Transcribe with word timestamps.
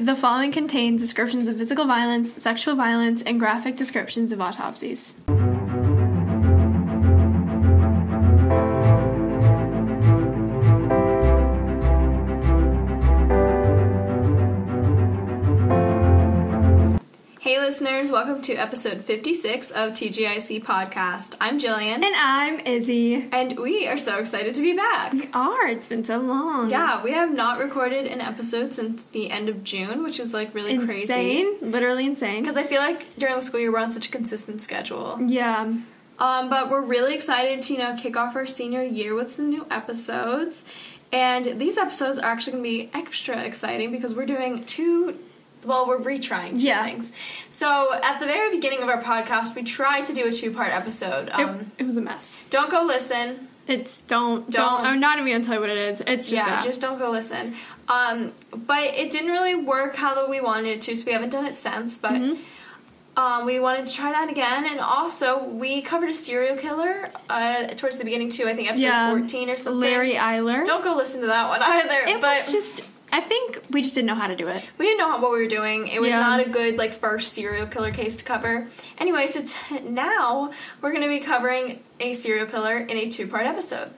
The 0.00 0.16
following 0.16 0.50
contains 0.50 1.02
descriptions 1.02 1.46
of 1.46 1.58
physical 1.58 1.84
violence, 1.84 2.42
sexual 2.42 2.74
violence, 2.74 3.20
and 3.20 3.38
graphic 3.38 3.76
descriptions 3.76 4.32
of 4.32 4.40
autopsies. 4.40 5.14
Listeners, 17.70 18.10
welcome 18.10 18.42
to 18.42 18.52
episode 18.54 19.00
56 19.00 19.70
of 19.70 19.92
TGIC 19.92 20.64
Podcast. 20.64 21.36
I'm 21.40 21.60
Jillian. 21.60 22.02
And 22.02 22.16
I'm 22.16 22.58
Izzy. 22.66 23.28
And 23.30 23.56
we 23.60 23.86
are 23.86 23.96
so 23.96 24.18
excited 24.18 24.56
to 24.56 24.60
be 24.60 24.74
back. 24.74 25.12
We 25.12 25.28
are. 25.32 25.68
It's 25.68 25.86
been 25.86 26.04
so 26.04 26.18
long. 26.18 26.68
Yeah, 26.68 27.00
we 27.00 27.12
have 27.12 27.32
not 27.32 27.60
recorded 27.60 28.08
an 28.08 28.20
episode 28.20 28.74
since 28.74 29.04
the 29.12 29.30
end 29.30 29.48
of 29.48 29.62
June, 29.62 30.02
which 30.02 30.18
is 30.18 30.34
like 30.34 30.52
really 30.52 30.72
insane. 30.72 31.58
crazy. 31.60 31.64
Literally 31.64 32.06
insane. 32.06 32.42
Because 32.42 32.56
I 32.56 32.64
feel 32.64 32.80
like 32.80 33.06
during 33.16 33.36
the 33.36 33.42
school 33.42 33.60
year 33.60 33.70
we're 33.70 33.78
on 33.78 33.92
such 33.92 34.08
a 34.08 34.10
consistent 34.10 34.62
schedule. 34.62 35.18
Yeah. 35.24 35.72
Um, 36.18 36.50
but 36.50 36.70
we're 36.70 36.80
really 36.80 37.14
excited 37.14 37.62
to, 37.62 37.72
you 37.72 37.78
know, 37.78 37.96
kick 37.96 38.16
off 38.16 38.34
our 38.34 38.46
senior 38.46 38.82
year 38.82 39.14
with 39.14 39.32
some 39.32 39.48
new 39.48 39.64
episodes. 39.70 40.64
And 41.12 41.60
these 41.60 41.78
episodes 41.78 42.18
are 42.18 42.32
actually 42.32 42.52
going 42.54 42.64
to 42.64 42.68
be 42.68 42.90
extra 42.92 43.40
exciting 43.44 43.92
because 43.92 44.16
we're 44.16 44.26
doing 44.26 44.64
two 44.64 45.20
well, 45.64 45.86
we're 45.86 45.98
retrying 45.98 46.58
two 46.58 46.66
Yeah. 46.66 46.84
things. 46.84 47.12
So 47.50 47.92
at 48.02 48.18
the 48.20 48.26
very 48.26 48.50
beginning 48.50 48.82
of 48.82 48.88
our 48.88 49.02
podcast, 49.02 49.54
we 49.54 49.62
tried 49.62 50.04
to 50.06 50.12
do 50.14 50.26
a 50.26 50.32
two-part 50.32 50.72
episode. 50.72 51.28
It, 51.28 51.34
Um, 51.34 51.72
it 51.78 51.84
was 51.86 51.96
a 51.96 52.00
mess. 52.02 52.42
don't 52.50 52.70
go 52.70 52.82
listen. 52.82 53.48
It's 53.66 54.00
don't 54.00 54.50
Don't. 54.50 54.78
don't. 54.78 54.86
I'm 54.86 55.00
not 55.00 55.18
even 55.18 55.30
gonna 55.30 55.44
tell 55.44 55.54
you 55.54 55.60
what 55.60 55.70
it 55.70 55.78
is. 55.78 56.00
It's 56.00 56.26
just 56.26 56.32
yeah, 56.32 56.46
bad. 56.56 56.64
just 56.64 56.80
don't 56.80 56.98
go 56.98 57.10
listen. 57.10 57.54
Um, 57.88 58.32
but 58.52 58.82
it 58.82 59.10
didn't 59.12 59.30
really 59.30 59.54
work 59.54 59.94
how 59.96 60.28
we 60.28 60.40
wanted 60.40 60.68
it 60.68 60.82
to, 60.82 60.96
so 60.96 61.04
we 61.06 61.12
haven't 61.12 61.30
done 61.30 61.46
it 61.46 61.54
since. 61.54 61.96
But 61.96 62.12
Mm-hmm. 62.12 62.42
um, 63.16 63.44
we 63.46 63.60
wanted 63.60 63.86
to 63.86 63.92
try 63.92 64.10
that 64.12 64.28
again, 64.30 64.66
and 64.66 64.80
also 64.80 65.44
we 65.44 65.82
covered 65.82 66.08
a 66.10 66.14
serial 66.14 66.56
killer 66.56 67.10
uh, 67.28 67.66
towards 67.76 67.98
the 67.98 68.04
beginning 68.04 68.30
too. 68.30 68.48
I 68.48 68.56
think 68.56 68.68
episode 68.68 68.84
Yeah. 68.86 69.10
fourteen 69.10 69.50
or 69.50 69.56
something. 69.56 69.80
Larry 69.80 70.14
Eyler. 70.14 70.64
Don't 70.64 70.82
go 70.82 70.94
listen 70.96 71.20
to 71.20 71.26
that 71.28 71.48
one 71.48 71.62
either. 71.62 72.00
it 72.08 72.20
but 72.20 72.46
was 72.46 72.52
just. 72.52 72.80
I 73.12 73.20
think 73.20 73.60
we 73.70 73.82
just 73.82 73.94
didn't 73.94 74.06
know 74.06 74.14
how 74.14 74.26
to 74.28 74.36
do 74.36 74.46
it. 74.48 74.62
we 74.78 74.86
didn't 74.86 74.98
know 74.98 75.18
what 75.18 75.32
we 75.32 75.38
were 75.38 75.48
doing. 75.48 75.88
It 75.88 76.00
was 76.00 76.10
Yeah. 76.10 76.20
not 76.20 76.40
a 76.40 76.48
good 76.48 76.76
like 76.78 76.92
first 76.92 77.32
serial 77.32 77.66
killer 77.66 77.90
case 77.90 78.16
to 78.16 78.24
cover. 78.24 78.68
Anyway, 78.98 79.26
so 79.26 79.42
t- 79.42 79.80
now 79.80 80.52
we're 80.80 80.90
going 80.92 81.02
to 81.02 81.08
be 81.08 81.20
covering 81.20 81.80
a 81.98 82.12
serial 82.12 82.46
killer 82.46 82.76
in 82.78 82.96
a 82.96 83.08
two-part 83.08 83.46
episode. 83.46 83.90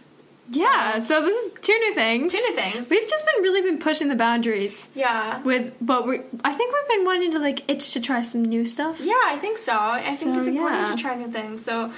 Yeah. 0.50 0.98
So 0.98 1.22
this 1.22 1.36
is 1.46 1.54
two 1.60 1.78
new 1.78 1.94
things. 1.94 2.32
Two 2.32 2.38
new 2.38 2.54
things. 2.54 2.90
We've 2.90 3.08
just 3.08 3.24
been 3.24 3.42
really 3.42 3.62
been 3.62 3.78
pushing 3.78 4.08
the 4.08 4.16
boundaries 4.16 4.88
Yeah. 4.94 5.40
with, 5.42 5.74
but 5.80 6.06
we. 6.06 6.20
I 6.44 6.52
think 6.52 6.74
we've 6.74 6.88
been 6.96 7.04
wanting 7.06 7.32
to 7.32 7.38
like 7.38 7.68
itch 7.70 7.92
to 7.92 8.00
try 8.00 8.22
some 8.22 8.44
new 8.44 8.64
stuff. 8.64 8.98
Yeah, 9.00 9.14
I 9.26 9.38
think 9.38 9.58
so. 9.58 9.76
I 9.76 10.14
think 10.14 10.36
it's 10.36 10.48
important 10.48 10.88
yeah. 10.88 10.94
to 10.94 10.96
try 10.96 11.14
new 11.14 11.30
things. 11.30 11.64
So, 11.64 11.92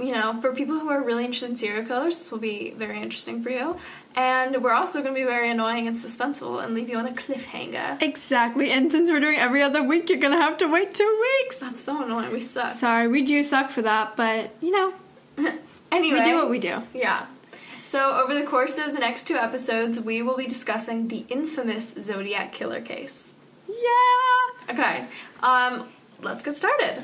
you 0.00 0.12
know, 0.12 0.40
for 0.40 0.52
people 0.52 0.78
who 0.78 0.88
are 0.90 1.02
really 1.02 1.24
interested 1.24 1.50
in 1.50 1.56
serial 1.56 1.84
killers, 1.84 2.18
this 2.18 2.30
will 2.30 2.38
be 2.38 2.70
very 2.76 3.00
interesting 3.00 3.42
for 3.42 3.50
you. 3.50 3.76
And 4.16 4.62
we're 4.62 4.72
also 4.72 5.02
going 5.02 5.12
to 5.14 5.20
be 5.20 5.24
very 5.26 5.50
annoying 5.50 5.88
and 5.88 5.96
suspenseful 5.96 6.62
and 6.62 6.72
leave 6.72 6.88
you 6.88 6.96
on 6.98 7.06
a 7.06 7.12
cliffhanger. 7.12 8.00
Exactly. 8.00 8.70
And 8.70 8.92
since 8.92 9.10
we're 9.10 9.18
doing 9.20 9.38
every 9.38 9.60
other 9.62 9.82
week, 9.82 10.08
you're 10.08 10.20
gonna 10.20 10.40
have 10.40 10.58
to 10.58 10.66
wait 10.66 10.94
two 10.94 11.20
weeks. 11.42 11.58
That's 11.58 11.80
so 11.80 12.02
annoying. 12.04 12.32
We 12.32 12.40
suck. 12.40 12.70
Sorry, 12.70 13.08
we 13.08 13.22
do 13.22 13.42
suck 13.42 13.70
for 13.70 13.82
that, 13.82 14.16
but 14.16 14.54
you 14.60 14.70
know, 14.70 14.94
anyway, 15.92 16.18
we 16.20 16.24
do 16.24 16.36
what 16.36 16.50
we 16.50 16.58
do. 16.60 16.82
Yeah. 16.92 17.26
So, 17.84 18.16
over 18.16 18.34
the 18.34 18.46
course 18.46 18.78
of 18.78 18.94
the 18.94 18.98
next 18.98 19.26
two 19.26 19.34
episodes, 19.34 20.00
we 20.00 20.22
will 20.22 20.38
be 20.38 20.46
discussing 20.46 21.08
the 21.08 21.26
infamous 21.28 21.92
Zodiac 22.00 22.50
killer 22.50 22.80
case. 22.80 23.34
Yeah. 23.68 24.72
Okay, 24.72 25.04
um, 25.42 25.86
let's 26.22 26.42
get 26.42 26.56
started. 26.56 27.02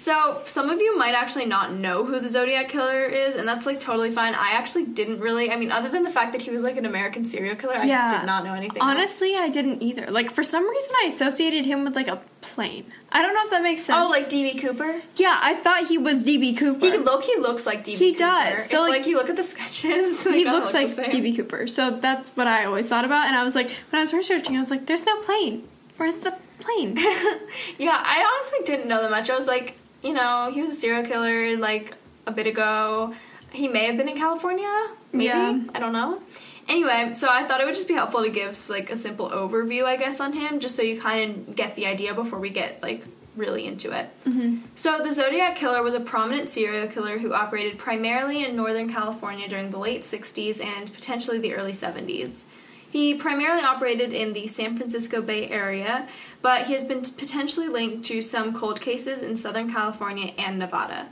So, 0.00 0.40
some 0.44 0.70
of 0.70 0.80
you 0.80 0.96
might 0.96 1.14
actually 1.14 1.46
not 1.46 1.72
know 1.72 2.04
who 2.04 2.20
the 2.20 2.28
Zodiac 2.28 2.68
Killer 2.68 3.02
is, 3.04 3.34
and 3.34 3.48
that's 3.48 3.66
like 3.66 3.80
totally 3.80 4.12
fine. 4.12 4.32
I 4.32 4.52
actually 4.52 4.84
didn't 4.84 5.18
really, 5.18 5.50
I 5.50 5.56
mean, 5.56 5.72
other 5.72 5.88
than 5.88 6.04
the 6.04 6.08
fact 6.10 6.30
that 6.32 6.42
he 6.42 6.50
was 6.50 6.62
like 6.62 6.76
an 6.76 6.86
American 6.86 7.24
serial 7.26 7.56
killer, 7.56 7.74
I 7.76 7.86
did 8.18 8.24
not 8.24 8.44
know 8.44 8.54
anything. 8.54 8.80
else. 8.80 8.88
Honestly, 8.90 9.34
I 9.34 9.48
didn't 9.48 9.82
either. 9.82 10.06
Like 10.08 10.30
for 10.30 10.44
some 10.44 10.68
reason, 10.70 10.94
I 11.02 11.06
associated 11.08 11.66
him 11.66 11.82
with 11.84 11.96
like 11.96 12.06
a 12.06 12.20
plane. 12.42 12.84
I 13.10 13.22
don't 13.22 13.34
know 13.34 13.44
if 13.46 13.50
that 13.50 13.62
makes 13.64 13.82
sense. 13.82 13.98
Oh, 14.00 14.08
like 14.08 14.28
DB 14.28 14.60
Cooper? 14.60 15.00
yeah, 15.16 15.36
I 15.42 15.54
thought 15.54 15.88
he 15.88 15.98
was 15.98 16.22
DB 16.22 16.56
Cooper. 16.56 16.86
He 16.86 16.96
look, 16.96 17.24
he 17.24 17.36
looks 17.36 17.66
like 17.66 17.82
DB 17.84 17.96
He 17.96 18.12
Cooper. 18.12 18.18
does. 18.54 18.70
So, 18.70 18.84
If, 18.84 18.90
like- 18.90 18.98
like, 19.00 19.06
you 19.08 19.16
look 19.16 19.28
at 19.30 19.36
the 19.36 19.42
sketches, 19.42 20.22
he 20.24 20.44
looks 20.44 20.72
look 20.72 20.96
like. 20.96 21.10
DB 21.10 21.34
Cooper. 21.36 21.66
So 21.66 21.90
that's 21.90 22.30
what 22.30 22.46
I 22.46 22.66
always 22.66 22.88
thought 22.88 23.04
about. 23.04 23.26
And 23.26 23.34
I 23.34 23.42
was 23.42 23.56
like, 23.56 23.68
when 23.90 23.98
I 23.98 24.02
was 24.02 24.14
researching, 24.14 24.56
I 24.56 24.60
was 24.60 24.70
like, 24.70 24.86
there's 24.86 25.04
no 25.04 25.20
plane. 25.22 25.66
Where's 25.96 26.14
the 26.16 26.36
plane? 26.60 26.96
Yeah, 27.78 28.00
I 28.04 28.22
honestly 28.32 28.60
didn't 28.64 28.88
know 28.88 29.02
that 29.02 29.10
much. 29.10 29.28
I 29.30 29.36
was 29.36 29.46
like, 29.48 29.76
you 30.02 30.12
know, 30.12 30.50
he 30.52 30.60
was 30.60 30.70
a 30.70 30.74
serial 30.74 31.04
killer 31.04 31.56
like 31.56 31.94
a 32.26 32.32
bit 32.32 32.46
ago. 32.46 33.14
He 33.50 33.68
may 33.68 33.86
have 33.86 33.96
been 33.96 34.08
in 34.08 34.16
California, 34.16 34.88
maybe. 35.12 35.24
Yeah. 35.24 35.62
I 35.74 35.78
don't 35.78 35.92
know. 35.92 36.20
Anyway, 36.68 37.12
so 37.14 37.28
I 37.30 37.44
thought 37.44 37.62
it 37.62 37.64
would 37.64 37.74
just 37.74 37.88
be 37.88 37.94
helpful 37.94 38.22
to 38.22 38.28
give 38.28 38.68
like 38.68 38.90
a 38.90 38.96
simple 38.96 39.30
overview, 39.30 39.84
I 39.84 39.96
guess, 39.96 40.20
on 40.20 40.34
him, 40.34 40.60
just 40.60 40.76
so 40.76 40.82
you 40.82 41.00
kind 41.00 41.48
of 41.48 41.56
get 41.56 41.76
the 41.76 41.86
idea 41.86 42.12
before 42.12 42.38
we 42.38 42.50
get 42.50 42.82
like 42.82 43.04
really 43.36 43.66
into 43.66 43.92
it. 43.92 44.10
Mm-hmm. 44.26 44.58
So 44.74 44.98
the 44.98 45.10
Zodiac 45.10 45.56
Killer 45.56 45.82
was 45.82 45.94
a 45.94 46.00
prominent 46.00 46.50
serial 46.50 46.88
killer 46.88 47.18
who 47.18 47.32
operated 47.32 47.78
primarily 47.78 48.44
in 48.44 48.54
Northern 48.54 48.92
California 48.92 49.48
during 49.48 49.70
the 49.70 49.78
late 49.78 50.02
60s 50.02 50.62
and 50.62 50.92
potentially 50.92 51.38
the 51.38 51.54
early 51.54 51.72
70s. 51.72 52.44
He 52.90 53.14
primarily 53.14 53.62
operated 53.62 54.12
in 54.12 54.32
the 54.32 54.46
San 54.46 54.76
Francisco 54.76 55.20
Bay 55.20 55.48
Area, 55.48 56.08
but 56.40 56.66
he 56.66 56.72
has 56.72 56.84
been 56.84 57.02
potentially 57.02 57.68
linked 57.68 58.06
to 58.06 58.22
some 58.22 58.54
cold 58.54 58.80
cases 58.80 59.20
in 59.20 59.36
Southern 59.36 59.70
California 59.70 60.32
and 60.38 60.58
Nevada. 60.58 61.08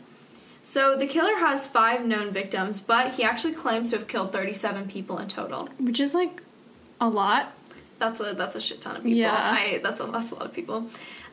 So 0.63 0.97
the 0.97 1.07
killer 1.07 1.37
has 1.37 1.69
five 1.69 2.05
known 2.05 2.31
victims, 2.33 2.81
but 2.81 3.15
he 3.15 3.23
actually 3.23 3.55
claims 3.55 3.91
to 3.91 3.99
have 3.99 4.09
killed 4.09 4.33
37 4.33 4.89
people 4.89 5.19
in 5.19 5.29
total. 5.29 5.69
Which 5.79 6.01
is 6.01 6.15
like 6.15 6.43
a 7.01 7.09
lot. 7.09 7.53
That's 7.99 8.21
a 8.21 8.35
that's 8.35 8.57
a 8.57 8.61
shit 8.61 8.81
ton 8.81 8.97
of 8.97 9.03
people. 9.03 9.19
Yeah. 9.19 9.33
I 9.35 9.81
that's 9.83 10.01
a 10.01 10.05
that's 10.05 10.31
a 10.33 10.35
lot 10.35 10.45
of 10.47 10.53
people. 10.53 10.87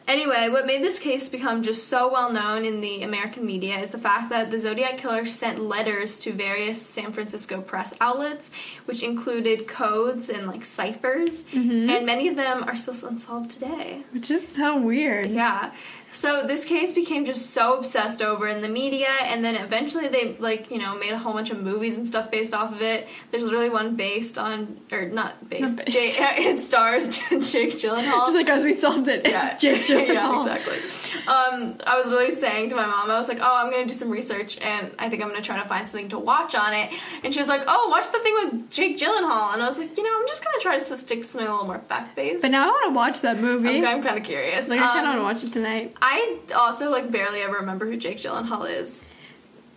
Anyway, 0.05 0.49
what 0.49 0.65
made 0.65 0.83
this 0.83 0.99
case 0.99 1.29
become 1.29 1.63
just 1.63 1.87
so 1.87 2.11
well 2.11 2.29
known 2.31 2.65
in 2.65 2.81
the 2.81 3.03
American 3.03 3.45
media 3.45 3.77
is 3.79 3.91
the 3.91 3.97
fact 3.97 4.29
that 4.31 4.51
the 4.51 4.59
Zodiac 4.59 4.97
Killer 4.97 5.23
sent 5.25 5.61
letters 5.63 6.19
to 6.19 6.33
various 6.33 6.81
San 6.85 7.13
Francisco 7.13 7.61
press 7.61 7.93
outlets, 8.01 8.51
which 8.83 9.01
included 9.01 9.65
codes 9.65 10.27
and 10.29 10.45
like 10.45 10.65
ciphers, 10.65 11.43
Mm-hmm. 11.45 11.89
and 11.89 12.05
many 12.05 12.27
of 12.27 12.35
them 12.35 12.63
are 12.63 12.75
still 12.75 13.07
unsolved 13.07 13.49
today. 13.51 14.03
Which 14.11 14.29
is 14.29 14.45
so 14.45 14.77
weird. 14.77 15.29
Yeah. 15.31 15.71
So 16.13 16.45
this 16.47 16.63
case 16.63 16.91
became 16.91 17.25
just 17.25 17.49
so 17.51 17.77
obsessed 17.77 18.21
over 18.21 18.47
in 18.47 18.61
the 18.61 18.69
media, 18.69 19.09
and 19.23 19.43
then 19.43 19.55
eventually 19.55 20.07
they 20.07 20.35
like 20.37 20.71
you 20.71 20.77
know 20.77 20.95
made 20.97 21.11
a 21.11 21.17
whole 21.17 21.33
bunch 21.33 21.49
of 21.51 21.61
movies 21.61 21.97
and 21.97 22.07
stuff 22.07 22.31
based 22.31 22.53
off 22.53 22.71
of 22.71 22.81
it. 22.81 23.07
There's 23.31 23.43
literally 23.43 23.69
one 23.69 23.95
based 23.95 24.37
on 24.37 24.79
or 24.91 25.05
not 25.09 25.49
based. 25.49 25.77
Not 25.77 25.85
based. 25.87 26.17
Jay, 26.17 26.23
it 26.49 26.59
stars 26.59 27.07
Jake 27.51 27.71
Gyllenhaal. 27.73 28.25
Just 28.25 28.35
like 28.35 28.49
as 28.49 28.63
we 28.63 28.73
solved 28.73 29.07
it, 29.07 29.21
it's 29.25 29.61
Jake 29.61 29.81
Gyllenhaal. 29.87 30.13
yeah, 30.45 30.53
exactly. 30.55 31.19
Um, 31.27 31.77
I 31.85 31.99
was 32.01 32.11
really 32.11 32.31
saying 32.31 32.69
to 32.69 32.75
my 32.75 32.85
mom, 32.85 33.09
I 33.09 33.17
was 33.17 33.27
like, 33.27 33.39
"Oh, 33.41 33.55
I'm 33.57 33.71
gonna 33.71 33.85
do 33.87 33.93
some 33.93 34.09
research, 34.09 34.57
and 34.61 34.91
I 34.99 35.09
think 35.09 35.21
I'm 35.23 35.29
gonna 35.29 35.41
try 35.41 35.61
to 35.61 35.67
find 35.67 35.87
something 35.87 36.09
to 36.09 36.19
watch 36.19 36.53
on 36.55 36.73
it." 36.73 36.91
And 37.23 37.33
she 37.33 37.39
was 37.39 37.49
like, 37.49 37.63
"Oh, 37.67 37.87
watch 37.89 38.11
the 38.11 38.19
thing 38.19 38.33
with 38.43 38.69
Jake 38.71 38.97
Gyllenhaal," 38.97 39.53
and 39.53 39.63
I 39.63 39.67
was 39.67 39.79
like, 39.79 39.97
"You 39.97 40.03
know, 40.03 40.11
I'm 40.19 40.27
just 40.27 40.43
gonna 40.43 40.59
try 40.59 40.77
to 40.77 40.83
stick 40.97 41.25
something 41.25 41.47
a 41.47 41.51
little 41.51 41.65
more 41.67 41.79
fact 41.89 42.15
based." 42.15 42.41
But 42.43 42.51
now 42.51 42.63
I 42.63 42.67
want 42.67 42.85
to 42.87 42.93
watch 42.95 43.21
that 43.21 43.39
movie. 43.39 43.79
I'm, 43.79 43.85
I'm 43.97 44.03
kind 44.03 44.17
of 44.17 44.23
curious. 44.23 44.69
Like 44.69 44.79
I 44.79 44.83
kind 44.83 45.07
of 45.07 45.15
Um, 45.15 45.23
want 45.23 45.37
to 45.39 45.43
watch 45.45 45.49
it 45.51 45.53
tonight. 45.53 45.95
I 46.05 46.37
also 46.53 46.91
like 46.91 47.09
barely 47.11 47.39
ever 47.41 47.55
remember 47.55 47.85
who 47.85 47.95
Jake 47.95 48.17
Gyllenhaal 48.17 48.69
is. 48.69 49.05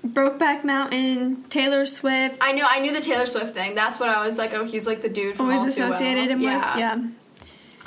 Brokeback 0.04 0.64
Mountain, 0.64 1.44
Taylor 1.50 1.86
Swift. 1.86 2.38
I 2.40 2.52
knew 2.52 2.64
I 2.68 2.80
knew 2.80 2.92
the 2.92 3.00
Taylor 3.00 3.26
Swift 3.26 3.54
thing. 3.54 3.76
That's 3.76 4.00
what 4.00 4.08
I 4.08 4.26
was 4.26 4.36
like. 4.36 4.52
Oh, 4.52 4.64
he's 4.64 4.86
like 4.88 5.02
the 5.02 5.08
dude 5.08 5.36
from 5.36 5.46
Always 5.46 5.62
All 5.62 5.70
Too 5.70 5.80
Well. 5.82 5.90
associated 5.90 6.30
him 6.32 6.40
yeah. 6.40 6.56
with. 6.74 6.78
Yeah. 6.78 6.92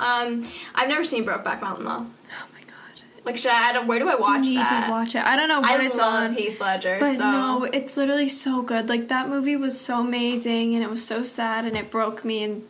Um, 0.00 0.46
I've 0.74 0.88
never 0.88 1.04
seen 1.04 1.24
Brokeback 1.26 1.60
Mountain 1.60 1.84
though. 1.84 2.06
Oh 2.06 2.46
my 2.54 2.60
god. 2.62 3.02
Like, 3.26 3.36
should 3.36 3.50
I? 3.52 3.68
I 3.68 3.72
don't, 3.74 3.86
where 3.86 3.98
do 3.98 4.08
I 4.08 4.14
watch 4.14 4.44
you 4.46 4.52
need 4.52 4.58
that? 4.58 4.86
to 4.86 4.90
watch 4.90 5.14
it. 5.14 5.22
I 5.22 5.36
don't 5.36 5.48
know 5.48 5.60
what 5.60 5.70
I 5.78 5.84
it's 5.86 5.98
love 5.98 6.30
on. 6.30 6.34
Heath 6.34 6.60
Ledger. 6.60 6.96
But 6.98 7.16
so 7.16 7.30
no, 7.30 7.64
it's 7.64 7.96
literally 7.98 8.30
so 8.30 8.62
good. 8.62 8.88
Like 8.88 9.08
that 9.08 9.28
movie 9.28 9.56
was 9.56 9.78
so 9.78 10.00
amazing 10.00 10.74
and 10.74 10.82
it 10.82 10.88
was 10.88 11.04
so 11.06 11.22
sad 11.22 11.66
and 11.66 11.76
it 11.76 11.90
broke 11.90 12.24
me 12.24 12.42
and 12.42 12.66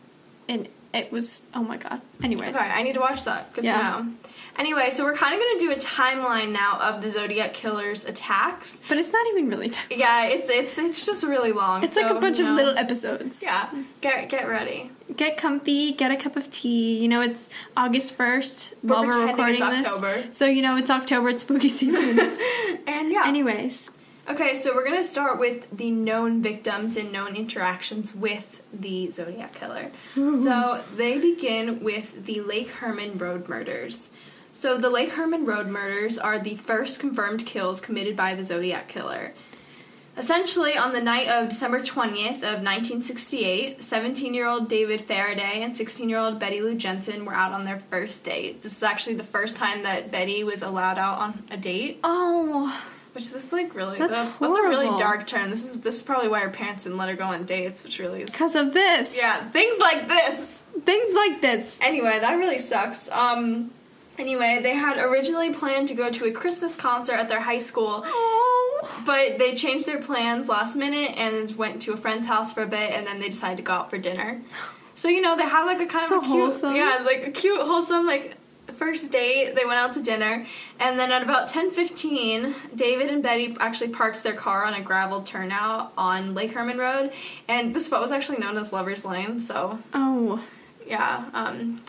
and 0.49 0.67
it 0.93 1.11
was 1.13 1.45
oh 1.53 1.63
my 1.63 1.77
god. 1.77 2.01
Anyways. 2.21 2.55
Okay, 2.55 2.69
I 2.69 2.83
need 2.83 2.93
to 2.93 2.99
watch 2.99 3.23
that. 3.23 3.53
Good 3.53 3.63
Yeah. 3.63 3.97
to 3.97 4.03
know. 4.03 4.11
Anyway, 4.57 4.89
so 4.89 5.03
we're 5.03 5.15
kind 5.15 5.33
of 5.33 5.39
going 5.39 5.57
to 5.57 5.65
do 5.65 5.71
a 5.71 5.75
timeline 5.75 6.51
now 6.51 6.79
of 6.79 7.01
the 7.01 7.09
Zodiac 7.09 7.53
Killer's 7.53 8.05
attacks. 8.05 8.81
But 8.87 8.97
it's 8.97 9.11
not 9.11 9.25
even 9.27 9.49
really 9.49 9.69
t- 9.69 9.95
Yeah, 9.95 10.25
it's 10.25 10.49
it's 10.49 10.77
it's 10.77 11.05
just 11.05 11.23
really 11.23 11.51
long. 11.51 11.83
It's 11.83 11.95
like 11.95 12.11
a 12.11 12.19
bunch 12.19 12.39
you 12.39 12.47
of 12.47 12.55
little 12.55 12.77
episodes. 12.77 13.41
Yeah, 13.43 13.69
get 14.01 14.29
get 14.29 14.47
ready. 14.47 14.91
Get 15.15 15.37
comfy, 15.37 15.93
get 15.93 16.11
a 16.11 16.15
cup 16.17 16.35
of 16.35 16.49
tea. 16.49 16.97
You 16.99 17.07
know 17.07 17.21
it's 17.21 17.49
August 17.75 18.17
1st 18.17 18.73
We're 18.83 18.93
while 18.95 19.03
we're 19.05 19.27
recording 19.27 19.59
this. 19.71 19.87
October. 19.87 20.23
So 20.31 20.45
you 20.45 20.61
know 20.61 20.75
it's 20.77 20.89
October, 20.91 21.29
it's 21.29 21.43
spooky 21.43 21.69
season. 21.81 22.19
And 22.87 23.11
yeah. 23.11 23.23
Anyways. 23.25 23.89
Okay, 24.29 24.53
so 24.53 24.73
we're 24.75 24.85
gonna 24.85 25.03
start 25.03 25.39
with 25.39 25.65
the 25.75 25.89
known 25.91 26.41
victims 26.43 26.95
and 26.95 27.11
known 27.11 27.35
interactions 27.35 28.13
with 28.13 28.61
the 28.71 29.09
Zodiac 29.11 29.53
Killer. 29.55 29.91
So 30.15 30.83
they 30.95 31.17
begin 31.19 31.83
with 31.83 32.25
the 32.25 32.41
Lake 32.41 32.69
Herman 32.69 33.17
Road 33.17 33.49
murders. 33.49 34.11
So 34.53 34.77
the 34.77 34.89
Lake 34.89 35.13
Herman 35.13 35.45
Road 35.45 35.67
murders 35.67 36.17
are 36.17 36.37
the 36.39 36.55
first 36.55 36.99
confirmed 36.99 37.45
kills 37.45 37.81
committed 37.81 38.15
by 38.15 38.35
the 38.35 38.43
Zodiac 38.43 38.87
Killer. 38.87 39.33
Essentially, 40.17 40.77
on 40.77 40.91
the 40.91 40.99
night 41.01 41.29
of 41.29 41.47
December 41.49 41.79
20th 41.79 42.37
of 42.43 42.61
1968, 42.61 43.79
17-year-old 43.79 44.67
David 44.67 44.99
Faraday 45.01 45.61
and 45.63 45.73
16-year-old 45.73 46.37
Betty 46.37 46.59
Lou 46.59 46.75
Jensen 46.75 47.23
were 47.23 47.33
out 47.33 47.53
on 47.53 47.63
their 47.63 47.79
first 47.79 48.25
date. 48.25 48.61
This 48.61 48.73
is 48.73 48.83
actually 48.83 49.15
the 49.15 49.23
first 49.23 49.55
time 49.55 49.83
that 49.83 50.11
Betty 50.11 50.43
was 50.43 50.61
allowed 50.61 50.97
out 50.97 51.17
on 51.19 51.43
a 51.49 51.55
date. 51.57 51.99
Oh, 52.03 52.77
Which 53.13 53.23
is 53.23 53.31
this 53.31 53.53
like 53.53 53.73
really 53.73 53.97
That's 53.99 54.11
that- 54.11 54.39
that's 54.39 54.57
a 54.57 54.61
really 54.63 54.87
dark 54.97 55.27
turn. 55.27 55.49
This 55.49 55.63
is 55.73 55.79
this 55.81 55.95
is 55.97 56.03
probably 56.03 56.27
why 56.27 56.41
her 56.41 56.49
parents 56.49 56.83
didn't 56.83 56.97
let 56.97 57.09
her 57.09 57.15
go 57.15 57.25
on 57.25 57.45
dates, 57.45 57.83
which 57.85 57.97
really 57.99 58.21
is 58.23 58.31
because 58.31 58.55
of 58.55 58.73
this. 58.73 59.17
yeah 59.17 59.49
things 59.49 59.77
like 59.79 60.07
this. 60.09 60.61
Things 60.85 61.13
like 61.15 61.41
this. 61.41 61.79
Anyway, 61.81 62.19
that 62.19 62.33
really 62.35 62.59
sucks. 62.59 63.09
Um, 63.11 63.71
anyway, 64.21 64.59
they 64.61 64.75
had 64.75 64.97
originally 64.97 65.51
planned 65.51 65.87
to 65.89 65.93
go 65.95 66.09
to 66.09 66.25
a 66.25 66.31
Christmas 66.31 66.75
concert 66.75 67.15
at 67.15 67.27
their 67.27 67.41
high 67.41 67.59
school, 67.59 68.03
Oh. 68.05 69.03
but 69.05 69.37
they 69.39 69.53
changed 69.55 69.85
their 69.85 69.99
plans 69.99 70.47
last 70.47 70.75
minute 70.75 71.11
and 71.17 71.55
went 71.57 71.81
to 71.83 71.93
a 71.93 71.97
friend's 71.97 72.27
house 72.27 72.53
for 72.53 72.61
a 72.63 72.67
bit, 72.67 72.91
and 72.93 73.05
then 73.07 73.19
they 73.19 73.29
decided 73.29 73.57
to 73.57 73.63
go 73.63 73.73
out 73.73 73.89
for 73.89 73.97
dinner. 73.97 74.39
So 74.95 75.07
you 75.09 75.21
know 75.21 75.35
they 75.35 75.43
had 75.57 75.65
like 75.65 75.81
a 75.81 75.85
kind 75.87 76.07
So 76.07 76.19
of 76.19 76.23
a 76.23 76.27
cute, 76.27 76.39
wholesome. 76.39 76.75
yeah, 76.75 76.99
like 77.03 77.25
a 77.27 77.31
cute, 77.31 77.59
wholesome 77.61 78.05
like 78.05 78.35
first 78.73 79.11
date. 79.11 79.55
They 79.55 79.65
went 79.65 79.79
out 79.79 79.91
to 79.93 80.01
dinner, 80.01 80.45
and 80.79 80.99
then 80.99 81.11
at 81.11 81.23
about 81.23 81.47
ten 81.47 81.71
fifteen, 81.71 82.53
David 82.75 83.09
and 83.09 83.23
Betty 83.23 83.55
actually 83.59 83.89
parked 83.89 84.23
their 84.23 84.33
car 84.35 84.63
on 84.65 84.73
a 84.75 84.81
gravel 84.81 85.21
turnout 85.23 85.91
on 85.97 86.33
Lake 86.35 86.51
Herman 86.51 86.77
Road, 86.77 87.11
and 87.47 87.73
the 87.73 87.79
spot 87.79 87.99
was 88.01 88.11
actually 88.11 88.37
known 88.37 88.57
as 88.57 88.71
Lovers 88.71 89.03
Lane. 89.03 89.39
So 89.39 89.79
Oh. 89.93 90.39
yeah, 90.85 91.25
um, 91.33 91.81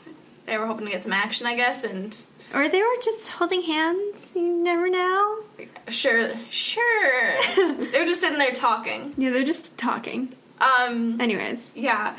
they 0.53 0.59
were 0.59 0.67
hoping 0.67 0.85
to 0.85 0.93
get 0.93 1.03
some 1.03 1.15
action, 1.15 1.47
I 1.47 1.55
guess, 1.55 1.83
and 1.83 2.15
Or 2.53 2.69
they 2.69 2.83
were 2.83 3.01
just 3.03 3.27
holding 3.31 3.63
hands. 3.63 4.33
You 4.35 4.53
never 4.53 4.91
know. 4.91 5.45
sure, 5.89 6.31
sure, 6.51 7.43
they 7.57 7.99
were 7.99 8.05
just 8.05 8.21
sitting 8.21 8.37
there 8.39 8.53
talking. 8.53 9.15
Yeah, 9.17 9.31
they're 9.31 9.45
just 9.45 9.75
talking. 9.79 10.35
Um, 10.61 11.19
Anyways. 11.19 11.73
Yeah. 11.75 12.19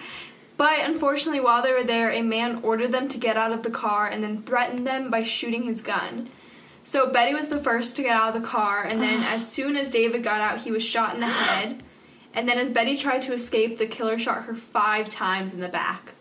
But 0.58 0.80
unfortunately, 0.84 1.42
while 1.42 1.62
they 1.62 1.72
were 1.72 1.84
there, 1.84 2.10
a 2.10 2.24
man 2.24 2.60
ordered 2.64 2.92
them 2.92 3.08
to 3.10 3.20
get 3.20 3.38
out 3.38 3.52
of 3.52 3.62
the 3.62 3.70
car 3.70 4.08
and 4.08 4.24
then 4.24 4.42
threatened 4.42 4.88
them 4.88 5.12
by 5.12 5.22
shooting 5.22 5.64
his 5.64 5.82
gun. 5.82 6.28
So 6.84 7.12
Betty 7.12 7.36
was 7.36 7.50
the 7.50 7.60
first 7.60 7.96
to 7.98 8.02
get 8.02 8.18
out 8.18 8.36
of 8.36 8.42
the 8.42 8.48
car, 8.48 8.84
and 8.84 9.00
then 9.00 9.22
as 9.36 9.48
soon 9.48 9.78
as 9.78 9.92
David 9.92 10.24
got 10.24 10.42
out, 10.42 10.62
he 10.62 10.72
was 10.72 10.84
shot 10.84 11.14
in 11.14 11.20
the 11.20 11.28
head. 11.46 11.84
And 12.34 12.50
then 12.50 12.58
as 12.58 12.72
Betty 12.72 12.98
tried 12.98 13.22
to 13.24 13.34
escape, 13.34 13.78
the 13.78 13.86
killer 13.86 14.18
shot 14.18 14.46
her 14.46 14.56
five 14.56 15.08
times 15.08 15.54
in 15.54 15.60
the 15.60 15.68
back. 15.70 16.14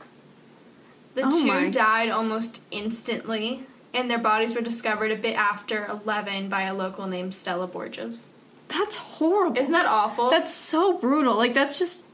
The 1.14 1.22
Oh 1.24 1.30
two 1.30 1.46
my. 1.46 1.68
died 1.70 2.08
almost 2.10 2.60
instantly, 2.70 3.64
and 3.92 4.10
their 4.10 4.18
bodies 4.18 4.54
were 4.54 4.60
discovered 4.62 5.10
a 5.10 5.16
bit 5.16 5.34
after 5.36 5.86
11 5.86 6.48
by 6.48 6.62
a 6.62 6.74
local 6.74 7.06
named 7.06 7.34
Stella 7.34 7.66
Borges. 7.66 8.30
That's 8.68 8.96
horrible. 8.96 9.58
Isn't 9.58 9.72
that 9.72 9.86
awful? 9.86 10.30
That's 10.30 10.54
so 10.54 10.96
brutal. 10.96 11.36
Like 11.36 11.52
that's 11.52 11.78
just 11.78 12.06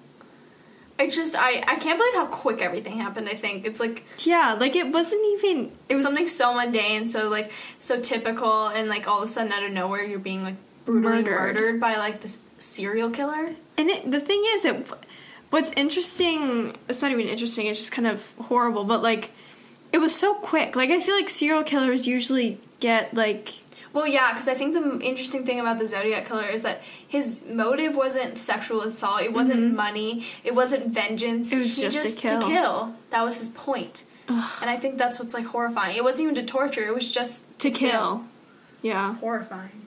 I 0.99 1.06
just 1.06 1.37
I 1.39 1.62
I 1.65 1.77
can't 1.77 1.97
believe 1.97 2.15
how 2.15 2.27
quick 2.27 2.61
everything 2.61 2.99
happened. 2.99 3.29
I 3.29 3.35
think 3.35 3.65
it's 3.65 3.79
like 3.79 4.05
yeah, 4.27 4.55
like 4.59 4.75
it 4.75 4.89
wasn't 4.89 5.25
even 5.39 5.73
it 5.89 5.95
was 5.95 6.05
something 6.05 6.27
so 6.27 6.53
mundane, 6.53 7.06
so 7.06 7.29
like 7.29 7.53
so 7.79 8.00
typical, 8.00 8.67
and 8.67 8.89
like 8.89 9.06
all 9.06 9.19
of 9.19 9.25
a 9.25 9.29
sudden 9.29 9.53
out 9.53 9.62
of 9.62 9.71
nowhere 9.71 10.03
you're 10.05 10.19
being 10.19 10.43
like 10.43 10.56
brutally 10.85 11.23
Murdered. 11.23 11.55
murdered, 11.55 11.81
by 11.81 11.97
like 11.97 12.23
this 12.23 12.39
serial 12.59 13.11
killer. 13.11 13.55
And 13.77 13.89
it, 13.89 14.11
the 14.11 14.19
thing 14.19 14.43
is, 14.55 14.65
it 14.65 14.89
what's 15.50 15.73
interesting. 15.73 16.77
It's 16.89 17.03
not 17.03 17.11
even 17.11 17.29
interesting. 17.29 17.67
It's 17.67 17.79
just 17.79 17.93
kind 17.93 18.06
of 18.06 18.33
horrible. 18.37 18.85
But 18.85 19.03
like, 19.03 19.31
it 19.93 19.99
was 19.99 20.15
so 20.15 20.35
quick. 20.35 20.77
Like 20.77 20.91
I 20.91 21.00
feel 21.00 21.15
like 21.15 21.29
serial 21.29 21.62
killers 21.62 22.06
usually 22.06 22.59
get 22.81 23.15
like 23.15 23.53
Well, 23.93 24.06
yeah, 24.06 24.33
because 24.33 24.49
I 24.49 24.55
think 24.55 24.75
the 24.75 25.00
interesting 25.00 25.45
thing 25.45 25.61
about 25.61 25.79
the 25.79 25.89
Zodiac 25.89 26.27
killer 26.27 26.47
is 26.47 26.62
that 26.62 26.83
his 27.06 27.43
motive 27.49 27.97
wasn't 27.97 28.39
sexual 28.39 28.83
assault. 28.83 29.23
It 29.23 29.33
wasn't 29.33 29.75
money. 29.75 30.27
It 30.45 30.55
wasn't 30.55 30.93
vengeance. 30.93 31.50
Mm-hmm. 31.50 31.56
It 31.56 31.65
was 31.65 31.77
he 31.77 31.89
just 31.89 32.21
to 32.21 32.29
kill. 32.29 32.43
kill. 32.43 32.97
That 33.11 33.25
was 33.25 33.39
his 33.39 33.49
point. 33.49 34.05
ugh, 34.29 34.59
And 34.61 34.71
I 34.71 34.77
think 34.77 34.99
that's 34.99 35.19
what's 35.19 35.35
like 35.35 35.47
horrifying. 35.47 35.97
It 35.97 36.05
wasn't 36.05 36.23
even 36.23 36.35
to 36.37 36.45
torture. 36.45 36.87
It 36.87 36.95
was 36.95 37.11
just 37.11 37.59
to 37.61 37.71
kill. 37.71 38.25
Yeah. 38.83 39.15
Horrifying. 39.17 39.87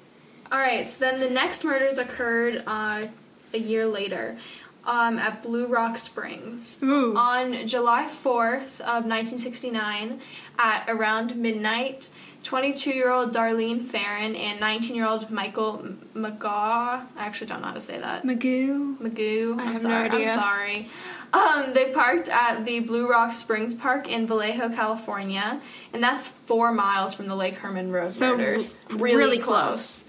All 0.51 0.59
right, 0.59 0.89
so 0.89 0.99
then 0.99 1.21
the 1.21 1.29
next 1.29 1.63
murders 1.63 1.97
occurred 1.97 2.61
uh, 2.67 3.07
a 3.53 3.57
year 3.57 3.87
later 3.87 4.37
um, 4.85 5.19
at 5.19 5.43
Blue 5.43 5.65
Rock 5.67 5.97
Springs. 5.97 6.79
Ooh. 6.83 7.15
On 7.15 7.67
July 7.67 8.05
4th 8.05 8.79
of 8.81 9.05
1969, 9.05 10.19
at 10.57 10.85
around 10.89 11.35
midnight, 11.35 12.09
22-year-old 12.43 13.33
Darlene 13.33 13.85
Ferrin 13.85 14.35
and 14.35 14.59
19-year-old 14.59 15.29
Michael 15.29 15.85
McGaw, 16.15 16.45
I 16.45 17.07
actually 17.17 17.47
don't 17.47 17.61
know 17.61 17.67
how 17.67 17.73
to 17.73 17.81
say 17.81 17.99
that. 17.99 18.23
Magoo. 18.23 18.97
Magoo. 18.97 19.59
I 19.59 19.61
I'm 19.61 19.67
have 19.73 19.83
no 19.83 19.89
sorry. 19.89 20.09
I'm 20.09 20.25
sorry. 20.25 20.89
Um, 21.33 21.73
they 21.73 21.91
parked 21.93 22.27
at 22.29 22.65
the 22.65 22.79
Blue 22.79 23.07
Rock 23.07 23.31
Springs 23.31 23.73
Park 23.73 24.09
in 24.09 24.25
Vallejo, 24.25 24.69
California, 24.69 25.61
and 25.93 26.03
that's 26.03 26.27
four 26.27 26.71
miles 26.71 27.13
from 27.13 27.27
the 27.27 27.35
Lake 27.35 27.55
Herman 27.55 27.91
Road 27.91 28.11
So, 28.11 28.35
murders. 28.35 28.81
Really, 28.89 29.15
really 29.15 29.37
close. 29.37 30.05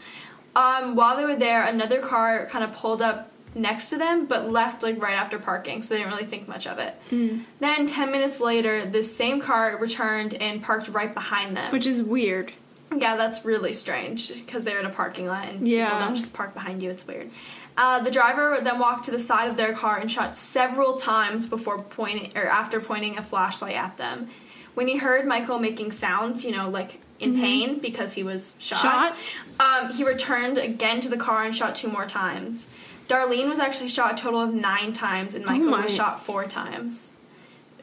Um, 0.56 0.96
while 0.96 1.16
they 1.16 1.24
were 1.24 1.36
there, 1.36 1.64
another 1.64 2.00
car 2.00 2.46
kind 2.46 2.64
of 2.64 2.72
pulled 2.72 3.02
up 3.02 3.30
next 3.54 3.90
to 3.90 3.98
them, 3.98 4.26
but 4.26 4.50
left 4.50 4.82
like 4.82 5.00
right 5.00 5.14
after 5.14 5.38
parking, 5.38 5.82
so 5.82 5.94
they 5.94 6.00
didn't 6.00 6.12
really 6.14 6.26
think 6.26 6.48
much 6.48 6.66
of 6.66 6.78
it. 6.78 6.94
Mm. 7.10 7.44
Then 7.60 7.86
ten 7.86 8.10
minutes 8.10 8.40
later, 8.40 8.84
this 8.86 9.14
same 9.14 9.40
car 9.40 9.76
returned 9.78 10.34
and 10.34 10.62
parked 10.62 10.88
right 10.88 11.12
behind 11.12 11.56
them. 11.56 11.72
Which 11.72 11.86
is 11.86 12.02
weird. 12.02 12.52
Yeah, 12.94 13.16
that's 13.16 13.44
really 13.44 13.72
strange 13.72 14.34
because 14.34 14.64
they're 14.64 14.78
in 14.80 14.84
a 14.86 14.90
parking 14.90 15.26
lot 15.26 15.48
and 15.48 15.66
Yeah. 15.66 15.86
people 15.90 16.00
don't 16.06 16.14
just 16.14 16.34
park 16.34 16.52
behind 16.52 16.82
you. 16.82 16.90
It's 16.90 17.06
weird. 17.06 17.30
Uh, 17.74 18.00
the 18.00 18.10
driver 18.10 18.58
then 18.62 18.78
walked 18.78 19.06
to 19.06 19.10
the 19.10 19.18
side 19.18 19.48
of 19.48 19.56
their 19.56 19.72
car 19.72 19.96
and 19.96 20.10
shot 20.10 20.36
several 20.36 20.94
times 20.96 21.46
before 21.46 21.80
pointing 21.82 22.30
or 22.36 22.44
after 22.46 22.80
pointing 22.80 23.16
a 23.16 23.22
flashlight 23.22 23.76
at 23.76 23.96
them. 23.96 24.28
When 24.74 24.88
he 24.88 24.98
heard 24.98 25.26
Michael 25.26 25.58
making 25.58 25.92
sounds, 25.92 26.44
you 26.44 26.50
know, 26.50 26.68
like 26.68 27.00
in 27.18 27.38
pain 27.40 27.78
because 27.78 28.12
he 28.12 28.22
was 28.22 28.52
shot, 28.58 29.16
Um, 29.58 29.90
he 29.94 30.04
returned 30.04 30.58
again 30.58 31.00
to 31.00 31.08
the 31.08 31.16
car 31.16 31.44
and 31.44 31.56
shot 31.56 31.74
two 31.74 31.88
more 31.88 32.04
times. 32.06 32.66
Darlene 33.12 33.48
was 33.48 33.58
actually 33.58 33.88
shot 33.88 34.18
a 34.18 34.22
total 34.22 34.40
of 34.40 34.54
nine 34.54 34.94
times, 34.94 35.34
and 35.34 35.44
Michael 35.44 35.70
my. 35.70 35.82
was 35.82 35.94
shot 35.94 36.18
four 36.18 36.46
times. 36.46 37.10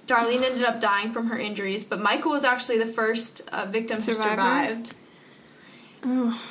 Darlene 0.07 0.41
ended 0.41 0.63
up 0.63 0.79
dying 0.79 1.11
from 1.11 1.27
her 1.27 1.37
injuries, 1.37 1.83
but 1.83 2.01
Michael 2.01 2.31
was 2.31 2.43
actually 2.43 2.79
the 2.79 2.87
first 2.87 3.47
uh, 3.51 3.65
victim 3.65 3.97
who 3.97 4.13
Survivor? 4.13 4.29
survived. 4.29 4.93
Oh. 6.03 6.41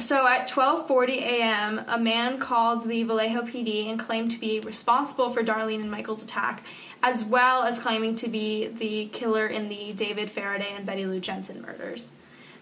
So 0.00 0.26
at 0.26 0.48
12:40 0.48 1.08
a.m., 1.18 1.84
a 1.86 1.96
man 1.96 2.40
called 2.40 2.88
the 2.88 3.04
Vallejo 3.04 3.42
PD 3.42 3.88
and 3.88 4.00
claimed 4.00 4.32
to 4.32 4.40
be 4.40 4.58
responsible 4.58 5.30
for 5.30 5.44
Darlene 5.44 5.80
and 5.80 5.90
Michael's 5.90 6.24
attack, 6.24 6.64
as 7.04 7.24
well 7.24 7.62
as 7.62 7.78
claiming 7.78 8.16
to 8.16 8.28
be 8.28 8.66
the 8.66 9.06
killer 9.06 9.46
in 9.46 9.68
the 9.68 9.92
David 9.92 10.28
Faraday 10.28 10.72
and 10.74 10.84
Betty 10.84 11.06
Lou 11.06 11.20
Jensen 11.20 11.62
murders. 11.62 12.10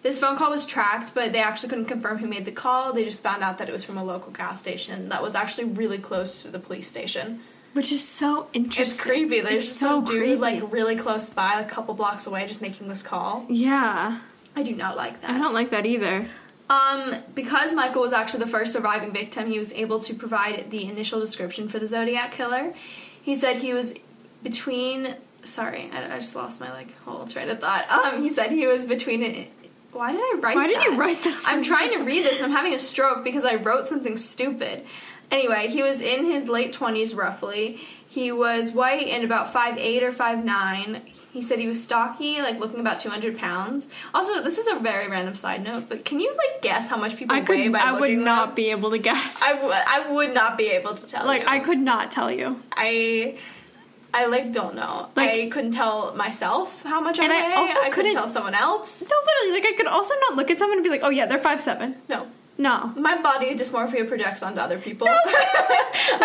This 0.02 0.18
phone 0.18 0.36
call 0.36 0.50
was 0.50 0.66
tracked, 0.66 1.14
but 1.14 1.32
they 1.32 1.40
actually 1.40 1.68
couldn't 1.68 1.84
confirm 1.84 2.18
who 2.18 2.26
made 2.26 2.44
the 2.44 2.52
call. 2.52 2.92
They 2.92 3.04
just 3.04 3.22
found 3.22 3.42
out 3.44 3.58
that 3.58 3.68
it 3.68 3.72
was 3.72 3.84
from 3.84 3.96
a 3.98 4.04
local 4.04 4.32
gas 4.32 4.58
station 4.58 5.08
that 5.10 5.22
was 5.22 5.34
actually 5.36 5.68
really 5.68 5.98
close 5.98 6.42
to 6.42 6.48
the 6.48 6.58
police 6.58 6.88
station. 6.88 7.40
Which 7.72 7.92
is 7.92 8.06
so 8.06 8.48
interesting. 8.52 8.82
It's 8.82 9.00
creepy. 9.00 9.40
There's 9.40 9.64
It's 9.64 9.72
some 9.72 10.04
so 10.04 10.12
dude 10.12 10.22
creepy. 10.22 10.36
like 10.36 10.72
really 10.72 10.96
close 10.96 11.30
by, 11.30 11.60
a 11.60 11.64
couple 11.64 11.94
blocks 11.94 12.26
away, 12.26 12.46
just 12.46 12.60
making 12.60 12.88
this 12.88 13.02
call. 13.02 13.46
Yeah. 13.48 14.18
I 14.56 14.62
do 14.62 14.74
not 14.74 14.96
like 14.96 15.20
that. 15.22 15.30
I 15.30 15.38
don't 15.38 15.54
like 15.54 15.70
that 15.70 15.86
either. 15.86 16.26
Um, 16.68 17.16
because 17.34 17.72
Michael 17.72 18.02
was 18.02 18.12
actually 18.12 18.44
the 18.44 18.50
first 18.50 18.72
surviving 18.72 19.12
victim, 19.12 19.50
he 19.50 19.58
was 19.58 19.72
able 19.72 20.00
to 20.00 20.14
provide 20.14 20.70
the 20.70 20.84
initial 20.86 21.20
description 21.20 21.68
for 21.68 21.78
the 21.78 21.86
Zodiac 21.86 22.32
killer. 22.32 22.74
He 23.22 23.34
said 23.34 23.58
he 23.58 23.72
was 23.72 23.94
between. 24.42 25.14
Sorry, 25.44 25.90
I, 25.92 26.16
I 26.16 26.18
just 26.18 26.36
lost 26.36 26.60
my 26.60 26.70
like 26.72 26.96
whole 27.00 27.26
train 27.26 27.48
of 27.48 27.60
thought. 27.60 27.88
Um, 27.90 28.22
he 28.22 28.28
said 28.28 28.52
he 28.52 28.66
was 28.66 28.84
between. 28.84 29.22
An, 29.22 29.46
why 29.92 30.12
did 30.12 30.20
I 30.20 30.38
write? 30.40 30.56
Why 30.56 30.66
did 30.66 30.76
that? 30.76 30.84
you 30.84 30.98
write 30.98 31.22
that 31.24 31.42
I'm 31.46 31.62
trying 31.62 31.90
to 31.92 32.04
read 32.04 32.24
this. 32.24 32.36
and 32.40 32.46
I'm 32.46 32.52
having 32.56 32.74
a 32.74 32.78
stroke 32.78 33.24
because 33.24 33.44
I 33.44 33.54
wrote 33.56 33.86
something 33.86 34.16
stupid. 34.16 34.84
Anyway, 35.30 35.68
he 35.68 35.82
was 35.82 36.00
in 36.00 36.24
his 36.26 36.48
late 36.48 36.72
twenties 36.72 37.14
roughly. 37.14 37.80
He 38.08 38.30
was 38.30 38.72
white 38.72 39.06
and 39.08 39.24
about 39.24 39.52
five 39.52 39.78
eight 39.78 40.02
or 40.02 40.12
five 40.12 40.44
nine. 40.44 41.02
He 41.32 41.40
said 41.40 41.58
he 41.58 41.66
was 41.66 41.82
stocky, 41.82 42.42
like 42.42 42.60
looking 42.60 42.78
about 42.78 43.00
200 43.00 43.38
pounds. 43.38 43.88
Also, 44.12 44.42
this 44.42 44.58
is 44.58 44.66
a 44.66 44.78
very 44.80 45.08
random 45.08 45.34
side 45.34 45.64
note, 45.64 45.88
but 45.88 46.04
can 46.04 46.20
you 46.20 46.28
like 46.30 46.60
guess 46.60 46.90
how 46.90 46.98
much 46.98 47.16
people 47.16 47.34
I 47.34 47.40
weigh 47.40 47.62
could. 47.62 47.72
by 47.72 47.78
I 47.78 47.98
would 47.98 48.18
not 48.18 48.48
them? 48.48 48.54
be 48.54 48.70
able 48.70 48.90
to 48.90 48.98
guess. 48.98 49.40
I 49.42 49.54
would. 49.54 49.72
I 49.72 50.12
would 50.12 50.34
not 50.34 50.58
be 50.58 50.66
able 50.66 50.94
to 50.94 51.06
tell. 51.06 51.24
like 51.24 51.40
you. 51.40 51.48
I 51.48 51.58
could 51.60 51.78
not 51.78 52.12
tell 52.12 52.30
you. 52.30 52.60
I. 52.72 53.38
I 54.14 54.26
like 54.26 54.52
don't 54.52 54.74
know. 54.74 55.08
Like- 55.16 55.30
I 55.30 55.48
couldn't 55.48 55.72
tell 55.72 56.14
myself 56.14 56.82
how 56.82 57.00
much 57.00 57.18
I 57.18 57.24
And 57.24 57.32
I 57.32 57.54
also 57.56 57.72
I 57.72 57.76
couldn't 57.84 57.92
couldn't- 57.94 58.12
tell 58.14 58.28
someone 58.28 58.54
else. 58.54 59.02
No, 59.08 59.16
literally. 59.24 59.60
Like 59.60 59.72
I 59.72 59.76
could 59.76 59.86
also 59.86 60.14
not 60.28 60.36
look 60.36 60.50
at 60.50 60.58
someone 60.58 60.78
and 60.78 60.84
be 60.84 60.90
like, 60.90 61.00
"Oh 61.02 61.08
yeah, 61.10 61.26
they're 61.26 61.38
five 61.38 61.60
seven. 61.60 61.96
No, 62.08 62.26
No. 62.58 62.92
My 62.96 63.16
body 63.20 63.54
dysmorphia 63.54 64.06
projects 64.06 64.42
onto 64.42 64.60
other 64.60 64.78
people. 64.78 65.08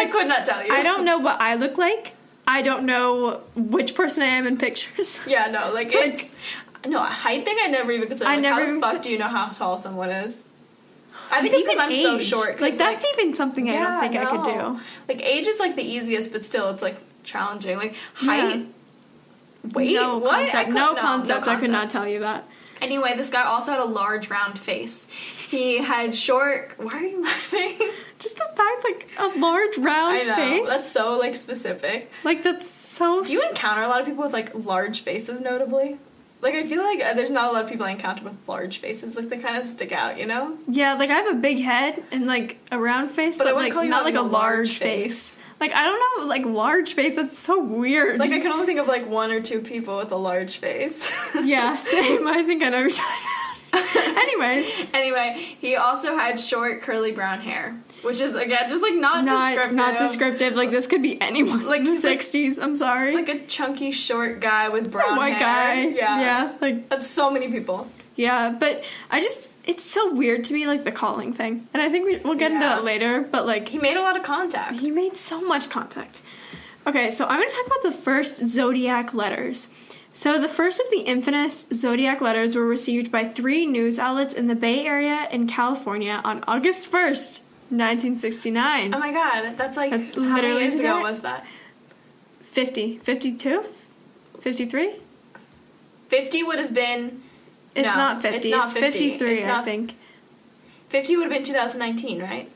I 0.01 0.07
could 0.11 0.27
not 0.27 0.43
tell 0.45 0.65
you. 0.65 0.73
I 0.73 0.83
don't 0.83 1.05
know 1.05 1.17
what 1.17 1.39
I 1.39 1.55
look 1.55 1.77
like. 1.77 2.13
I 2.47 2.61
don't 2.61 2.85
know 2.85 3.41
which 3.55 3.95
person 3.95 4.23
I 4.23 4.27
am 4.27 4.45
in 4.47 4.57
pictures. 4.57 5.19
Yeah, 5.27 5.47
no, 5.47 5.71
like, 5.73 5.93
Like- 5.93 6.09
it's 6.09 6.33
no 6.85 6.99
height 7.01 7.43
thing. 7.45 7.57
I 7.61 7.67
never 7.67 7.91
even 7.91 8.07
considered. 8.07 8.29
I 8.29 8.33
Like, 8.35 8.41
never 8.41 8.65
how 8.65 8.73
the 8.73 8.79
fuck 8.81 9.01
do 9.01 9.09
you 9.11 9.17
know 9.17 9.27
how 9.27 9.47
tall 9.47 9.77
someone 9.77 10.09
is? 10.09 10.43
I 11.29 11.41
think 11.41 11.53
it's 11.55 11.63
because 11.63 11.79
I'm 11.79 11.93
so 11.95 12.19
short. 12.19 12.61
Like 12.61 12.77
that's 12.77 13.03
even 13.13 13.33
something 13.35 13.69
I 13.69 13.73
don't 13.73 13.99
think 13.99 14.15
I 14.15 14.25
could 14.31 14.43
do. 14.45 14.79
Like 15.09 15.21
age 15.21 15.47
is 15.47 15.59
like 15.59 15.75
the 15.75 15.83
easiest, 15.83 16.31
but 16.31 16.45
still, 16.45 16.69
it's 16.69 16.81
like 16.83 16.95
challenging. 17.27 17.77
Like 17.77 17.95
height. 18.15 18.65
Wait, 19.73 19.93
no 19.95 20.17
what? 20.17 20.33
I 20.39 20.49
concept. 20.63 20.69
No, 20.69 20.93
no, 20.93 21.01
concept. 21.01 21.45
no 21.45 21.51
I 21.51 21.55
could 21.57 21.69
not 21.69 21.91
tell 21.91 22.07
you 22.07 22.19
that. 22.21 22.47
Anyway, 22.79 23.15
this 23.17 23.29
guy 23.31 23.43
also 23.43 23.71
had 23.71 23.79
a 23.79 23.85
large 23.85 24.29
round 24.29 24.57
face. 24.59 25.07
He 25.09 25.79
had 25.79 26.15
short. 26.15 26.73
Why 26.77 26.93
are 26.93 27.03
you 27.03 27.23
laughing? 27.23 27.91
Just 28.19 28.37
the 28.37 28.45
fact, 28.55 28.83
like 28.83 29.09
a 29.19 29.39
large 29.39 29.77
round 29.77 30.15
I 30.17 30.23
know 30.23 30.35
face. 30.35 30.69
that's 30.69 30.91
so 30.91 31.17
like 31.17 31.35
specific. 31.35 32.09
like 32.23 32.43
that's 32.43 32.69
so. 32.69 33.23
Do 33.23 33.33
you 33.33 33.43
encounter 33.49 33.81
a 33.81 33.87
lot 33.87 33.99
of 33.99 34.05
people 34.07 34.23
with 34.23 34.33
like 34.33 34.51
large 34.55 35.01
faces, 35.01 35.41
notably? 35.41 35.97
Like 36.39 36.53
I 36.53 36.65
feel 36.67 36.83
like 36.83 37.01
uh, 37.03 37.13
there's 37.15 37.31
not 37.31 37.49
a 37.49 37.51
lot 37.51 37.63
of 37.63 37.69
people 37.69 37.85
I 37.87 37.91
encounter 37.91 38.23
with 38.23 38.37
large 38.47 38.77
faces. 38.77 39.15
Like 39.15 39.29
they 39.29 39.39
kind 39.39 39.57
of 39.57 39.65
stick 39.65 39.91
out, 39.91 40.19
you 40.19 40.27
know. 40.27 40.55
yeah, 40.67 40.93
like 40.93 41.09
I 41.09 41.15
have 41.15 41.31
a 41.35 41.39
big 41.39 41.57
head 41.63 42.03
and 42.11 42.27
like 42.27 42.59
a 42.71 42.79
round 42.79 43.09
face, 43.09 43.39
But 43.39 43.45
but, 43.45 43.55
I 43.55 43.57
like 43.57 43.73
call 43.73 43.83
you 43.83 43.89
not 43.89 44.05
like 44.05 44.13
a 44.15 44.21
large 44.21 44.77
face. 44.77 45.39
Like 45.59 45.73
I 45.73 45.83
don't 45.83 46.19
know, 46.21 46.27
like 46.27 46.45
large 46.45 46.93
face. 46.93 47.15
That's 47.15 47.39
so 47.39 47.63
weird. 47.63 48.19
Like 48.19 48.31
I 48.31 48.39
can 48.39 48.51
only 48.51 48.65
think 48.65 48.79
of 48.79 48.87
like 48.87 49.07
one 49.09 49.31
or 49.31 49.41
two 49.41 49.59
people 49.61 49.97
with 49.97 50.11
a 50.11 50.15
large 50.17 50.57
face. 50.57 51.09
yeah, 51.43 51.77
same. 51.79 52.27
I 52.27 52.43
think 52.43 52.63
I 52.63 52.69
know. 52.69 52.77
what 52.83 52.89
you're 52.89 52.89
talking 52.91 53.25
about. 53.73 54.17
Anyways, 54.17 54.87
anyway, 54.93 55.55
he 55.59 55.75
also 55.75 56.15
had 56.17 56.39
short 56.39 56.81
curly 56.81 57.11
brown 57.11 57.41
hair, 57.41 57.75
which 58.01 58.21
is 58.21 58.35
again 58.35 58.69
just 58.69 58.81
like 58.81 58.93
not, 58.95 59.25
not 59.25 59.49
descriptive. 59.49 59.75
not 59.77 59.97
descriptive. 59.97 60.55
Like 60.55 60.71
this 60.71 60.87
could 60.87 61.01
be 61.01 61.19
anyone. 61.21 61.59
Like, 61.59 61.67
Like 61.79 61.83
the 61.85 61.89
he's 61.91 62.03
like- 62.03 62.19
'60s. 62.21 62.61
I'm 62.61 62.75
sorry. 62.75 63.13
Like 63.15 63.29
a 63.29 63.39
chunky 63.45 63.91
short 63.91 64.39
guy 64.39 64.69
with 64.69 64.91
brown 64.91 65.05
oh 65.09 65.09
hair. 65.09 65.17
white 65.17 65.35
hair. 65.35 65.85
guy. 65.91 65.95
Yeah. 65.95 66.21
yeah, 66.21 66.53
like 66.61 66.89
That's 66.89 67.07
so 67.07 67.29
many 67.31 67.49
people. 67.51 67.87
Yeah, 68.15 68.55
but 68.57 68.83
I 69.11 69.19
just 69.21 69.49
it's 69.67 69.83
so 69.83 70.11
weird 70.13 70.43
to 70.45 70.53
me 70.53 70.65
like 70.65 70.83
the 70.85 70.91
calling 70.91 71.33
thing. 71.33 71.67
And 71.73 71.81
I 71.83 71.89
think 71.89 72.05
we, 72.05 72.17
we'll 72.17 72.35
get 72.35 72.51
into 72.51 72.63
Yeah. 72.65 72.75
that 72.77 72.83
later, 72.83 73.21
but 73.21 73.45
like 73.45 73.69
He 73.69 73.77
made 73.77 73.97
a 73.97 74.01
lot 74.01 74.15
of 74.17 74.23
contact. 74.23 74.79
he 74.79 74.89
made 74.89 75.15
so 75.17 75.41
much 75.41 75.69
contact. 75.69 76.21
Okay, 76.87 77.11
so 77.11 77.25
I'm 77.27 77.37
going 77.39 77.49
to 77.49 77.55
talk 77.55 77.65
about 77.67 77.83
the 77.83 77.91
first 77.91 78.47
zodiac 78.47 79.13
letters. 79.13 79.69
So 80.13 80.39
the 80.41 80.47
first 80.47 80.79
of 80.79 80.89
the 80.89 81.01
infamous 81.01 81.67
zodiac 81.73 82.21
letters 82.21 82.55
were 82.55 82.65
received 82.65 83.11
by 83.11 83.25
three 83.25 83.65
news 83.67 83.99
outlets 83.99 84.33
in 84.33 84.47
the 84.47 84.55
Bay 84.55 84.85
Area 84.87 85.27
in 85.31 85.47
California 85.47 86.21
on 86.23 86.43
August 86.47 86.89
1st, 86.89 87.41
1969. 87.69 88.95
Oh 88.95 88.99
my 88.99 89.11
god, 89.11 89.55
that's 89.57 89.75
like 89.77 89.91
That's 89.91 90.15
how 90.15 90.21
many 90.21 90.33
literally 90.35 90.61
years 90.63 90.75
ago 90.75 91.01
was 91.01 91.19
that? 91.21 91.45
50, 92.41 92.97
52, 92.99 93.63
53? 94.39 94.95
50 96.07 96.43
would 96.43 96.59
have 96.59 96.73
been 96.73 97.21
It's 97.77 97.85
No, 97.87 97.95
not 97.95 98.21
50. 98.21 98.51
it's 98.51 98.63
It's, 98.63 98.73
50. 98.73 98.91
53, 99.09 99.37
It's 99.39 99.45
I 99.45 99.59
think. 99.61 99.95
50 100.89 101.15
would 101.17 101.23
have 101.23 101.31
been 101.31 101.43
2019, 101.43 102.21
right? 102.21 102.51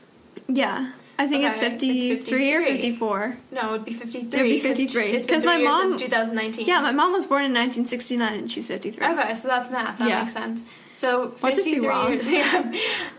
Yeah. 0.48 0.92
I 1.18 1.26
think 1.28 1.44
it's 1.44 1.58
Okay, 1.58 1.66
it's 1.74 1.82
53 2.24 2.54
or 2.54 2.62
54. 2.62 3.36
No, 3.52 3.60
it 3.68 3.70
would 3.72 3.84
be 3.84 3.92
53. 3.92 4.40
It 4.40 4.42
would 4.42 4.48
be 4.48 4.54
'cause 4.60 4.78
53, 4.78 5.02
It's 5.02 5.26
been 5.26 5.34
'cause 5.36 5.42
three 5.44 5.62
my 5.62 5.70
mom- 5.70 5.90
since 5.92 6.02
2019. 6.02 6.66
Yeah, 6.66 6.80
my 6.80 6.90
mom 6.90 7.12
was 7.12 7.26
born 7.26 7.44
in 7.44 7.52
1969 7.52 8.34
and 8.34 8.50
she's 8.50 8.66
53. 8.66 9.06
Okay, 9.06 9.34
so 9.34 9.46
that's 9.46 9.70
math. 9.70 9.98
That 9.98 10.08
Yeah. 10.08 10.20
makes 10.20 10.32
sense. 10.32 10.64
So 10.94 11.34
Watch 11.42 11.52
us 11.52 11.64
be 11.64 11.74
53 11.74 11.86
wrong. 11.88 12.12
years. 12.12 12.28
Yeah. 12.30 12.72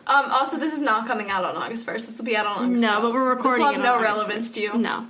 Um, 0.07 0.25
also, 0.31 0.57
this 0.57 0.74
is 0.74 0.81
not 0.81 1.07
coming 1.07 1.29
out 1.29 1.45
on 1.45 1.55
August 1.55 1.86
1st. 1.86 2.10
This 2.10 2.17
will 2.17 2.25
be 2.25 2.36
out 2.36 2.45
on 2.48 2.65
August 2.65 2.81
No, 2.83 2.89
12th. 2.89 3.01
but 3.03 3.13
we're 3.13 3.29
recording 3.29 3.65
This 3.67 3.77
will 3.77 3.83
have 3.83 4.00
no 4.00 4.01
relevance 4.01 4.50
to 4.51 4.60
you. 4.60 4.74
No. 4.74 5.07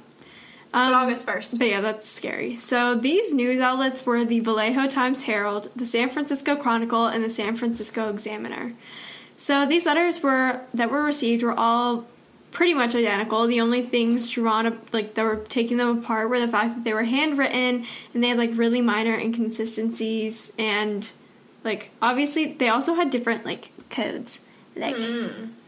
But 0.73 0.79
Um, 0.79 0.93
August 0.95 1.25
1st. 1.25 1.59
But 1.59 1.67
yeah, 1.69 1.81
that's 1.81 2.09
scary. 2.09 2.57
So 2.57 2.95
these 2.95 3.31
news 3.33 3.59
outlets 3.59 4.05
were 4.05 4.25
the 4.25 4.39
Vallejo 4.41 4.87
Times 4.87 5.23
Herald, 5.23 5.69
the 5.75 5.85
San 5.85 6.09
Francisco 6.09 6.55
Chronicle, 6.55 7.05
and 7.05 7.23
the 7.23 7.29
San 7.29 7.55
Francisco 7.55 8.09
Examiner. 8.09 8.73
So 9.37 9.65
these 9.65 9.85
letters 9.85 10.21
were 10.23 10.61
that 10.73 10.89
were 10.89 11.03
received 11.03 11.43
were 11.43 11.57
all 11.57 12.05
pretty 12.51 12.73
much 12.73 12.95
identical. 12.95 13.45
The 13.47 13.61
only 13.61 13.81
things 13.83 14.29
drawn 14.29 14.79
like 14.91 15.13
that 15.15 15.23
were 15.23 15.37
taking 15.47 15.77
them 15.77 15.99
apart 15.99 16.29
were 16.29 16.39
the 16.39 16.47
fact 16.47 16.75
that 16.75 16.83
they 16.83 16.93
were 16.93 17.03
handwritten 17.03 17.85
and 18.13 18.23
they 18.23 18.29
had 18.29 18.37
like 18.37 18.51
really 18.53 18.81
minor 18.81 19.15
inconsistencies 19.17 20.51
and 20.57 21.11
like 21.63 21.89
obviously 22.01 22.53
they 22.53 22.69
also 22.69 22.93
had 22.95 23.09
different 23.09 23.45
like 23.45 23.69
codes. 23.89 24.39
Like 24.75 24.95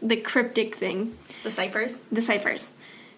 the 0.02 0.16
cryptic 0.16 0.74
thing 0.74 1.14
The 1.44 1.50
ciphers. 1.50 2.00
the 2.10 2.22
ciphers. 2.22 2.70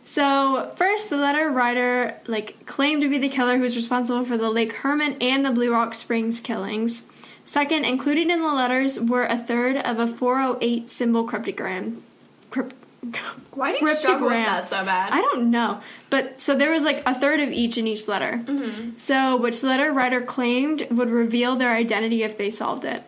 So 0.09 0.73
first, 0.77 1.11
the 1.11 1.19
letter 1.19 1.51
writer 1.51 2.19
like 2.27 2.65
claimed 2.65 3.03
to 3.03 3.11
be 3.11 3.19
the 3.19 3.29
killer 3.29 3.57
who 3.59 3.63
was 3.63 3.77
responsible 3.77 4.25
for 4.25 4.39
the 4.39 4.49
Lake 4.49 4.73
Herman 4.73 5.19
and 5.21 5.45
the 5.45 5.51
Blue 5.51 5.71
Rock 5.71 5.93
Springs 5.93 6.41
killings. 6.41 7.03
Second, 7.45 7.85
included 7.85 8.31
in 8.31 8.41
the 8.41 8.55
letters 8.55 8.99
were 8.99 9.27
a 9.27 9.37
third 9.37 9.77
of 9.77 9.99
a 9.99 10.07
408 10.07 10.89
symbol 10.89 11.29
cryptogram. 11.29 12.01
Crypt- 12.51 12.75
Why 13.51 13.79
do 13.79 13.85
you 13.85 13.95
struggle 13.95 14.29
with 14.29 14.39
that 14.39 14.67
so 14.67 14.83
bad? 14.83 15.13
I 15.13 15.21
don't 15.21 15.51
know, 15.51 15.83
but 16.09 16.41
so 16.41 16.57
there 16.57 16.71
was 16.71 16.85
like 16.85 17.03
a 17.05 17.15
third 17.15 17.41
of 17.41 17.51
each 17.51 17.77
in 17.77 17.87
each 17.87 18.09
letter. 18.09 18.41
Mm-hmm. 18.47 18.97
So 18.97 19.37
which 19.37 19.63
letter 19.63 19.93
writer 19.93 20.23
claimed 20.23 20.87
would 20.91 21.11
reveal 21.11 21.55
their 21.55 21.75
identity 21.75 22.23
if 22.23 22.39
they 22.39 22.49
solved 22.49 22.87
it. 22.87 23.03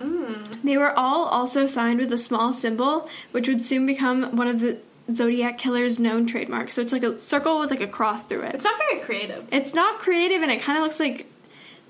Mm. 0.00 0.62
They 0.64 0.76
were 0.76 0.98
all 0.98 1.26
also 1.26 1.66
signed 1.66 2.00
with 2.00 2.12
a 2.12 2.18
small 2.18 2.52
symbol, 2.52 3.08
which 3.30 3.46
would 3.46 3.64
soon 3.64 3.86
become 3.86 4.34
one 4.36 4.48
of 4.48 4.58
the 4.58 4.78
Zodiac 5.12 5.58
killer's 5.58 5.98
known 5.98 6.26
trademarks. 6.26 6.74
So 6.74 6.82
it's 6.82 6.92
like 6.92 7.02
a 7.02 7.18
circle 7.18 7.58
with 7.58 7.70
like 7.70 7.80
a 7.80 7.86
cross 7.86 8.24
through 8.24 8.42
it. 8.42 8.54
It's 8.54 8.64
not 8.64 8.78
very 8.78 9.00
creative. 9.00 9.46
It's 9.52 9.74
not 9.74 9.98
creative, 9.98 10.42
and 10.42 10.50
it 10.50 10.60
kind 10.62 10.78
of 10.78 10.82
looks 10.84 11.00
like, 11.00 11.26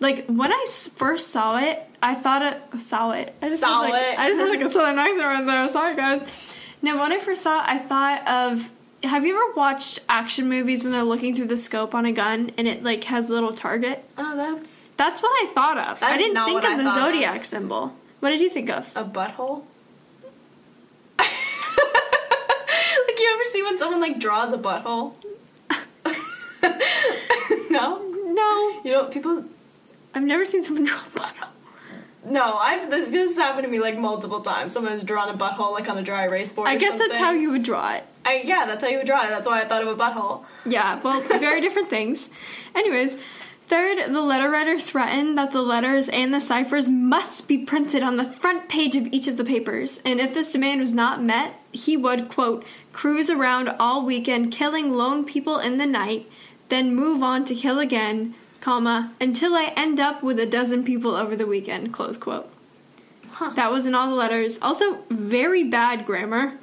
like 0.01 0.27
when 0.27 0.53
I 0.53 0.65
first 0.95 1.29
saw 1.29 1.59
it, 1.59 1.83
I 2.03 2.15
thought 2.15 2.43
it 2.43 2.81
saw 2.81 3.11
it. 3.13 3.35
I 3.43 3.49
just 3.49 3.61
Saw 3.61 3.81
like, 3.81 3.95
it. 3.95 4.19
I 4.19 4.29
just 4.29 4.41
had 4.41 4.49
like 4.49 4.61
a 4.67 4.71
southern 4.71 4.99
accent 4.99 5.25
right 5.25 5.45
there. 5.47 5.69
Sorry, 5.69 5.95
guys. 5.97 6.57
Now, 6.83 6.99
when 7.01 7.13
I 7.13 7.19
first 7.19 7.43
saw 7.43 7.61
it, 7.63 7.69
I 7.69 7.79
thought 7.79 8.27
of. 8.27 8.71
Have 9.03 9.25
you 9.25 9.35
ever 9.35 9.55
watched 9.55 10.01
action 10.11 10.47
movies 10.51 10.83
when 10.85 10.93
they're 10.93 11.03
looking 11.05 11.35
through 11.35 11.47
the 11.47 11.57
scope 11.57 11.95
on 11.95 12.05
a 12.05 12.13
gun 12.13 12.51
and 12.59 12.69
it 12.69 12.83
like 12.83 13.05
has 13.05 13.31
a 13.31 13.33
little 13.33 13.55
target? 13.55 14.05
Oh, 14.19 14.37
that's 14.37 14.89
That's 14.99 15.23
what 15.23 15.31
I 15.31 15.51
thought 15.55 15.79
of. 15.79 16.03
I 16.03 16.19
didn't 16.19 16.43
think 16.45 16.59
of 16.63 16.71
I 16.71 16.77
the 16.77 16.85
thought 16.85 16.99
of. 16.99 17.05
zodiac 17.15 17.47
symbol. 17.47 17.95
What 18.21 18.29
did 18.29 18.41
you 18.41 18.51
think 18.51 18.69
of? 18.69 18.91
a 18.95 19.03
butthole. 19.05 19.63
like 21.19 21.29
you 23.19 23.29
ever 23.41 23.49
see 23.49 23.63
when 23.63 23.79
someone 23.79 24.01
like 24.01 24.19
draws 24.19 24.53
a 24.53 24.59
butthole? 24.59 25.15
no, 27.71 28.03
No, 28.03 28.81
you 28.85 28.93
know 28.93 29.05
people. 29.07 29.45
I've 30.15 30.25
never 30.25 30.45
seen 30.45 30.63
someone 30.63 30.85
draw 30.85 30.99
a 30.99 31.11
butthole. 31.11 31.47
No, 32.23 32.59
I've 32.59 32.91
this, 32.91 33.09
this 33.09 33.31
has 33.31 33.39
happened 33.39 33.65
to 33.65 33.71
me 33.71 33.81
like 33.81 33.97
multiple 33.97 34.41
times. 34.41 34.75
Someone 34.75 34.93
has 34.93 35.05
drawn 35.05 35.31
a 35.31 35.39
butthole 35.39 35.73
like 35.73 35.89
on 35.89 35.97
a 35.97 36.03
dry 36.03 36.25
erase 36.25 36.53
board. 36.53 36.69
I 36.69 36.77
guess 36.77 36.99
that's 36.99 37.17
how 37.17 37.33
you 37.33 37.51
would 37.51 37.63
draw 37.63 37.95
it. 37.95 38.05
I, 38.27 38.43
yeah, 38.45 38.67
that's 38.67 38.85
how 38.85 38.91
you 38.91 38.99
would 38.99 39.07
draw 39.07 39.25
it. 39.25 39.31
That's 39.31 39.49
why 39.49 39.63
I 39.63 39.65
thought 39.67 39.83
of 39.83 39.89
a 39.89 39.97
butthole. 39.97 40.45
Yeah, 40.67 41.01
well, 41.01 41.21
very 41.23 41.61
different 41.63 41.89
things. 41.89 42.29
Anyways, 42.75 43.17
third, 43.67 44.13
the 44.13 44.21
letter 44.21 44.51
writer 44.51 44.79
threatened 44.79 45.39
that 45.39 45.53
the 45.53 45.63
letters 45.63 46.11
and 46.11 46.35
the 46.35 46.41
ciphers 46.41 46.91
must 46.91 47.49
be 47.49 47.65
printed 47.65 48.03
on 48.03 48.19
the 48.19 48.25
front 48.25 48.69
page 48.69 48.95
of 48.97 49.07
each 49.07 49.27
of 49.27 49.39
the 49.39 49.45
papers, 49.45 50.01
and 50.05 50.21
if 50.21 50.35
this 50.35 50.53
demand 50.53 50.81
was 50.81 50.95
not 50.95 51.23
met, 51.23 51.59
he 51.73 51.97
would, 51.97 52.29
quote, 52.29 52.67
cruise 53.01 53.31
around 53.31 53.67
all 53.81 54.05
weekend 54.05 54.53
killing 54.53 54.93
lone 54.93 55.25
people 55.25 55.59
in 55.59 55.79
the 55.79 55.87
night, 55.87 56.31
then 56.69 56.95
move 56.95 57.23
on 57.23 57.47
to 57.47 57.55
kill 57.55 57.79
again, 57.79 58.35
comma, 58.61 59.11
until 59.19 59.55
I 59.55 59.73
end 59.75 59.99
up 59.99 60.23
with 60.23 60.39
a 60.39 60.45
dozen 60.45 60.85
people 60.85 61.15
over 61.15 61.35
the 61.35 61.47
weekend, 61.47 61.95
close 61.95 62.19
quote. 62.19 62.51
Huh. 63.31 63.53
That 63.57 63.73
was 63.73 63.87
in 63.87 63.95
all 63.95 64.11
the 64.11 64.17
letters. 64.17 64.61
Also, 64.61 64.99
very 65.09 65.65
bad 65.65 66.05
grammar. 66.05 66.59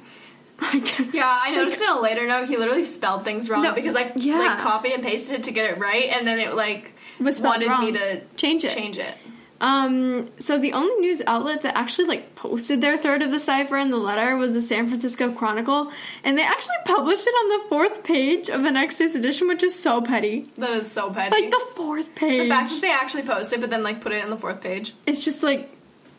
Like, 0.60 1.14
Yeah, 1.14 1.38
I 1.40 1.52
noticed 1.52 1.80
in 1.80 1.88
a 1.88 2.00
later 2.00 2.26
note 2.26 2.48
he 2.48 2.56
literally 2.56 2.84
spelled 2.84 3.24
things 3.24 3.48
wrong 3.48 3.62
No, 3.62 3.74
because 3.74 3.94
I 3.94 4.10
yeah. 4.16 4.38
like 4.38 4.58
copied 4.58 4.92
and 4.92 5.04
pasted 5.04 5.38
it 5.38 5.44
to 5.44 5.52
get 5.52 5.70
it 5.70 5.78
right, 5.78 6.06
and 6.10 6.26
then 6.26 6.40
it 6.40 6.56
like 6.56 6.94
Was 7.20 7.40
wanted 7.40 7.68
me 7.78 7.92
to 7.92 8.22
Change 8.36 8.64
it. 8.64 8.74
Change 8.74 8.98
it. 8.98 9.14
Um, 9.60 10.28
so 10.38 10.56
the 10.58 10.72
only 10.72 10.94
news 11.00 11.20
outlet 11.26 11.62
that 11.62 11.76
actually 11.76 12.06
like 12.06 12.34
posted 12.36 12.80
their 12.80 12.96
third 12.96 13.22
of 13.22 13.30
the 13.32 13.40
cipher 13.40 13.76
in 13.76 13.90
the 13.90 13.96
letter 13.96 14.36
was 14.36 14.54
the 14.54 14.62
San 14.62 14.86
Francisco 14.86 15.32
Chronicle, 15.32 15.90
and 16.22 16.38
they 16.38 16.44
actually 16.44 16.76
published 16.84 17.26
it 17.26 17.30
on 17.30 17.48
the 17.62 17.68
fourth 17.68 18.04
page 18.04 18.48
of 18.48 18.62
the 18.62 18.70
next 18.70 18.98
day's 18.98 19.14
edition, 19.16 19.48
which 19.48 19.62
is 19.64 19.76
so 19.76 20.00
petty. 20.00 20.48
That 20.58 20.70
is 20.70 20.90
so 20.90 21.10
petty. 21.12 21.40
Like 21.40 21.50
the 21.50 21.66
fourth 21.74 22.14
page. 22.14 22.42
The 22.44 22.48
fact 22.48 22.70
that 22.70 22.80
they 22.80 22.92
actually 22.92 23.22
posted, 23.24 23.58
it 23.58 23.60
but 23.62 23.70
then 23.70 23.82
like 23.82 24.00
put 24.00 24.12
it 24.12 24.22
in 24.22 24.30
the 24.30 24.36
fourth 24.36 24.60
page. 24.60 24.94
it's 25.06 25.24
just 25.24 25.42
like 25.42 25.70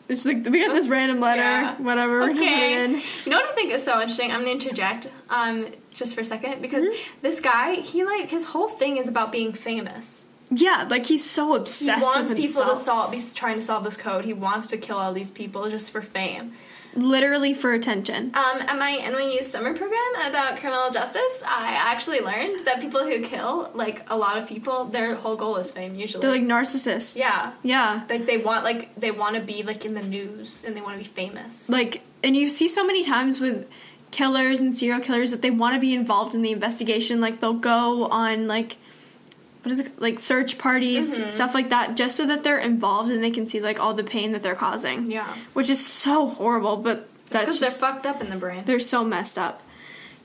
it's 0.08 0.26
like 0.26 0.44
we 0.44 0.66
got 0.66 0.74
this 0.74 0.88
random 0.88 1.20
letter, 1.20 1.40
yeah. 1.40 1.76
whatever. 1.76 2.20
we're 2.20 2.34
gonna 2.34 2.40
put 2.40 2.42
it 2.46 2.90
Okay. 2.90 3.02
You 3.24 3.30
know 3.30 3.38
what 3.38 3.50
I 3.50 3.54
think 3.54 3.70
is 3.72 3.82
so 3.82 4.00
interesting? 4.00 4.32
I'm 4.32 4.40
gonna 4.40 4.50
interject, 4.50 5.06
um, 5.30 5.68
just 5.92 6.14
for 6.14 6.20
a 6.20 6.24
second 6.24 6.60
because 6.60 6.84
Mm-hmm. 6.84 7.18
this 7.22 7.40
guy, 7.40 7.76
he 7.76 8.04
like 8.04 8.28
his 8.28 8.44
whole 8.46 8.68
thing 8.68 8.96
is 8.98 9.08
about 9.08 9.32
being 9.32 9.52
famous. 9.52 10.26
Yeah, 10.50 10.86
like 10.90 11.06
he's 11.06 11.28
so 11.28 11.54
obsessed. 11.54 12.00
He 12.00 12.04
wants 12.04 12.32
with 12.32 12.42
people 12.42 12.64
to 12.64 12.76
solve, 12.76 13.12
be 13.12 13.20
trying 13.34 13.56
to 13.56 13.62
solve 13.62 13.84
this 13.84 13.96
code. 13.96 14.24
He 14.24 14.32
wants 14.32 14.66
to 14.68 14.76
kill 14.78 14.98
all 14.98 15.12
these 15.12 15.30
people 15.30 15.70
just 15.70 15.90
for 15.92 16.02
fame. 16.02 16.52
literally 16.96 17.54
for 17.54 17.72
attention. 17.72 18.32
Um, 18.34 18.62
at 18.62 18.76
my 18.76 18.98
NYU 19.00 19.44
summer 19.44 19.72
program 19.74 20.00
about 20.26 20.56
criminal 20.56 20.90
justice, 20.90 21.42
I 21.46 21.74
actually 21.78 22.20
learned 22.20 22.60
that 22.64 22.80
people 22.80 23.04
who 23.04 23.20
kill 23.22 23.70
like 23.74 24.10
a 24.10 24.16
lot 24.16 24.38
of 24.38 24.48
people, 24.48 24.86
their 24.86 25.14
whole 25.14 25.36
goal 25.36 25.56
is 25.56 25.70
fame. 25.70 25.94
Usually, 25.94 26.20
They're 26.20 26.32
like 26.32 26.42
narcissists. 26.42 27.16
Yeah. 27.16 27.52
Yeah. 27.62 28.02
like 28.10 28.26
they 28.26 28.38
want 28.38 28.64
like 28.64 28.92
they 28.98 29.12
want 29.12 29.36
to 29.36 29.40
be 29.42 29.62
like 29.62 29.84
in 29.84 29.94
the 29.94 30.02
news 30.02 30.64
and 30.66 30.76
they 30.76 30.80
want 30.80 30.94
to 30.94 30.98
be 30.98 31.08
famous. 31.08 31.70
Like, 31.70 32.02
and 32.24 32.36
you 32.36 32.48
see 32.48 32.66
so 32.66 32.84
many 32.84 33.04
times 33.04 33.40
with 33.40 33.68
killers 34.10 34.58
and 34.58 34.76
serial 34.76 34.98
killers 35.00 35.30
that 35.30 35.42
they 35.42 35.50
want 35.52 35.74
to 35.74 35.80
be 35.80 35.94
involved 35.94 36.34
in 36.34 36.42
the 36.42 36.50
investigation. 36.50 37.20
Like, 37.20 37.38
they'll 37.38 37.52
go 37.52 38.06
on, 38.06 38.48
like, 38.48 38.76
what 39.62 39.72
is 39.72 39.80
it? 39.80 40.00
Like, 40.00 40.18
search 40.18 40.58
parties, 40.58 41.18
Mm-hmm. 41.18 41.28
stuff 41.28 41.54
like 41.54 41.68
that, 41.70 41.96
just 41.96 42.16
so 42.16 42.26
that 42.26 42.42
they're 42.44 42.58
involved 42.58 43.10
and 43.10 43.22
they 43.22 43.30
can 43.30 43.46
see, 43.46 43.60
like, 43.60 43.78
all 43.80 43.94
the 43.94 44.04
pain 44.04 44.32
that 44.32 44.42
they're 44.42 44.54
causing. 44.54 45.10
Yeah. 45.10 45.26
Which 45.52 45.68
is 45.70 45.84
so 45.84 46.28
horrible, 46.28 46.76
but 46.76 47.08
that's 47.26 47.44
because 47.44 47.60
they're 47.60 47.70
fucked 47.70 48.06
up 48.06 48.20
in 48.20 48.30
the 48.30 48.36
brain. 48.36 48.62
They're 48.64 48.80
so 48.80 49.04
messed 49.04 49.38
up. 49.38 49.62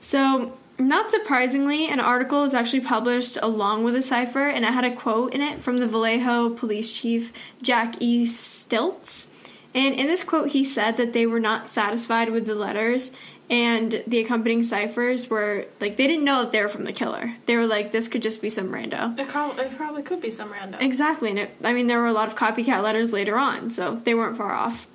So, 0.00 0.56
not 0.78 1.10
surprisingly, 1.10 1.88
an 1.88 2.00
article 2.00 2.42
was 2.42 2.52
actually 2.54 2.80
published 2.80 3.38
along 3.42 3.84
with 3.84 3.96
a 3.96 4.02
cipher, 4.02 4.46
and 4.48 4.64
it 4.64 4.72
had 4.72 4.84
a 4.84 4.94
quote 4.94 5.32
in 5.34 5.40
it 5.40 5.60
from 5.60 5.78
the 5.78 5.86
Vallejo 5.86 6.50
police 6.50 6.92
chief, 6.92 7.32
Jack 7.62 7.96
E. 8.00 8.24
Stiltz. 8.26 9.28
And 9.74 9.94
in 9.94 10.06
this 10.06 10.22
quote, 10.24 10.48
he 10.50 10.64
said 10.64 10.96
that 10.96 11.12
they 11.12 11.26
were 11.26 11.40
not 11.40 11.68
satisfied 11.68 12.30
with 12.30 12.46
the 12.46 12.54
letters, 12.54 13.12
and 13.48 14.02
the 14.06 14.18
accompanying 14.18 14.62
ciphers 14.62 15.30
were 15.30 15.66
like, 15.80 15.96
they 15.96 16.06
didn't 16.06 16.24
know 16.24 16.42
that 16.42 16.52
they 16.52 16.60
were 16.60 16.68
from 16.68 16.84
the 16.84 16.92
killer. 16.92 17.36
They 17.46 17.56
were 17.56 17.66
like, 17.66 17.92
this 17.92 18.08
could 18.08 18.22
just 18.22 18.42
be 18.42 18.48
some 18.48 18.70
rando. 18.70 19.16
It, 19.18 19.28
it 19.60 19.76
probably 19.76 20.02
could 20.02 20.20
be 20.20 20.30
some 20.30 20.52
random. 20.52 20.80
Exactly, 20.80 21.30
and 21.30 21.38
it, 21.38 21.56
I 21.62 21.72
mean, 21.72 21.86
there 21.86 22.00
were 22.00 22.06
a 22.06 22.12
lot 22.12 22.28
of 22.28 22.34
copycat 22.34 22.82
letters 22.82 23.12
later 23.12 23.38
on, 23.38 23.70
so 23.70 23.96
they 24.04 24.14
weren't 24.14 24.36
far 24.36 24.52
off. 24.52 24.88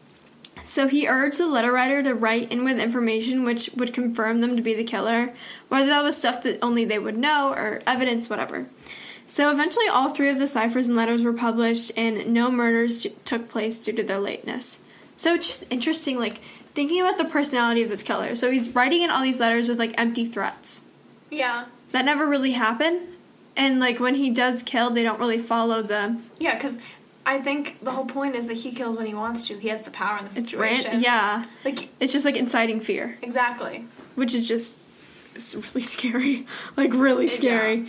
So 0.64 0.88
he 0.88 1.08
urged 1.08 1.40
the 1.40 1.48
letter 1.48 1.72
writer 1.72 2.04
to 2.04 2.14
write 2.14 2.52
in 2.52 2.64
with 2.64 2.80
information 2.80 3.44
which 3.44 3.70
would 3.76 3.94
confirm 3.94 4.42
them 4.42 4.56
to 4.56 4.62
be 4.62 4.74
the 4.74 4.84
killer, 4.84 5.34
whether 5.70 5.88
that 5.88 6.04
was 6.04 6.18
stuff 6.18 6.44
that 6.44 6.60
only 6.62 6.86
they 6.86 7.00
would 7.00 7.18
know 7.18 7.52
or 7.52 7.82
evidence, 7.88 8.30
whatever. 8.30 8.68
So 9.28 9.50
eventually, 9.50 9.88
all 9.88 10.10
three 10.10 10.30
of 10.30 10.40
the 10.40 10.46
ciphers 10.46 10.88
and 10.88 10.98
letters 10.98 11.24
were 11.24 11.34
published, 11.34 11.92
and 11.96 12.34
no 12.34 12.52
murders 12.52 13.04
t- 13.04 13.16
took 13.24 13.48
place 13.48 13.80
due 13.80 13.94
to 13.94 14.04
their 14.04 14.20
lateness. 14.20 14.80
So 15.16 15.34
it's 15.34 15.48
just 15.48 15.72
interesting, 15.72 16.20
like 16.20 16.42
thinking 16.74 17.02
about 17.02 17.18
the 17.18 17.26
personality 17.26 17.82
of 17.84 17.90
this 17.90 18.04
killer. 18.04 18.36
So 18.36 18.52
he's 18.52 18.74
writing 18.76 19.02
in 19.02 19.10
all 19.10 19.22
these 19.24 19.40
letters 19.40 19.68
with 19.70 19.80
like 19.80 19.94
empty 19.98 20.26
threats 20.26 20.86
yeah, 21.30 21.66
that 21.92 22.04
never 22.06 22.26
really 22.26 22.52
happen, 22.52 23.08
and 23.56 23.80
like 23.80 24.00
when 24.00 24.16
he 24.16 24.30
does 24.30 24.64
kill, 24.64 24.90
they 24.90 25.04
don't 25.04 25.20
really 25.20 25.38
follow 25.38 25.82
the 25.82 26.18
yeah, 26.40 26.56
because 26.56 26.78
I 27.26 27.40
think 27.40 27.78
the 27.84 27.92
whole 27.92 28.06
point 28.06 28.36
is 28.36 28.48
that 28.48 28.56
he 28.56 28.72
kills 28.72 28.98
when 28.98 29.06
he 29.06 29.14
wants 29.14 29.48
to. 29.48 29.58
He 29.58 29.68
has 29.70 29.84
the 29.84 29.92
power 29.92 30.18
in 30.18 30.26
the 30.28 30.40
It's 30.40 30.54
ran- 30.54 30.76
situation. 30.78 31.02
yeah. 31.02 31.46
like 31.64 31.90
It's 32.00 32.12
just 32.12 32.26
like 32.26 32.36
inciting 32.36 32.80
fear, 32.82 33.18
exactly. 33.22 33.86
which 34.16 34.34
is 34.34 34.48
just 34.48 34.80
it's 35.36 35.56
really 35.56 35.82
scary. 35.96 36.46
Like 36.76 36.92
really 36.94 37.28
scary. 37.28 37.88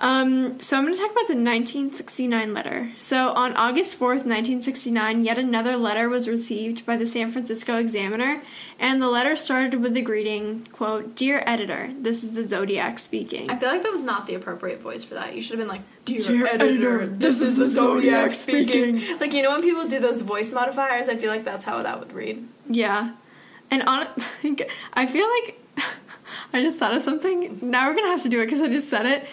Um, 0.00 0.60
so 0.60 0.76
I'm 0.76 0.84
going 0.84 0.94
to 0.94 1.00
talk 1.00 1.10
about 1.10 1.26
the 1.26 1.34
1969 1.34 2.54
letter. 2.54 2.92
So 2.98 3.30
on 3.30 3.56
August 3.56 3.98
4th, 3.98 4.24
1969, 4.24 5.24
yet 5.24 5.38
another 5.38 5.76
letter 5.76 6.08
was 6.08 6.28
received 6.28 6.86
by 6.86 6.96
the 6.96 7.04
San 7.04 7.32
Francisco 7.32 7.78
Examiner, 7.78 8.42
and 8.78 9.02
the 9.02 9.08
letter 9.08 9.34
started 9.34 9.82
with 9.82 9.94
the 9.94 10.00
greeting, 10.02 10.68
quote, 10.72 11.16
"Dear 11.16 11.42
editor, 11.46 11.90
this 11.98 12.22
is 12.22 12.34
the 12.34 12.44
Zodiac 12.44 13.00
speaking." 13.00 13.50
I 13.50 13.56
feel 13.56 13.70
like 13.70 13.82
that 13.82 13.90
was 13.90 14.04
not 14.04 14.28
the 14.28 14.34
appropriate 14.34 14.80
voice 14.80 15.02
for 15.02 15.14
that. 15.14 15.34
You 15.34 15.42
should 15.42 15.58
have 15.58 15.66
been 15.66 15.68
like, 15.68 15.82
"Dear, 16.04 16.18
Dear 16.18 16.46
editor, 16.46 17.06
this 17.06 17.40
is 17.40 17.56
the 17.56 17.68
Zodiac 17.68 18.32
speaking. 18.32 19.02
Like 19.20 19.32
you 19.32 19.42
know 19.42 19.50
when 19.50 19.62
people 19.62 19.86
do 19.88 19.98
those 19.98 20.22
voice 20.22 20.52
modifiers, 20.52 21.08
I 21.08 21.16
feel 21.16 21.30
like 21.30 21.44
that's 21.44 21.64
how 21.64 21.82
that 21.82 21.98
would 21.98 22.12
read. 22.12 22.46
Yeah. 22.68 23.14
And 23.70 23.82
on 23.82 24.06
I 24.94 25.06
feel 25.06 25.26
like 25.28 25.60
I 26.52 26.62
just 26.62 26.78
thought 26.78 26.94
of 26.94 27.02
something. 27.02 27.58
Now 27.62 27.88
we're 27.88 27.94
going 27.94 28.04
to 28.06 28.10
have 28.10 28.22
to 28.22 28.28
do 28.28 28.40
it 28.40 28.48
cuz 28.48 28.60
I 28.60 28.68
just 28.68 28.88
said 28.88 29.06
it. 29.06 29.26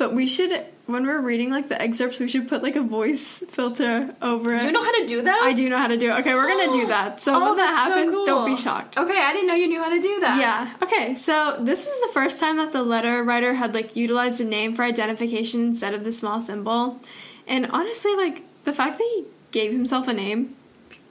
But 0.00 0.14
we 0.14 0.26
should 0.26 0.50
when 0.86 1.06
we're 1.06 1.20
reading 1.20 1.50
like 1.50 1.68
the 1.68 1.80
excerpts, 1.80 2.18
we 2.18 2.26
should 2.26 2.48
put 2.48 2.62
like 2.62 2.74
a 2.74 2.80
voice 2.80 3.44
filter 3.50 4.14
over 4.22 4.54
it. 4.54 4.62
You 4.64 4.72
know 4.72 4.82
how 4.82 4.98
to 5.02 5.06
do 5.06 5.20
that? 5.22 5.42
I 5.42 5.52
do 5.52 5.68
know 5.68 5.76
how 5.76 5.88
to 5.88 5.98
do 5.98 6.10
it. 6.10 6.14
Okay, 6.20 6.34
we're 6.34 6.48
to 6.66 6.72
do 6.72 6.86
that. 6.96 7.20
So 7.20 7.34
Oh, 7.36 7.40
when 7.40 7.56
that 7.58 7.72
that's 7.72 7.88
so 7.88 7.94
happens, 7.96 8.26
don't 8.26 8.46
be 8.46 8.56
shocked. 8.56 8.96
Okay, 8.96 9.18
I 9.20 9.32
didn't 9.34 9.48
know 9.48 9.54
you 9.54 9.68
knew 9.68 9.78
how 9.82 9.90
to 9.90 10.00
do 10.00 10.20
that. 10.20 10.40
Yeah. 10.40 10.72
Okay. 10.82 11.14
So 11.16 11.58
this 11.60 11.84
was 11.86 12.00
the 12.08 12.12
first 12.14 12.40
time 12.40 12.56
that 12.56 12.72
the 12.72 12.82
letter 12.82 13.22
writer 13.22 13.52
had 13.52 13.74
like 13.74 13.94
utilized 13.94 14.40
a 14.40 14.44
name 14.44 14.74
for 14.74 14.82
identification 14.84 15.60
instead 15.66 15.92
of 15.92 16.02
the 16.02 16.12
small 16.12 16.40
symbol. 16.40 16.98
And 17.46 17.66
honestly, 17.66 18.14
like 18.16 18.42
the 18.64 18.72
fact 18.72 18.96
that 18.96 19.04
he 19.04 19.24
gave 19.52 19.72
himself 19.72 20.08
a 20.08 20.14
name, 20.14 20.56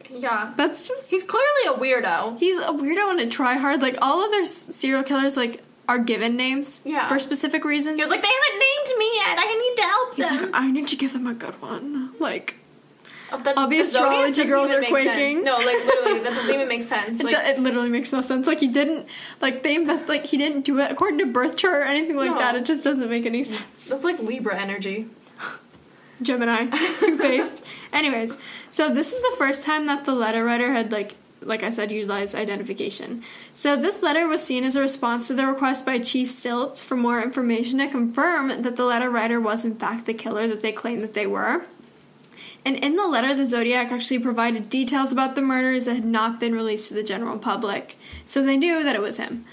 Yeah. 0.09 0.51
that's 0.57 0.87
just 0.87 1.11
He's 1.11 1.23
clearly 1.23 1.63
a 1.67 1.73
weirdo. 1.77 2.39
He's 2.39 2.57
a 2.59 2.73
weirdo 2.73 3.11
and 3.11 3.19
a 3.19 3.27
tryhard. 3.27 3.81
Like 3.83 3.97
all 4.01 4.21
other 4.23 4.45
serial 4.47 5.03
killers, 5.03 5.37
like 5.37 5.61
are 5.89 5.97
given 5.99 6.37
names 6.37 6.81
Yeah. 6.85 7.07
for 7.09 7.17
specific 7.19 7.65
reasons. 7.65 7.95
He 7.97 8.01
was 8.03 8.11
like, 8.11 8.21
they 8.21 8.27
haven't 8.37 8.59
named 8.67 8.99
me 8.99 9.09
yet. 9.15 9.35
I 9.39 9.47
need 9.63 9.75
to 9.81 9.83
help 9.83 10.15
He's 10.15 10.29
them. 10.29 10.51
like, 10.51 10.61
I 10.61 10.71
need 10.71 10.87
to 10.87 10.95
give 10.95 11.13
them 11.13 11.27
a 11.27 11.33
good 11.33 11.59
one. 11.61 12.13
Like 12.19 12.55
Oh, 13.31 13.37
that- 13.43 13.57
all 13.57 13.67
the 13.67 13.79
astrology 13.79 14.43
girls 14.45 14.71
are 14.71 14.81
quaking. 14.83 15.35
sense. 15.37 15.45
No, 15.45 15.57
like 15.57 15.65
literally, 15.85 16.19
that 16.21 16.33
doesn't 16.33 16.53
even 16.53 16.67
make 16.67 16.81
sense. 16.95 17.19
it, 17.19 17.23
Like, 17.25 17.35
do- 17.35 17.49
it 17.51 17.59
literally 17.59 17.89
makes 17.89 18.11
no 18.13 18.21
sense. 18.21 18.47
Like 18.47 18.59
he 18.59 18.67
didn't, 18.67 19.05
like 19.41 19.61
they 19.63 19.75
invest, 19.75 20.07
like 20.07 20.25
he 20.25 20.37
didn't 20.37 20.61
do 20.63 20.79
it 20.79 20.91
according 20.91 21.19
to 21.19 21.25
birth 21.27 21.55
chart 21.57 21.81
or 21.83 21.83
anything 21.85 22.15
like 22.15 22.31
No. 22.31 22.37
that. 22.39 22.55
It 22.55 22.65
just 22.65 22.83
doesn't 22.83 23.09
make 23.09 23.25
any 23.25 23.43
sense. 23.43 23.89
that's 23.89 24.03
like 24.03 24.19
Libra 24.19 24.57
energy. 24.59 25.07
Gemini, 26.21 26.65
two 26.99 27.17
faced. 27.17 27.63
Anyways, 27.93 28.37
so 28.69 28.89
this 28.93 29.11
was 29.13 29.21
the 29.21 29.35
first 29.37 29.63
time 29.65 29.85
that 29.85 30.05
the 30.05 30.13
letter 30.13 30.43
writer 30.43 30.71
had 30.73 30.91
like 30.91 31.15
like 31.41 31.63
I 31.63 31.69
said, 31.69 31.91
utilize 31.91 32.35
identification. 32.35 33.23
So 33.53 33.75
this 33.75 34.01
letter 34.01 34.27
was 34.27 34.43
seen 34.43 34.63
as 34.63 34.75
a 34.75 34.81
response 34.81 35.27
to 35.27 35.33
the 35.33 35.45
request 35.45 35.85
by 35.85 35.99
Chief 35.99 36.29
Stiltz 36.29 36.83
for 36.83 36.95
more 36.95 37.21
information 37.21 37.79
to 37.79 37.87
confirm 37.87 38.61
that 38.61 38.75
the 38.75 38.85
letter 38.85 39.09
writer 39.09 39.39
was 39.39 39.65
in 39.65 39.75
fact 39.75 40.05
the 40.05 40.13
killer 40.13 40.47
that 40.47 40.61
they 40.61 40.71
claimed 40.71 41.03
that 41.03 41.13
they 41.13 41.27
were. 41.27 41.65
And 42.65 42.75
in 42.75 42.95
the 42.95 43.07
letter, 43.07 43.33
the 43.33 43.45
Zodiac 43.45 43.91
actually 43.91 44.19
provided 44.19 44.69
details 44.69 45.11
about 45.11 45.35
the 45.35 45.41
murders 45.41 45.85
that 45.85 45.95
had 45.95 46.05
not 46.05 46.39
been 46.39 46.53
released 46.53 46.89
to 46.89 46.93
the 46.93 47.03
general 47.03 47.37
public, 47.37 47.97
so 48.25 48.43
they 48.43 48.57
knew 48.57 48.83
that 48.83 48.95
it 48.95 49.01
was 49.01 49.17
him. 49.17 49.45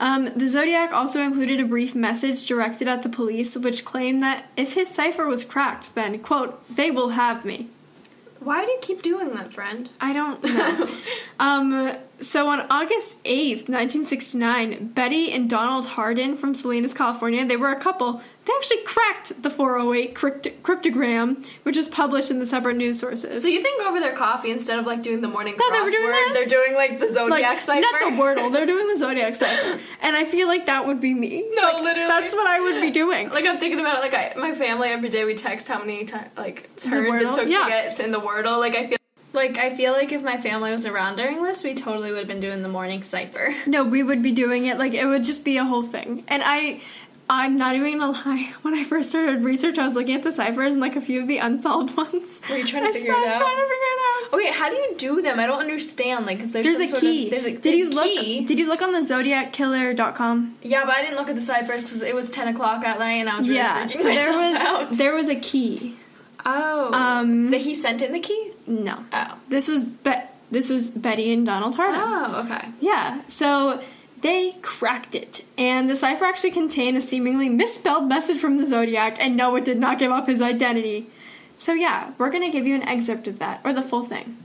Um, 0.00 0.30
the 0.36 0.48
Zodiac 0.48 0.92
also 0.92 1.22
included 1.22 1.60
a 1.60 1.64
brief 1.64 1.94
message 1.94 2.46
directed 2.46 2.86
at 2.88 3.02
the 3.02 3.08
police, 3.08 3.56
which 3.56 3.84
claimed 3.84 4.22
that 4.22 4.46
if 4.56 4.74
his 4.74 4.88
cipher 4.88 5.26
was 5.26 5.44
cracked, 5.44 5.94
then, 5.94 6.18
quote, 6.20 6.62
they 6.74 6.90
will 6.90 7.10
have 7.10 7.44
me. 7.44 7.68
Why 8.40 8.64
do 8.64 8.70
you 8.70 8.78
keep 8.80 9.02
doing 9.02 9.34
that, 9.34 9.52
friend? 9.52 9.88
I 10.00 10.12
don't 10.12 10.42
know. 10.44 10.88
um, 11.40 11.96
so 12.20 12.48
on 12.48 12.60
August 12.70 13.22
8th, 13.24 13.68
1969, 13.68 14.88
Betty 14.88 15.32
and 15.32 15.48
Donald 15.48 15.86
Harden 15.86 16.36
from 16.36 16.54
Salinas, 16.54 16.92
California, 16.94 17.44
they 17.46 17.56
were 17.56 17.70
a 17.70 17.78
couple. 17.80 18.20
They 18.44 18.52
actually 18.56 18.82
cracked 18.84 19.42
the 19.42 19.50
408 19.50 20.14
crypt- 20.14 20.62
cryptogram, 20.62 21.46
which 21.64 21.76
was 21.76 21.86
published 21.86 22.30
in 22.30 22.38
the 22.38 22.46
separate 22.46 22.76
news 22.76 22.98
sources. 22.98 23.42
So 23.42 23.48
you 23.48 23.62
think 23.62 23.82
over 23.82 24.00
their 24.00 24.16
coffee 24.16 24.50
instead 24.50 24.78
of 24.78 24.86
like 24.86 25.02
doing 25.02 25.20
the 25.20 25.28
morning 25.28 25.54
No, 25.58 25.70
they 25.70 25.76
crossword, 25.76 25.84
were 25.84 25.90
doing 25.90 26.10
this. 26.10 26.32
they're 26.34 26.58
doing 26.64 26.74
like 26.74 26.98
the 26.98 27.12
zodiac 27.12 27.42
like, 27.42 27.60
cipher. 27.60 27.80
not 27.82 28.00
the 28.10 28.16
Wordle, 28.22 28.52
they're 28.52 28.66
doing 28.66 28.88
the 28.88 28.98
Zodiac 29.04 29.34
cipher. 29.34 29.78
And 30.00 30.16
I 30.16 30.24
feel 30.24 30.48
like 30.48 30.66
that 30.66 30.86
would 30.86 31.00
be 31.00 31.12
me. 31.14 31.44
No, 31.52 31.62
Like, 31.62 31.82
literally. 31.84 32.08
That's 32.08 32.34
what 32.34 32.46
I 32.46 32.60
would 32.60 32.80
be 32.80 32.90
doing. 32.90 33.28
Like 33.28 33.44
I'm 33.44 33.58
thinking 33.58 33.80
about 33.80 33.98
it, 33.98 34.00
like 34.12 34.14
I, 34.14 34.38
my 34.40 34.54
family 34.54 34.88
every 34.88 35.10
day 35.10 35.24
we 35.24 35.34
text 35.34 35.68
how 35.68 35.78
many 35.80 36.04
ti 36.04 36.16
like 36.36 36.74
turns 36.76 37.20
it 37.22 37.32
took 37.34 37.48
Yeah. 37.48 37.64
to 37.64 37.68
get 37.68 38.00
in 38.00 38.10
the 38.12 38.20
Wordle. 38.20 38.58
Like 38.58 38.74
I 38.74 38.86
feel 38.86 38.97
like 39.38 39.56
I 39.58 39.74
feel 39.74 39.92
like 39.92 40.12
if 40.12 40.22
my 40.22 40.36
family 40.38 40.70
was 40.72 40.84
around 40.84 41.16
during 41.16 41.42
this, 41.42 41.62
we 41.64 41.74
totally 41.74 42.10
would 42.10 42.18
have 42.18 42.28
been 42.28 42.40
doing 42.40 42.62
the 42.62 42.68
morning 42.68 43.02
cipher. 43.02 43.54
No, 43.66 43.84
we 43.84 44.02
would 44.02 44.22
be 44.22 44.32
doing 44.32 44.66
it 44.66 44.78
like 44.78 44.94
it 44.94 45.06
would 45.06 45.24
just 45.24 45.44
be 45.44 45.56
a 45.56 45.64
whole 45.64 45.82
thing. 45.82 46.24
And 46.28 46.42
I 46.44 46.80
I'm 47.30 47.58
not 47.58 47.74
even 47.76 47.98
gonna 47.98 48.12
lie. 48.12 48.54
When 48.62 48.74
I 48.74 48.84
first 48.84 49.10
started 49.10 49.42
research, 49.42 49.76
I 49.78 49.86
was 49.86 49.96
looking 49.96 50.14
at 50.14 50.22
the 50.22 50.32
ciphers 50.32 50.72
and 50.72 50.80
like 50.80 50.96
a 50.96 51.00
few 51.00 51.20
of 51.20 51.28
the 51.28 51.38
unsolved 51.38 51.96
ones. 52.02 52.40
Were 52.48 52.56
you 52.56 52.66
trying 52.66 52.84
to 52.84 52.88
I 52.88 52.92
figure 52.92 53.12
it 53.12 53.16
out? 53.16 53.18
I 53.18 53.22
was? 53.22 53.38
Trying 53.38 53.56
to 53.56 53.62
figure 53.62 53.92
it 53.94 54.00
out. 54.00 54.34
Okay, 54.34 54.50
how 54.58 54.68
do 54.70 54.76
you 54.76 54.94
do 54.96 55.22
them? 55.22 55.38
I 55.38 55.46
don't 55.46 55.60
understand. 55.60 56.24
Like, 56.26 56.38
cause 56.38 56.50
there's, 56.52 56.64
There's 56.64 56.78
some 56.78 56.86
a 56.86 56.88
sort 56.90 57.00
key. 57.02 57.24
Of, 57.26 57.30
there's 57.30 57.44
a 57.44 57.50
did 57.52 57.62
there's 57.62 57.78
you 57.78 57.90
look? 57.90 58.04
key. 58.04 58.44
Did 58.44 58.58
you 58.58 58.66
look 58.68 58.80
on 58.82 58.92
the 58.92 59.00
zodiackiller.com? 59.00 60.56
yeah, 60.62 60.84
but 60.84 60.94
I 60.96 61.02
didn't 61.02 61.16
look 61.16 61.28
at 61.28 61.36
the 61.36 61.42
ciphers 61.42 61.82
because 61.82 62.00
it 62.02 62.14
was 62.14 62.30
ten 62.30 62.48
o'clock 62.48 62.84
at 62.84 62.98
night 62.98 63.20
and 63.20 63.28
I 63.28 63.36
was 63.36 63.46
really 63.46 63.58
yeah. 63.60 63.86
So 63.88 64.04
there 64.04 64.32
was 64.32 64.56
out. 64.56 64.90
there 64.92 65.14
was 65.14 65.28
a 65.28 65.36
key. 65.36 65.96
Oh, 66.46 66.92
Um, 66.92 67.50
that 67.50 67.62
he 67.62 67.74
sent 67.74 68.02
in 68.02 68.12
the 68.12 68.20
key. 68.20 68.50
No. 68.66 69.04
Oh, 69.12 69.34
This 69.48 69.68
was 69.68 69.86
Be- 69.88 70.12
this 70.50 70.70
was 70.70 70.90
Betty 70.90 71.32
and 71.32 71.44
Donald 71.44 71.74
Harden. 71.76 72.00
oh, 72.02 72.42
okay. 72.46 72.68
Yeah, 72.80 73.20
so 73.26 73.80
they 74.22 74.52
cracked 74.62 75.14
it, 75.14 75.44
and 75.58 75.90
the 75.90 75.94
cipher 75.96 76.24
actually 76.24 76.52
contained 76.52 76.96
a 76.96 77.00
seemingly 77.00 77.48
misspelled 77.48 78.08
message 78.08 78.38
from 78.38 78.56
the 78.58 78.66
Zodiac, 78.66 79.16
and 79.20 79.36
no, 79.36 79.54
it 79.56 79.64
did 79.64 79.78
not 79.78 79.98
give 79.98 80.10
up 80.10 80.26
his 80.26 80.40
identity. 80.40 81.06
So, 81.56 81.72
yeah, 81.74 82.12
we're 82.18 82.30
gonna 82.30 82.50
give 82.50 82.66
you 82.66 82.74
an 82.76 82.82
excerpt 82.82 83.28
of 83.28 83.38
that, 83.40 83.60
or 83.64 83.72
the 83.72 83.82
full 83.82 84.02
thing. 84.02 84.38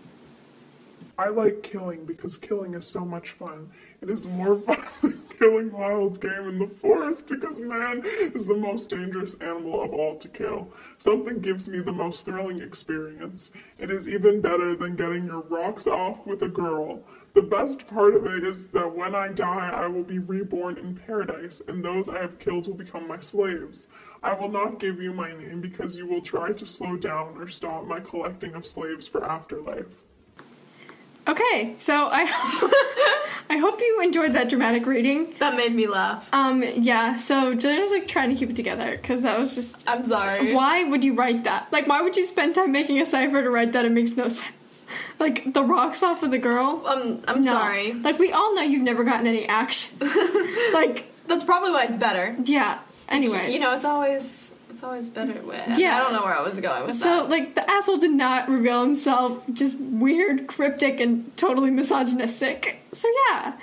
I 1.17 1.29
like 1.29 1.61
killing 1.63 2.05
because 2.05 2.37
killing 2.37 2.73
is 2.73 2.85
so 2.87 3.05
much 3.05 3.31
fun. 3.31 3.69
It 4.01 4.09
is 4.09 4.27
more 4.27 4.57
fun 4.59 4.77
than 5.01 5.11
killing 5.43 5.73
wild 5.73 6.21
game 6.21 6.47
in 6.47 6.57
the 6.57 6.67
forest 6.67 7.27
because 7.27 7.59
man 7.59 8.01
is 8.05 8.45
the 8.45 8.55
most 8.55 8.89
dangerous 8.89 9.33
animal 9.41 9.81
of 9.81 9.91
all 9.91 10.15
to 10.15 10.29
kill. 10.29 10.71
Something 10.99 11.39
gives 11.39 11.67
me 11.67 11.81
the 11.81 11.91
most 11.91 12.25
thrilling 12.25 12.61
experience. 12.61 13.51
It 13.77 13.91
is 13.91 14.07
even 14.07 14.39
better 14.39 14.73
than 14.73 14.95
getting 14.95 15.25
your 15.25 15.41
rocks 15.41 15.85
off 15.85 16.25
with 16.25 16.43
a 16.43 16.47
girl. 16.47 17.03
The 17.33 17.41
best 17.41 17.85
part 17.87 18.15
of 18.15 18.25
it 18.25 18.45
is 18.45 18.67
that 18.67 18.95
when 18.95 19.13
I 19.15 19.27
die, 19.27 19.69
I 19.69 19.85
will 19.87 20.03
be 20.03 20.19
reborn 20.19 20.77
in 20.77 20.95
paradise, 20.95 21.61
and 21.67 21.83
those 21.83 22.07
I 22.07 22.21
have 22.21 22.39
killed 22.39 22.67
will 22.67 22.75
become 22.75 23.05
my 23.05 23.19
slaves. 23.19 23.89
I 24.23 24.33
will 24.33 24.49
not 24.49 24.79
give 24.79 25.01
you 25.01 25.11
my 25.11 25.33
name 25.33 25.59
because 25.59 25.97
you 25.97 26.07
will 26.07 26.21
try 26.21 26.53
to 26.53 26.65
slow 26.65 26.95
down 26.95 27.35
or 27.37 27.49
stop 27.49 27.85
my 27.85 27.99
collecting 27.99 28.53
of 28.53 28.65
slaves 28.65 29.09
for 29.09 29.25
afterlife. 29.25 30.03
Okay, 31.27 31.73
so 31.75 32.09
I 32.11 32.25
I 33.53 33.57
hope 33.57 33.79
you 33.81 34.01
enjoyed 34.01 34.33
that 34.33 34.49
dramatic 34.49 34.85
reading. 34.87 35.35
That 35.39 35.55
made 35.55 35.75
me 35.75 35.85
laugh. 35.87 36.27
Um, 36.33 36.63
yeah. 36.75 37.17
So 37.17 37.53
Jillian's 37.55 37.91
like 37.91 38.07
trying 38.07 38.29
to 38.31 38.35
keep 38.35 38.49
it 38.49 38.55
together 38.55 38.97
because 38.99 39.21
that 39.23 39.37
was 39.37 39.53
just. 39.53 39.87
I'm 39.87 40.03
sorry. 40.05 40.53
Why 40.55 40.83
would 40.83 41.03
you 41.03 41.13
write 41.13 41.43
that? 41.43 41.67
Like, 41.71 41.85
why 41.87 42.01
would 42.01 42.17
you 42.17 42.23
spend 42.25 42.55
time 42.55 42.71
making 42.71 42.99
a 42.99 43.05
cipher 43.05 43.43
to 43.43 43.49
write 43.51 43.73
that? 43.73 43.85
It 43.85 43.91
makes 43.91 44.17
no 44.17 44.27
sense. 44.39 44.51
Like 45.19 45.53
the 45.53 45.63
rocks 45.63 46.01
off 46.01 46.23
of 46.23 46.31
the 46.31 46.39
girl. 46.39 46.81
Um, 46.87 47.21
I'm 47.27 47.41
No. 47.43 47.51
sorry. 47.51 47.93
Like 47.93 48.17
we 48.17 48.31
all 48.31 48.55
know 48.55 48.61
you've 48.63 48.81
never 48.83 49.03
gotten 49.03 49.27
any 49.27 49.47
action. 49.47 49.97
like 50.73 51.05
That's 51.27 51.43
probably 51.43 51.71
why 51.71 51.85
it's 51.85 51.97
better. 51.97 52.35
yeah. 52.45 52.79
Anyways, 53.07 53.53
You 53.53 53.59
know, 53.59 53.73
it's 53.75 53.85
always 53.85 54.53
it's 54.71 54.81
always 54.83 55.09
better 55.09 55.39
with. 55.43 55.77
Yeah. 55.77 55.95
I 55.97 55.99
don't 55.99 56.13
know 56.13 56.23
where 56.23 56.35
I 56.37 56.41
was 56.41 56.59
going 56.59 56.85
with 56.87 56.95
that. 56.99 57.03
So 57.03 57.21
that. 57.21 57.29
like 57.29 57.53
the 57.55 57.69
asshole 57.69 57.97
did 57.97 58.11
not 58.11 58.49
reveal 58.49 58.81
himself. 58.83 59.43
Just 59.53 59.77
weird, 59.79 60.47
cryptic, 60.47 60.99
and 60.99 61.35
totally 61.37 61.69
misogynistic. 61.69 62.79
So 62.93 63.07
yeah. 63.29 63.57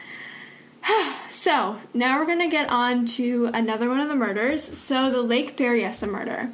so 1.30 1.78
now 1.94 2.18
we're 2.18 2.26
gonna 2.26 2.48
get 2.48 2.68
on 2.68 3.06
to 3.06 3.50
another 3.54 3.88
one 3.88 4.00
of 4.00 4.08
the 4.08 4.14
murders. 4.14 4.78
So 4.78 5.10
the 5.10 5.22
Lake 5.22 5.56
Berryessa 5.56 6.08
murder. 6.08 6.50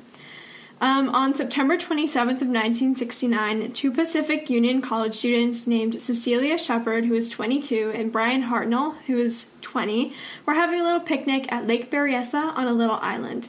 Um, 0.79 1.09
on 1.09 1.35
September 1.35 1.79
27th 1.79 2.43
of 2.43 2.49
1969, 2.49 3.73
two 3.73 3.91
Pacific 3.91 4.51
Union 4.51 4.83
college 4.83 5.15
students 5.15 5.67
named 5.67 6.03
Cecilia 6.03 6.59
Shepard, 6.59 7.07
who 7.07 7.15
was 7.15 7.31
22, 7.31 7.93
and 7.95 8.13
Bryan 8.13 8.43
Hartnell, 8.43 8.97
who 9.07 9.15
was 9.15 9.47
20, 9.63 10.13
were 10.45 10.53
having 10.53 10.79
a 10.79 10.85
little 10.85 11.01
picnic 11.01 11.51
at 11.51 11.67
Lake 11.67 11.91
Berryessa 11.91 12.55
on 12.55 12.67
a 12.67 12.75
little 12.75 12.97
island. 12.97 13.49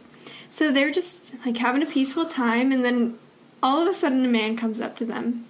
So 0.50 0.72
they 0.72 0.86
were 0.86 0.92
just 0.92 1.34
like 1.46 1.58
having 1.58 1.84
a 1.84 1.86
peaceful 1.86 2.26
time, 2.26 2.72
and 2.72 2.86
then 2.86 3.20
all 3.62 3.82
of 3.82 3.90
a 3.90 3.94
sudden 3.94 4.24
a 4.24 4.30
man 4.30 4.56
comes 4.56 4.80
up 4.80 4.96
to 4.98 5.06
them. 5.06 5.46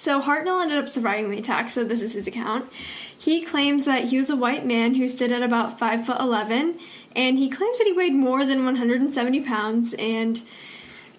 So 0.00 0.18
Hartnell 0.18 0.62
ended 0.62 0.78
up 0.78 0.88
surviving 0.88 1.30
the 1.30 1.36
attack, 1.36 1.68
so 1.68 1.84
this 1.84 2.02
is 2.02 2.14
his 2.14 2.26
account. 2.26 2.72
He 3.18 3.42
claims 3.42 3.84
that 3.84 4.04
he 4.04 4.16
was 4.16 4.30
a 4.30 4.34
white 4.36 4.64
man 4.64 4.94
who 4.94 5.06
stood 5.08 5.30
at 5.30 5.42
about 5.42 5.78
five 5.78 6.06
foot 6.06 6.18
eleven, 6.18 6.78
and 7.14 7.36
he 7.36 7.50
claims 7.50 7.76
that 7.76 7.84
he 7.84 7.92
weighed 7.92 8.14
more 8.14 8.46
than 8.46 8.64
170 8.64 9.40
pounds. 9.42 9.92
And 9.98 10.40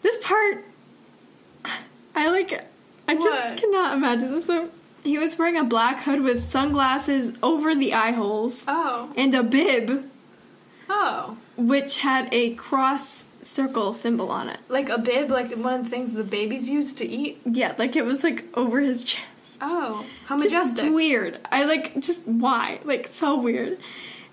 this 0.01 0.17
part, 0.23 0.65
I 2.15 2.31
like, 2.31 2.53
I 3.07 3.13
What? 3.13 3.23
just 3.23 3.57
cannot 3.63 3.93
imagine 3.93 4.31
this. 4.31 4.47
So 4.47 4.71
he 5.03 5.19
was 5.19 5.37
wearing 5.37 5.57
a 5.57 5.63
black 5.63 5.99
hood 6.01 6.21
with 6.21 6.39
sunglasses 6.41 7.33
over 7.43 7.75
the 7.75 7.93
eye 7.93 8.13
holes 8.13 8.65
oh. 8.67 9.13
and 9.15 9.35
a 9.35 9.43
bib, 9.43 10.09
Oh. 10.89 11.37
which 11.55 11.99
had 11.99 12.29
a 12.31 12.55
cross 12.55 13.27
circle 13.41 13.93
symbol 13.93 14.29
on 14.29 14.49
it. 14.49 14.59
Like 14.69 14.89
a 14.89 14.97
bib, 14.97 15.31
like 15.31 15.53
one 15.55 15.73
of 15.73 15.83
the 15.83 15.89
things 15.89 16.13
the 16.13 16.23
babies 16.23 16.69
use 16.69 16.93
to 16.93 17.07
eat. 17.07 17.41
Yeah, 17.45 17.75
like 17.77 17.95
it 17.95 18.05
was 18.05 18.23
like 18.23 18.45
over 18.55 18.79
his 18.79 19.03
chest. 19.03 19.25
Oh. 19.61 20.05
How 20.25 20.39
Just 20.39 20.53
majestic. 20.75 20.93
weird. 20.93 21.39
I 21.51 21.65
like 21.65 21.99
just 21.99 22.27
why? 22.27 22.79
Like 22.83 23.07
so 23.07 23.39
weird. 23.39 23.79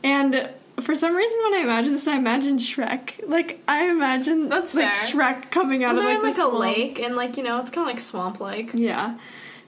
And 0.02 0.48
for 0.80 0.94
some 0.94 1.14
reason 1.16 1.38
when 1.42 1.54
I 1.54 1.58
imagine 1.58 1.92
this 1.92 2.06
I 2.08 2.16
imagine 2.16 2.58
Shrek. 2.58 3.28
Like 3.28 3.60
I 3.68 3.88
imagine 3.90 4.48
That's 4.48 4.74
like 4.74 4.94
fair. 4.94 5.12
Shrek 5.34 5.50
coming 5.50 5.84
out 5.84 5.96
Well, 5.96 6.06
of 6.06 6.14
like 6.14 6.22
like 6.22 6.32
a 6.32 6.36
swamp. 6.48 6.58
lake, 6.60 6.98
and 7.00 7.16
like 7.16 7.36
you 7.36 7.42
know, 7.42 7.58
it's 7.60 7.70
kind 7.70 7.88
of 7.88 7.94
like 7.94 8.00
swamp 8.00 8.40
like. 8.40 8.72
Yeah. 8.74 9.18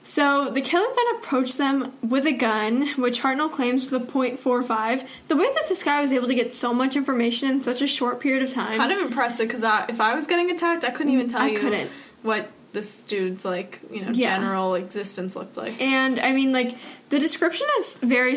So 0.03 0.49
the 0.49 0.61
killer 0.61 0.87
then 0.95 1.15
approached 1.17 1.57
them 1.59 1.93
with 2.01 2.25
a 2.25 2.31
gun, 2.31 2.87
which 2.99 3.21
Hartnell 3.21 3.51
claims 3.51 3.91
was 3.91 4.01
a 4.01 4.03
.45. 4.03 5.07
The 5.27 5.35
way 5.35 5.45
that 5.53 5.69
this 5.69 5.83
guy 5.83 6.01
was 6.01 6.11
able 6.11 6.27
to 6.27 6.33
get 6.33 6.53
so 6.53 6.73
much 6.73 6.95
information 6.95 7.49
in 7.49 7.61
such 7.61 7.81
a 7.81 7.87
short 7.87 8.19
period 8.19 8.41
of 8.43 8.49
time. 8.51 8.73
Kind 8.75 8.91
of 8.91 8.97
impressive 8.99 9.47
because 9.47 9.63
if 9.89 10.01
I 10.01 10.15
was 10.15 10.25
getting 10.25 10.49
attacked, 10.49 10.83
I 10.83 10.89
couldn't 10.89 11.13
even 11.13 11.27
tell 11.29 11.41
I 11.41 11.47
you 11.49 11.59
couldn't. 11.59 11.91
what 12.23 12.49
this 12.73 13.03
dude's 13.03 13.45
like, 13.45 13.79
you 13.91 14.01
know, 14.03 14.11
Yeah. 14.13 14.37
general 14.39 14.73
existence 14.75 15.35
looked 15.35 15.55
like. 15.57 15.79
And 15.79 16.19
I 16.19 16.31
mean, 16.31 16.51
like 16.51 16.75
the 17.09 17.19
description 17.19 17.67
is 17.77 17.97
very, 17.97 18.35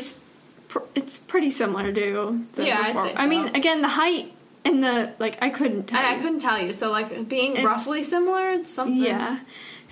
pr- 0.69 0.81
it's 0.95 1.17
pretty 1.17 1.49
similar 1.51 1.93
to 1.93 2.45
the 2.53 2.67
Yeah, 2.67 2.81
I'd 2.81 2.93
before. 2.93 3.09
say 3.09 3.15
I 3.17 3.27
mean, 3.27 3.55
again, 3.55 3.81
the 3.81 3.89
height 3.89 4.33
and 4.67 4.83
the 4.83 5.13
like, 5.19 5.39
I 5.41 5.49
couldn't 5.49 5.85
tell. 5.87 6.01
I, 6.05 6.17
I 6.17 6.19
couldn't 6.19 6.41
tell 6.41 6.61
you. 6.61 6.75
So 6.75 6.91
like 6.91 7.27
being 7.29 7.53
It's- 7.53 7.65
roughly 7.65 8.03
similar, 8.03 8.51
it's 8.53 8.71
something. 8.71 9.01
Yeah. 9.03 9.39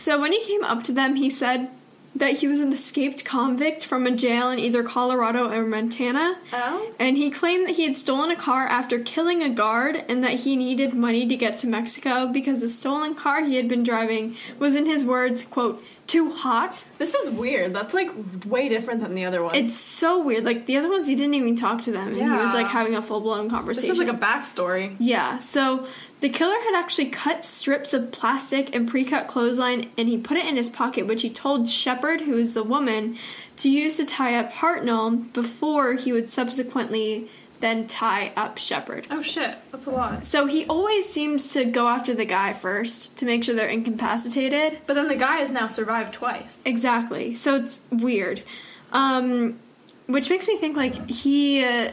So 0.02 0.20
when 0.20 0.32
he 0.32 0.42
came 0.42 0.64
up 0.64 0.82
to 0.84 0.92
them, 0.92 1.14
he 1.14 1.30
said 1.30 1.68
that 2.16 2.38
he 2.38 2.48
was 2.48 2.60
an 2.60 2.72
escaped 2.72 3.24
convict 3.24 3.86
from 3.86 4.04
a 4.04 4.10
jail 4.10 4.50
in 4.50 4.58
either 4.58 4.82
Colorado 4.82 5.48
or 5.48 5.64
Montana. 5.64 6.38
Oh. 6.52 6.92
And 6.98 7.16
he 7.16 7.30
claimed 7.30 7.68
that 7.68 7.76
he 7.76 7.84
had 7.84 7.96
stolen 7.96 8.32
a 8.32 8.34
car 8.34 8.66
after 8.66 8.98
killing 8.98 9.44
a 9.44 9.48
guard 9.48 10.04
and 10.08 10.24
that 10.24 10.40
he 10.40 10.56
needed 10.56 10.92
money 10.92 11.24
to 11.28 11.36
get 11.36 11.56
to 11.58 11.68
Mexico 11.68 12.26
because 12.26 12.62
the 12.62 12.68
stolen 12.68 13.14
car 13.14 13.44
he 13.44 13.54
had 13.54 13.68
been 13.68 13.84
driving 13.84 14.34
was, 14.58 14.74
in 14.74 14.86
his 14.86 15.04
words, 15.04 15.44
quote, 15.44 15.80
too 16.08 16.32
hot. 16.32 16.82
This 16.98 17.14
is 17.14 17.30
weird. 17.30 17.72
That's 17.72 17.94
like 17.94 18.10
way 18.44 18.68
different 18.68 19.02
than 19.02 19.14
the 19.14 19.24
other 19.24 19.42
one. 19.42 19.54
It's 19.54 19.74
so 19.74 20.20
weird. 20.20 20.44
Like 20.44 20.66
the 20.66 20.78
other 20.78 20.90
ones, 20.90 21.06
he 21.06 21.14
didn't 21.14 21.34
even 21.34 21.54
talk 21.54 21.82
to 21.82 21.92
them. 21.92 22.08
And 22.08 22.16
he 22.16 22.28
was 22.28 22.52
like 22.52 22.66
having 22.66 22.96
a 22.96 23.02
full 23.02 23.20
blown 23.20 23.48
conversation. 23.48 23.88
this 23.88 23.98
is 23.98 24.04
like 24.04 24.14
a 24.14 24.18
backstory. 24.18 24.96
Yeah, 24.98 25.38
so 25.38 25.86
the 26.22 26.28
killer 26.28 26.54
had 26.54 26.76
actually 26.76 27.10
cut 27.10 27.44
strips 27.44 27.92
of 27.92 28.12
plastic 28.12 28.74
and 28.74 28.88
pre 28.88 29.04
cut 29.04 29.26
clothesline 29.26 29.90
and 29.98 30.08
he 30.08 30.16
put 30.16 30.36
it 30.36 30.46
in 30.46 30.54
his 30.54 30.70
pocket, 30.70 31.08
which 31.08 31.22
he 31.22 31.28
told 31.28 31.68
Shepard, 31.68 32.20
who 32.20 32.38
is 32.38 32.54
the 32.54 32.62
woman, 32.62 33.16
to 33.56 33.68
use 33.68 33.96
to 33.96 34.06
tie 34.06 34.36
up 34.36 34.52
Hartnell 34.52 35.32
before 35.32 35.94
he 35.94 36.12
would 36.12 36.30
subsequently 36.30 37.28
then 37.58 37.88
tie 37.88 38.32
up 38.36 38.56
Shepard. 38.56 39.08
Oh 39.10 39.20
shit, 39.20 39.56
that's 39.72 39.86
a 39.86 39.90
lot. 39.90 40.24
So 40.24 40.46
he 40.46 40.64
always 40.66 41.08
seems 41.08 41.52
to 41.54 41.64
go 41.64 41.88
after 41.88 42.14
the 42.14 42.24
guy 42.24 42.52
first 42.52 43.16
to 43.16 43.26
make 43.26 43.42
sure 43.42 43.56
they're 43.56 43.68
incapacitated. 43.68 44.78
But 44.86 44.94
then 44.94 45.08
the 45.08 45.16
guy 45.16 45.38
has 45.38 45.50
now 45.50 45.66
survived 45.66 46.14
twice. 46.14 46.62
Exactly. 46.64 47.34
So 47.34 47.56
it's 47.56 47.82
weird. 47.90 48.44
Um, 48.92 49.58
which 50.06 50.30
makes 50.30 50.46
me 50.46 50.56
think 50.56 50.76
like 50.76 51.10
he. 51.10 51.64
Uh, 51.64 51.90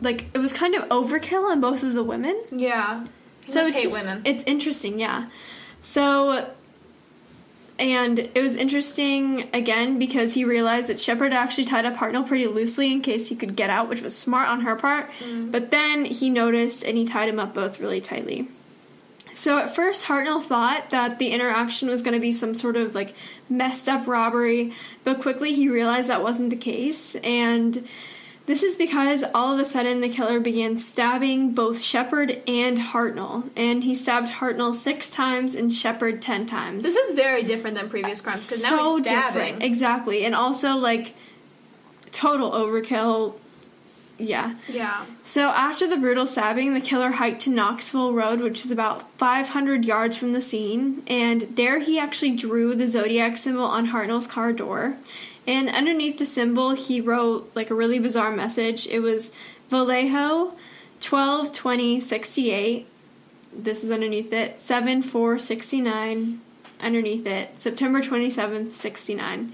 like 0.00 0.26
it 0.32 0.38
was 0.38 0.52
kind 0.52 0.74
of 0.74 0.84
overkill 0.90 1.50
on 1.50 1.60
both 1.60 1.82
of 1.82 1.92
the 1.92 2.04
women. 2.04 2.40
Yeah. 2.52 3.06
So 3.48 3.60
it's 3.60 3.72
hate 3.72 3.82
just- 3.84 4.04
women. 4.04 4.22
It's 4.24 4.44
interesting, 4.44 4.98
yeah. 4.98 5.26
So, 5.82 6.50
and 7.78 8.18
it 8.18 8.42
was 8.42 8.56
interesting 8.56 9.48
again 9.52 9.98
because 9.98 10.34
he 10.34 10.44
realized 10.44 10.88
that 10.88 11.00
Shepard 11.00 11.32
actually 11.32 11.64
tied 11.64 11.84
up 11.84 11.96
Hartnell 11.96 12.26
pretty 12.26 12.46
loosely 12.46 12.92
in 12.92 13.00
case 13.00 13.28
he 13.28 13.36
could 13.36 13.54
get 13.54 13.70
out, 13.70 13.88
which 13.88 14.02
was 14.02 14.16
smart 14.16 14.48
on 14.48 14.62
her 14.62 14.74
part. 14.74 15.08
Mm. 15.20 15.52
But 15.52 15.70
then 15.70 16.04
he 16.04 16.30
noticed 16.30 16.84
and 16.84 16.98
he 16.98 17.04
tied 17.04 17.28
him 17.28 17.38
up 17.38 17.54
both 17.54 17.78
really 17.78 18.00
tightly. 18.00 18.48
So 19.34 19.58
at 19.58 19.72
first, 19.72 20.06
Hartnell 20.06 20.42
thought 20.42 20.90
that 20.90 21.20
the 21.20 21.28
interaction 21.28 21.88
was 21.88 22.02
going 22.02 22.14
to 22.14 22.20
be 22.20 22.32
some 22.32 22.56
sort 22.56 22.76
of 22.76 22.96
like 22.96 23.14
messed 23.48 23.88
up 23.88 24.08
robbery, 24.08 24.72
but 25.04 25.20
quickly 25.20 25.54
he 25.54 25.68
realized 25.68 26.08
that 26.08 26.24
wasn't 26.24 26.50
the 26.50 26.56
case. 26.56 27.14
And 27.16 27.86
this 28.48 28.62
is 28.62 28.76
because 28.76 29.24
all 29.34 29.52
of 29.52 29.60
a 29.60 29.64
sudden 29.64 30.00
the 30.00 30.08
killer 30.08 30.40
began 30.40 30.78
stabbing 30.78 31.52
both 31.52 31.82
Shepard 31.82 32.42
and 32.48 32.78
Hartnell. 32.78 33.50
And 33.54 33.84
he 33.84 33.94
stabbed 33.94 34.28
Hartnell 34.28 34.74
six 34.74 35.10
times 35.10 35.54
and 35.54 35.72
Shepard 35.72 36.22
ten 36.22 36.46
times. 36.46 36.82
This 36.82 36.96
is 36.96 37.14
very 37.14 37.42
different 37.42 37.76
than 37.76 37.90
previous 37.90 38.22
crimes 38.22 38.48
because 38.48 38.62
now 38.62 38.96
he's 38.96 39.04
stabbing. 39.04 39.60
Exactly. 39.60 40.24
And 40.24 40.34
also, 40.34 40.76
like, 40.76 41.14
total 42.10 42.50
overkill. 42.52 43.34
Yeah. 44.16 44.56
Yeah. 44.66 45.04
So 45.24 45.50
after 45.50 45.86
the 45.86 45.98
brutal 45.98 46.26
stabbing, 46.26 46.72
the 46.72 46.80
killer 46.80 47.10
hiked 47.10 47.42
to 47.42 47.50
Knoxville 47.50 48.14
Road, 48.14 48.40
which 48.40 48.64
is 48.64 48.70
about 48.70 49.12
500 49.18 49.84
yards 49.84 50.16
from 50.16 50.32
the 50.32 50.40
scene, 50.40 51.02
and 51.06 51.42
there 51.42 51.80
he 51.80 51.98
actually 51.98 52.32
drew 52.34 52.74
the 52.74 52.86
zodiac 52.86 53.36
symbol 53.36 53.64
on 53.64 53.88
Hartnell's 53.88 54.26
car 54.26 54.54
door. 54.54 54.96
And 55.48 55.70
underneath 55.70 56.18
the 56.18 56.26
symbol, 56.26 56.72
he 56.72 57.00
wrote 57.00 57.50
like 57.54 57.70
a 57.70 57.74
really 57.74 57.98
bizarre 57.98 58.30
message. 58.30 58.86
It 58.86 59.00
was 59.00 59.32
Vallejo 59.70 60.52
12 61.00 61.52
20 61.54 62.00
68. 62.00 62.86
This 63.56 63.80
was 63.80 63.90
underneath 63.90 64.30
it. 64.30 64.60
7 64.60 65.02
4 65.02 65.38
69. 65.38 66.40
Underneath 66.80 67.26
it. 67.26 67.58
September 67.58 68.02
27th, 68.02 68.72
69. 68.72 69.52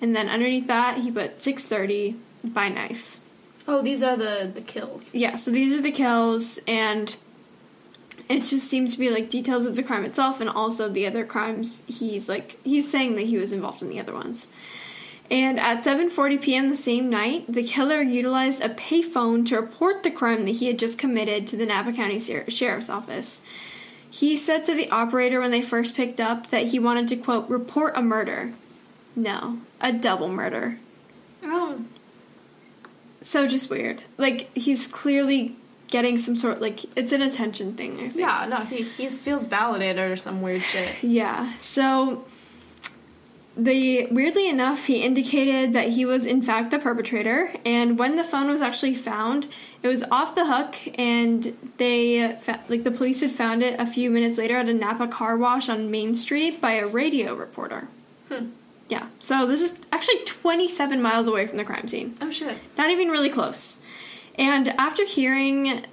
And 0.00 0.16
then 0.16 0.28
underneath 0.30 0.66
that, 0.66 0.98
he 0.98 1.10
put 1.10 1.42
630 1.42 2.16
by 2.42 2.70
knife. 2.70 3.20
Oh, 3.68 3.82
these 3.82 4.02
are 4.02 4.16
the 4.16 4.50
the 4.52 4.62
kills. 4.62 5.14
Yeah, 5.14 5.36
so 5.36 5.50
these 5.50 5.74
are 5.74 5.82
the 5.82 5.92
kills, 5.92 6.58
and 6.66 7.14
it 8.30 8.44
just 8.44 8.66
seems 8.68 8.94
to 8.94 8.98
be 8.98 9.10
like 9.10 9.28
details 9.28 9.66
of 9.66 9.76
the 9.76 9.82
crime 9.82 10.06
itself 10.06 10.40
and 10.40 10.48
also 10.48 10.88
the 10.88 11.06
other 11.06 11.26
crimes. 11.26 11.84
He's 11.86 12.30
like, 12.30 12.58
he's 12.64 12.90
saying 12.90 13.16
that 13.16 13.26
he 13.26 13.36
was 13.36 13.52
involved 13.52 13.82
in 13.82 13.90
the 13.90 14.00
other 14.00 14.14
ones. 14.14 14.48
And 15.30 15.60
at 15.60 15.84
7:40 15.84 16.40
p.m. 16.40 16.68
the 16.70 16.74
same 16.74 17.10
night, 17.10 17.44
the 17.52 17.62
killer 17.62 18.00
utilized 18.00 18.62
a 18.62 18.68
payphone 18.70 19.44
to 19.46 19.56
report 19.56 20.02
the 20.02 20.10
crime 20.10 20.46
that 20.46 20.52
he 20.56 20.66
had 20.68 20.78
just 20.78 20.98
committed 20.98 21.46
to 21.48 21.56
the 21.56 21.66
Napa 21.66 21.92
County 21.92 22.18
Sheriff's 22.18 22.88
Office. 22.88 23.42
He 24.10 24.38
said 24.38 24.64
to 24.64 24.74
the 24.74 24.88
operator 24.90 25.38
when 25.40 25.50
they 25.50 25.60
first 25.60 25.94
picked 25.94 26.18
up 26.18 26.48
that 26.48 26.68
he 26.68 26.78
wanted 26.78 27.08
to 27.08 27.16
quote 27.16 27.48
report 27.50 27.92
a 27.94 28.00
murder. 28.02 28.54
No, 29.14 29.58
a 29.82 29.92
double 29.92 30.28
murder. 30.28 30.78
Oh, 31.42 31.82
So 33.20 33.46
just 33.46 33.68
weird. 33.68 34.02
Like 34.16 34.48
he's 34.56 34.86
clearly 34.86 35.56
getting 35.90 36.16
some 36.18 36.36
sort 36.36 36.60
like 36.62 36.80
it's 36.96 37.12
an 37.12 37.20
attention 37.20 37.74
thing, 37.74 37.94
I 38.00 38.08
think. 38.08 38.16
yeah, 38.16 38.46
no, 38.48 38.56
he 38.64 38.84
he 38.84 39.08
feels 39.10 39.44
validated 39.46 40.10
or 40.10 40.16
some 40.16 40.40
weird 40.40 40.62
shit. 40.62 41.02
Yeah. 41.02 41.52
So 41.60 42.24
the 43.58 44.06
weirdly 44.06 44.48
enough, 44.48 44.86
he 44.86 45.02
indicated 45.02 45.72
that 45.72 45.88
he 45.90 46.04
was 46.04 46.24
in 46.24 46.40
fact 46.42 46.70
the 46.70 46.78
perpetrator, 46.78 47.52
and 47.66 47.98
when 47.98 48.14
the 48.16 48.24
phone 48.24 48.48
was 48.48 48.60
actually 48.60 48.94
found, 48.94 49.48
it 49.82 49.88
was 49.88 50.04
off 50.10 50.34
the 50.34 50.46
hook, 50.46 50.76
and 50.98 51.56
they 51.76 52.38
like 52.68 52.84
the 52.84 52.90
police 52.90 53.20
had 53.20 53.32
found 53.32 53.62
it 53.62 53.78
a 53.78 53.84
few 53.86 54.10
minutes 54.10 54.38
later 54.38 54.56
at 54.56 54.68
a 54.68 54.74
Napa 54.74 55.08
car 55.08 55.36
wash 55.36 55.68
on 55.68 55.90
Main 55.90 56.14
Street 56.14 56.60
by 56.60 56.72
a 56.74 56.86
radio 56.86 57.34
reporter. 57.34 57.88
Hmm. 58.28 58.50
Yeah. 58.88 59.08
So 59.18 59.44
this 59.44 59.60
is 59.60 59.78
actually 59.92 60.24
27 60.24 61.02
miles 61.02 61.28
away 61.28 61.46
from 61.46 61.58
the 61.58 61.64
crime 61.64 61.88
scene 61.88 62.16
Oh 62.22 62.30
shit. 62.30 62.56
not 62.78 62.90
even 62.90 63.08
really 63.08 63.28
close. 63.28 63.80
And 64.38 64.68
after 64.68 65.04
hearing, 65.04 65.84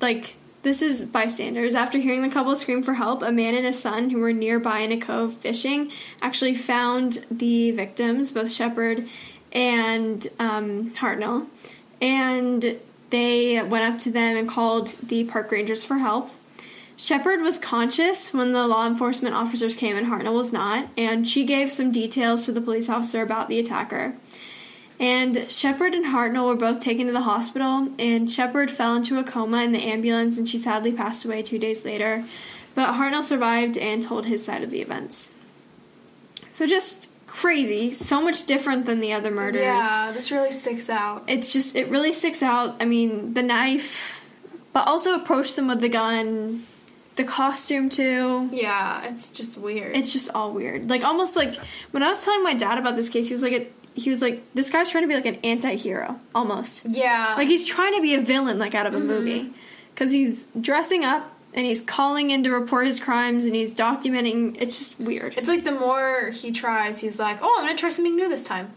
like, 0.00 0.34
this 0.66 0.82
is 0.82 1.04
bystanders. 1.04 1.76
After 1.76 1.98
hearing 1.98 2.22
the 2.22 2.28
couple 2.28 2.56
scream 2.56 2.82
for 2.82 2.94
help, 2.94 3.22
a 3.22 3.30
man 3.30 3.54
and 3.54 3.64
his 3.64 3.78
son 3.78 4.10
who 4.10 4.18
were 4.18 4.32
nearby 4.32 4.80
in 4.80 4.90
a 4.90 4.98
cove 4.98 5.34
fishing 5.34 5.92
actually 6.20 6.54
found 6.54 7.24
the 7.30 7.70
victims, 7.70 8.32
both 8.32 8.50
Shepard 8.50 9.08
and 9.52 10.26
um, 10.40 10.90
Hartnell, 10.90 11.46
and 12.02 12.80
they 13.10 13.62
went 13.62 13.94
up 13.94 14.00
to 14.00 14.10
them 14.10 14.36
and 14.36 14.48
called 14.48 14.88
the 15.00 15.22
park 15.22 15.52
rangers 15.52 15.84
for 15.84 15.98
help. 15.98 16.32
Shepard 16.96 17.42
was 17.42 17.60
conscious 17.60 18.34
when 18.34 18.50
the 18.52 18.66
law 18.66 18.88
enforcement 18.88 19.36
officers 19.36 19.76
came 19.76 19.96
and 19.96 20.08
Hartnell 20.08 20.34
was 20.34 20.52
not, 20.52 20.88
and 20.96 21.28
she 21.28 21.44
gave 21.44 21.70
some 21.70 21.92
details 21.92 22.44
to 22.44 22.50
the 22.50 22.60
police 22.60 22.88
officer 22.88 23.22
about 23.22 23.48
the 23.48 23.60
attacker. 23.60 24.14
And 24.98 25.50
Shepard 25.50 25.94
and 25.94 26.06
Hartnell 26.06 26.46
were 26.46 26.54
both 26.54 26.80
taken 26.80 27.06
to 27.06 27.12
the 27.12 27.22
hospital, 27.22 27.90
and 27.98 28.30
Shepard 28.30 28.70
fell 28.70 28.94
into 28.94 29.18
a 29.18 29.24
coma 29.24 29.62
in 29.62 29.72
the 29.72 29.82
ambulance, 29.82 30.38
and 30.38 30.48
she 30.48 30.56
sadly 30.56 30.92
passed 30.92 31.24
away 31.24 31.42
two 31.42 31.58
days 31.58 31.84
later. 31.84 32.24
But 32.74 32.94
Hartnell 32.94 33.24
survived 33.24 33.76
and 33.76 34.02
told 34.02 34.26
his 34.26 34.44
side 34.44 34.62
of 34.62 34.70
the 34.70 34.80
events. 34.80 35.34
So 36.50 36.66
just 36.66 37.10
crazy, 37.26 37.92
so 37.92 38.22
much 38.22 38.46
different 38.46 38.86
than 38.86 39.00
the 39.00 39.12
other 39.12 39.30
murders. 39.30 39.60
Yeah, 39.60 40.12
this 40.12 40.30
really 40.30 40.52
sticks 40.52 40.88
out. 40.88 41.24
It's 41.26 41.52
just 41.52 41.76
it 41.76 41.88
really 41.88 42.12
sticks 42.12 42.42
out. 42.42 42.76
I 42.80 42.86
mean, 42.86 43.34
the 43.34 43.42
knife, 43.42 44.24
but 44.72 44.86
also 44.86 45.14
approached 45.14 45.56
them 45.56 45.68
with 45.68 45.80
the 45.80 45.90
gun, 45.90 46.64
the 47.16 47.24
costume 47.24 47.90
too. 47.90 48.48
Yeah, 48.52 49.04
it's 49.04 49.30
just 49.30 49.58
weird. 49.58 49.94
It's 49.96 50.12
just 50.12 50.30
all 50.34 50.52
weird. 50.52 50.88
Like 50.88 51.04
almost 51.04 51.36
like 51.36 51.56
when 51.90 52.02
I 52.02 52.08
was 52.08 52.24
telling 52.24 52.42
my 52.42 52.54
dad 52.54 52.78
about 52.78 52.96
this 52.96 53.10
case, 53.10 53.26
he 53.28 53.34
was 53.34 53.42
like, 53.42 53.74
he 53.96 54.10
was 54.10 54.22
like, 54.22 54.42
this 54.54 54.70
guy's 54.70 54.90
trying 54.90 55.04
to 55.04 55.08
be 55.08 55.14
like 55.14 55.26
an 55.26 55.38
anti-hero 55.42 56.20
almost. 56.34 56.84
yeah, 56.84 57.34
Like 57.36 57.48
he's 57.48 57.66
trying 57.66 57.94
to 57.94 58.02
be 58.02 58.14
a 58.14 58.20
villain, 58.20 58.58
like 58.58 58.74
out 58.74 58.86
of 58.86 58.94
a 58.94 58.98
mm-hmm. 58.98 59.06
movie, 59.06 59.52
because 59.94 60.12
he's 60.12 60.48
dressing 60.60 61.04
up 61.04 61.32
and 61.54 61.64
he's 61.66 61.80
calling 61.80 62.30
in 62.30 62.44
to 62.44 62.50
report 62.50 62.86
his 62.86 63.00
crimes 63.00 63.46
and 63.46 63.54
he's 63.54 63.74
documenting. 63.74 64.56
It's 64.60 64.78
just 64.78 65.00
weird. 65.00 65.34
it's 65.36 65.48
like 65.48 65.64
the 65.64 65.72
more 65.72 66.30
he 66.30 66.52
tries, 66.52 67.00
he's 67.00 67.18
like, 67.18 67.38
"Oh, 67.40 67.56
I'm 67.58 67.64
gonna 67.64 67.78
try 67.78 67.90
something 67.90 68.14
new 68.14 68.28
this 68.28 68.44
time." 68.44 68.70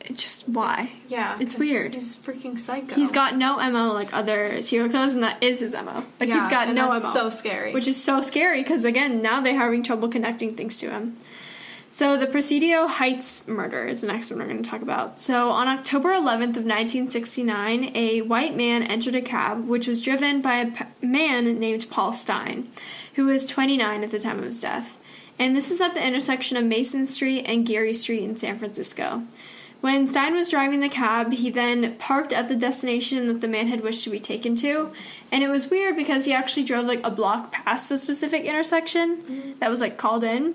It's 0.00 0.22
just 0.22 0.48
why. 0.48 0.92
Yeah, 1.08 1.36
it's 1.40 1.56
weird. 1.56 1.94
He's 1.94 2.16
freaking 2.16 2.58
psycho. 2.58 2.94
He's 2.94 3.12
got 3.12 3.36
no 3.36 3.56
mo 3.70 3.92
like 3.92 4.12
other 4.12 4.62
serial 4.62 4.90
killers, 4.90 5.14
and 5.14 5.22
that 5.22 5.42
is 5.42 5.60
his 5.60 5.72
mo. 5.72 6.04
Like 6.20 6.28
Yeah, 6.28 6.38
he's 6.38 6.48
got 6.48 6.68
no 6.72 6.88
mo, 6.88 7.00
so 7.00 7.30
scary. 7.30 7.72
which 7.72 7.88
is 7.88 8.02
so 8.02 8.22
scary 8.22 8.62
because 8.62 8.84
again 8.84 9.22
now 9.22 9.40
they're 9.40 9.58
having 9.58 9.82
trouble 9.82 10.08
connecting 10.08 10.54
things 10.54 10.78
to 10.80 10.90
him. 10.90 11.16
So 11.90 12.18
the 12.18 12.26
Presidio 12.26 12.86
Heights 12.86 13.48
murder 13.48 13.86
is 13.86 14.02
the 14.02 14.08
next 14.08 14.30
one 14.30 14.38
we're 14.38 14.46
going 14.46 14.62
to 14.62 14.68
talk 14.68 14.82
about. 14.82 15.22
So 15.22 15.50
on 15.50 15.68
October 15.68 16.10
11th 16.10 16.56
of 16.56 16.66
1969, 16.66 17.96
a 17.96 18.20
white 18.20 18.54
man 18.54 18.82
entered 18.82 19.14
a 19.14 19.22
cab 19.22 19.66
which 19.66 19.86
was 19.86 20.02
driven 20.02 20.42
by 20.42 20.56
a 20.56 20.70
p- 20.70 20.84
man 21.00 21.58
named 21.58 21.88
Paul 21.88 22.12
Stine, 22.12 22.68
who 23.14 23.24
was 23.24 23.46
29 23.46 24.04
at 24.04 24.10
the 24.10 24.18
time 24.18 24.38
of 24.38 24.44
his 24.44 24.60
death. 24.60 24.98
And 25.38 25.56
this 25.56 25.70
was 25.70 25.80
at 25.80 25.94
the 25.94 26.06
intersection 26.06 26.58
of 26.58 26.64
Mason 26.64 27.06
Street 27.06 27.44
and 27.44 27.66
Geary 27.66 27.94
Street 27.94 28.22
in 28.22 28.36
San 28.36 28.58
Francisco. 28.58 29.22
When 29.80 30.08
Stine 30.08 30.34
was 30.34 30.50
driving 30.50 30.80
the 30.80 30.88
cab, 30.90 31.32
he 31.32 31.48
then 31.48 31.96
parked 31.96 32.32
at 32.32 32.48
the 32.48 32.56
destination 32.56 33.28
that 33.28 33.40
the 33.40 33.48
man 33.48 33.68
had 33.68 33.80
wished 33.80 34.04
to 34.04 34.10
be 34.10 34.18
taken 34.18 34.56
to. 34.56 34.90
And 35.32 35.42
it 35.42 35.48
was 35.48 35.70
weird 35.70 35.96
because 35.96 36.26
he 36.26 36.34
actually 36.34 36.64
drove 36.64 36.84
like 36.84 37.00
a 37.02 37.10
block 37.10 37.52
past 37.52 37.88
the 37.88 37.96
specific 37.96 38.44
intersection 38.44 39.18
mm-hmm. 39.18 39.52
that 39.60 39.70
was 39.70 39.80
like 39.80 39.96
called 39.96 40.24
in. 40.24 40.54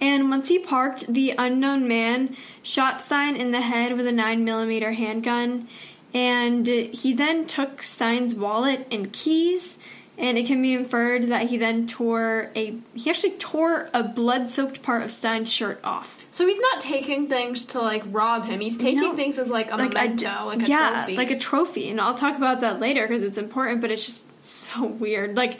And 0.00 0.28
once 0.30 0.48
he 0.48 0.58
parked, 0.58 1.06
the 1.12 1.34
unknown 1.38 1.88
man 1.88 2.36
shot 2.62 3.02
Stine 3.02 3.36
in 3.36 3.50
the 3.50 3.62
head 3.62 3.96
with 3.96 4.06
a 4.06 4.10
9mm 4.12 4.94
handgun. 4.94 5.68
And 6.12 6.66
he 6.66 7.12
then 7.12 7.46
took 7.46 7.82
Stine's 7.82 8.34
wallet 8.34 8.86
and 8.90 9.12
keys. 9.12 9.78
And 10.18 10.38
it 10.38 10.46
can 10.46 10.62
be 10.62 10.72
inferred 10.72 11.28
that 11.28 11.50
he 11.50 11.58
then 11.58 11.86
tore 11.86 12.50
a. 12.56 12.74
He 12.94 13.10
actually 13.10 13.32
tore 13.32 13.90
a 13.92 14.02
blood 14.02 14.48
soaked 14.48 14.80
part 14.82 15.02
of 15.02 15.12
Stine's 15.12 15.52
shirt 15.52 15.78
off. 15.84 16.18
so 16.30 16.46
he's 16.46 16.58
not 16.58 16.80
taking 16.80 17.28
things 17.28 17.66
to 17.66 17.80
like 17.82 18.02
rob 18.06 18.46
him. 18.46 18.60
He's 18.60 18.78
taking 18.78 19.02
No. 19.02 19.14
things 19.14 19.38
as 19.38 19.50
like 19.50 19.70
a 19.70 19.76
like 19.76 19.92
memento, 19.92 20.16
d- 20.16 20.44
like 20.46 20.62
a 20.62 20.66
yeah, 20.70 20.90
trophy. 21.04 21.16
like 21.18 21.30
a 21.30 21.36
trophy, 21.38 21.90
and 21.90 22.00
I'll 22.00 22.14
talk 22.14 22.34
about 22.38 22.60
that 22.60 22.80
later 22.80 23.06
because 23.06 23.24
it's 23.24 23.36
important. 23.36 23.82
But 23.82 23.90
it's 23.90 24.06
just 24.06 24.24
so 24.42 24.86
weird. 24.86 25.36
Like 25.36 25.58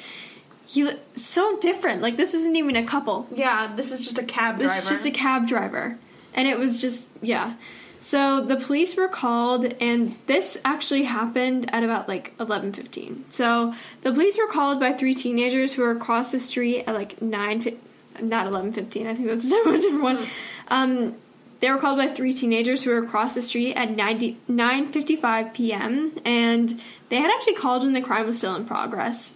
he 0.67 0.85
li- 0.85 0.99
so 1.15 1.57
different. 1.59 2.03
Like 2.03 2.17
this 2.17 2.35
isn't 2.35 2.57
even 2.57 2.77
a 2.77 2.85
couple. 2.85 3.27
yeah, 3.33 3.73
this 3.75 3.93
is 3.93 4.05
just 4.05 4.19
a 4.19 4.25
cab 4.25 4.59
This 4.59 4.73
driver. 4.73 4.83
is 4.85 4.89
just 4.89 5.07
a 5.07 5.11
cab 5.11 5.47
driver, 5.47 5.97
and 6.35 6.47
it 6.49 6.59
was 6.59 6.81
just 6.81 7.07
yeah. 7.23 7.55
So 8.01 8.41
the 8.41 8.57
police 8.57 8.95
were 8.97 9.09
called, 9.09 9.65
and 9.81 10.17
this 10.27 10.57
actually 10.65 11.05
happened 11.05 11.69
at 11.75 11.83
about 11.83 12.09
like 12.09 12.35
eleven 12.39 12.73
fifteen. 12.73 13.25
So 13.31 13.75
the 14.03 14.13
police 14.13 14.37
were 14.39 14.47
called 14.47 14.79
by 14.79 14.93
three 14.93 15.15
teenagers 15.15 15.73
who 15.73 15.83
were 15.83 15.91
across 15.91 16.31
the 16.33 16.39
street 16.39 16.85
at 16.87 16.95
like 16.95 17.21
nine, 17.23 17.61
fi- 17.61 17.77
not 18.21 18.47
eleven 18.47 18.73
fifteen. 18.73 19.07
I 19.07 19.15
think 19.15 19.29
that's 19.29 19.45
a 19.47 19.49
different 19.51 19.83
different 19.83 20.03
one. 20.05 20.19
Um, 20.69 21.15
they 21.61 21.71
were 21.71 21.79
called 21.79 21.97
by 21.99 22.07
three 22.07 22.35
teenagers 22.35 22.83
who 22.83 22.91
were 22.91 22.99
across 22.99 23.35
the 23.35 23.41
street 23.41 23.73
at 23.75 23.91
90, 23.97 24.37
9.55 24.51 25.55
p.m. 25.55 26.13
and 26.23 26.81
they 27.09 27.17
had 27.17 27.31
actually 27.31 27.55
called 27.55 27.83
when 27.83 27.95
the 27.95 28.03
crime 28.03 28.27
was 28.27 28.37
still 28.37 28.55
in 28.55 28.67
progress. 28.67 29.36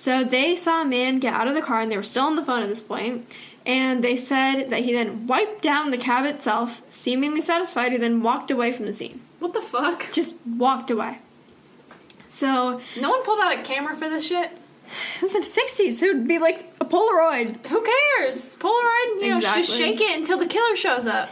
So 0.00 0.24
they 0.24 0.56
saw 0.56 0.80
a 0.80 0.86
man 0.86 1.18
get 1.18 1.34
out 1.34 1.46
of 1.46 1.52
the 1.54 1.60
car 1.60 1.82
and 1.82 1.92
they 1.92 1.96
were 1.98 2.02
still 2.02 2.24
on 2.24 2.34
the 2.34 2.42
phone 2.42 2.62
at 2.62 2.70
this 2.70 2.80
point. 2.80 3.30
And 3.66 4.02
they 4.02 4.16
said 4.16 4.70
that 4.70 4.80
he 4.80 4.94
then 4.94 5.26
wiped 5.26 5.60
down 5.60 5.90
the 5.90 5.98
cab 5.98 6.24
itself, 6.24 6.80
seemingly 6.88 7.42
satisfied, 7.42 7.92
and 7.92 8.02
then 8.02 8.22
walked 8.22 8.50
away 8.50 8.72
from 8.72 8.86
the 8.86 8.94
scene. 8.94 9.20
what 9.40 9.52
the 9.52 9.60
fuck? 9.60 10.10
Just 10.10 10.36
walked 10.46 10.90
away. 10.90 11.18
So 12.28 12.80
No 12.98 13.10
one 13.10 13.22
pulled 13.24 13.40
out 13.40 13.52
a 13.52 13.62
camera 13.62 13.94
for 13.94 14.08
this 14.08 14.26
shit. 14.26 14.50
it 15.16 15.20
was 15.20 15.34
in 15.34 15.42
the 15.42 15.46
60s. 15.46 16.02
It 16.02 16.14
would 16.14 16.26
be 16.26 16.38
like 16.38 16.72
a 16.80 16.86
Polaroid. 16.86 17.66
Who 17.66 17.84
cares? 18.16 18.56
Polaroid, 18.56 19.20
you 19.20 19.34
know, 19.34 19.40
just 19.40 19.70
shake 19.70 20.00
it 20.00 20.18
until 20.18 20.38
the 20.38 20.46
killer 20.46 20.76
shows 20.76 21.06
up. 21.06 21.28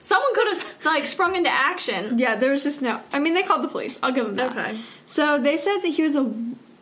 Someone 0.00 0.34
could 0.34 0.48
have 0.48 0.78
like 0.84 1.06
sprung 1.06 1.36
into 1.36 1.50
action. 1.50 2.18
Yeah, 2.18 2.34
there 2.34 2.50
was 2.50 2.64
just 2.64 2.82
no. 2.82 3.00
I 3.12 3.20
mean, 3.20 3.34
they 3.34 3.44
called 3.44 3.62
the 3.62 3.68
police. 3.68 3.96
I'll 4.02 4.12
give 4.12 4.26
them 4.26 4.34
that. 4.34 4.50
Okay. 4.50 4.80
So 5.06 5.40
they 5.40 5.56
said 5.56 5.78
that 5.78 5.88
he 5.94 6.02
was 6.02 6.16
a 6.16 6.24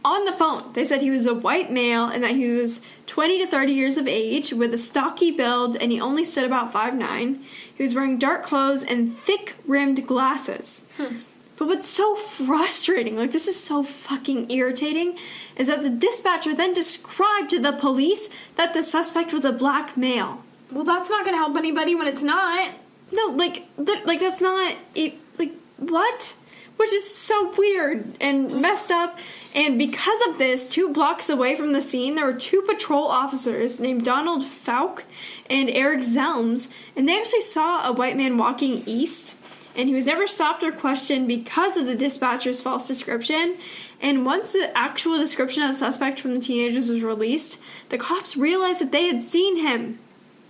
on 0.04 0.24
the 0.24 0.32
phone. 0.32 0.72
They 0.72 0.84
said 0.84 1.02
he 1.02 1.10
was 1.10 1.26
a 1.26 1.34
white 1.34 1.70
male 1.70 2.06
and 2.06 2.22
that 2.22 2.32
he 2.32 2.48
was 2.48 2.80
20 3.06 3.38
to 3.38 3.46
30 3.46 3.72
years 3.72 3.96
of 3.96 4.08
age 4.08 4.52
with 4.52 4.74
a 4.74 4.78
stocky 4.78 5.30
build 5.30 5.76
and 5.76 5.92
he 5.92 6.00
only 6.00 6.24
stood 6.24 6.44
about 6.44 6.72
5'9. 6.72 7.42
He 7.74 7.82
was 7.82 7.94
wearing 7.94 8.18
dark 8.18 8.44
clothes 8.44 8.82
and 8.84 9.12
thick 9.12 9.56
rimmed 9.66 10.06
glasses. 10.06 10.82
Hmm. 10.96 11.16
But 11.56 11.68
what's 11.68 11.88
so 11.88 12.16
frustrating, 12.16 13.16
like 13.16 13.30
this 13.30 13.46
is 13.46 13.62
so 13.62 13.82
fucking 13.82 14.50
irritating, 14.50 15.16
is 15.56 15.68
that 15.68 15.82
the 15.82 15.90
dispatcher 15.90 16.54
then 16.54 16.72
described 16.72 17.50
to 17.50 17.60
the 17.60 17.72
police 17.72 18.28
that 18.56 18.74
the 18.74 18.82
suspect 18.82 19.32
was 19.32 19.44
a 19.44 19.52
black 19.52 19.96
male. 19.96 20.42
Well, 20.72 20.84
that's 20.84 21.10
not 21.10 21.24
gonna 21.24 21.36
help 21.36 21.56
anybody 21.56 21.94
when 21.94 22.08
it's 22.08 22.22
not. 22.22 22.72
No, 23.12 23.26
like, 23.26 23.64
th- 23.76 24.04
like 24.06 24.20
that's 24.20 24.40
not 24.40 24.76
it. 24.94 25.14
Like 25.38 25.52
what? 25.76 26.34
Which 26.78 26.92
is 26.92 27.14
so 27.14 27.54
weird 27.56 28.16
and 28.20 28.60
messed 28.60 28.90
up. 28.90 29.18
And 29.54 29.78
because 29.78 30.18
of 30.28 30.38
this, 30.38 30.68
two 30.68 30.88
blocks 30.88 31.28
away 31.28 31.56
from 31.56 31.72
the 31.72 31.82
scene, 31.82 32.14
there 32.14 32.24
were 32.24 32.32
two 32.32 32.62
patrol 32.62 33.04
officers 33.04 33.80
named 33.80 34.04
Donald 34.04 34.42
Fouke 34.42 35.02
and 35.50 35.68
Eric 35.68 36.00
Zelms, 36.00 36.68
and 36.96 37.06
they 37.06 37.18
actually 37.18 37.42
saw 37.42 37.86
a 37.86 37.92
white 37.92 38.16
man 38.16 38.38
walking 38.38 38.82
east. 38.86 39.34
And 39.74 39.88
he 39.88 39.94
was 39.94 40.04
never 40.04 40.26
stopped 40.26 40.62
or 40.62 40.72
questioned 40.72 41.28
because 41.28 41.76
of 41.76 41.86
the 41.86 41.96
dispatcher's 41.96 42.60
false 42.60 42.86
description. 42.86 43.56
And 44.00 44.26
once 44.26 44.52
the 44.52 44.76
actual 44.76 45.18
description 45.18 45.62
of 45.62 45.70
the 45.70 45.78
suspect 45.78 46.20
from 46.20 46.34
the 46.34 46.40
teenagers 46.40 46.90
was 46.90 47.02
released, 47.02 47.58
the 47.88 47.96
cops 47.96 48.36
realized 48.36 48.80
that 48.80 48.92
they 48.92 49.06
had 49.06 49.22
seen 49.22 49.66
him. 49.66 49.98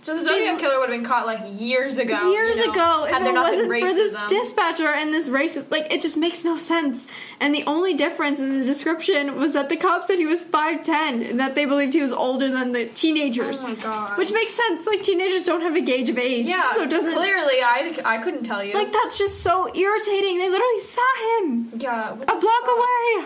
So 0.03 0.17
the 0.17 0.23
Zodiac 0.25 0.59
killer 0.59 0.79
would 0.79 0.89
have 0.89 0.97
been 0.99 1.05
caught 1.05 1.25
like 1.25 1.39
years 1.59 1.97
ago. 1.97 2.29
years 2.29 2.57
you 2.57 2.67
know, 2.67 2.71
ago 2.73 3.03
if 3.05 3.11
had 3.13 3.21
it 3.21 3.23
there 3.23 3.33
not 3.33 3.49
wasn't 3.51 3.69
been 3.69 3.87
for 3.87 3.93
this 3.93 4.15
dispatcher 4.27 4.89
and 4.89 5.13
this 5.13 5.29
racist 5.29 5.71
like 5.71 5.87
it 5.91 6.01
just 6.01 6.17
makes 6.17 6.43
no 6.43 6.57
sense 6.57 7.07
and 7.39 7.55
the 7.55 7.63
only 7.65 7.93
difference 7.93 8.37
in 8.39 8.59
the 8.59 8.65
description 8.65 9.37
was 9.37 9.53
that 9.53 9.69
the 9.69 9.77
cop 9.77 10.03
said 10.03 10.19
he 10.19 10.25
was 10.25 10.43
5'10 10.43 11.29
and 11.29 11.39
that 11.39 11.55
they 11.55 11.63
believed 11.63 11.93
he 11.93 12.01
was 12.01 12.11
older 12.11 12.49
than 12.49 12.73
the 12.73 12.85
teenagers 12.87 13.63
Oh 13.63 13.69
my 13.69 13.75
God. 13.75 14.17
which 14.17 14.33
makes 14.33 14.53
sense 14.53 14.85
like 14.85 15.01
teenagers 15.03 15.45
don't 15.45 15.61
have 15.61 15.75
a 15.77 15.81
gauge 15.81 16.09
of 16.09 16.17
age 16.17 16.47
yeah, 16.47 16.73
so 16.73 16.83
it 16.83 16.89
doesn't 16.89 17.13
clearly 17.13 17.61
I, 17.63 17.95
I 18.03 18.17
couldn't 18.17 18.43
tell 18.43 18.61
you. 18.61 18.73
like 18.73 18.91
that's 18.91 19.17
just 19.17 19.39
so 19.41 19.73
irritating 19.73 20.37
they 20.37 20.49
literally 20.49 20.79
saw 20.81 21.39
him 21.39 21.69
yeah, 21.77 22.11
a 22.11 22.15
block 22.15 22.41
fuck? 22.41 22.77
away. 22.77 23.25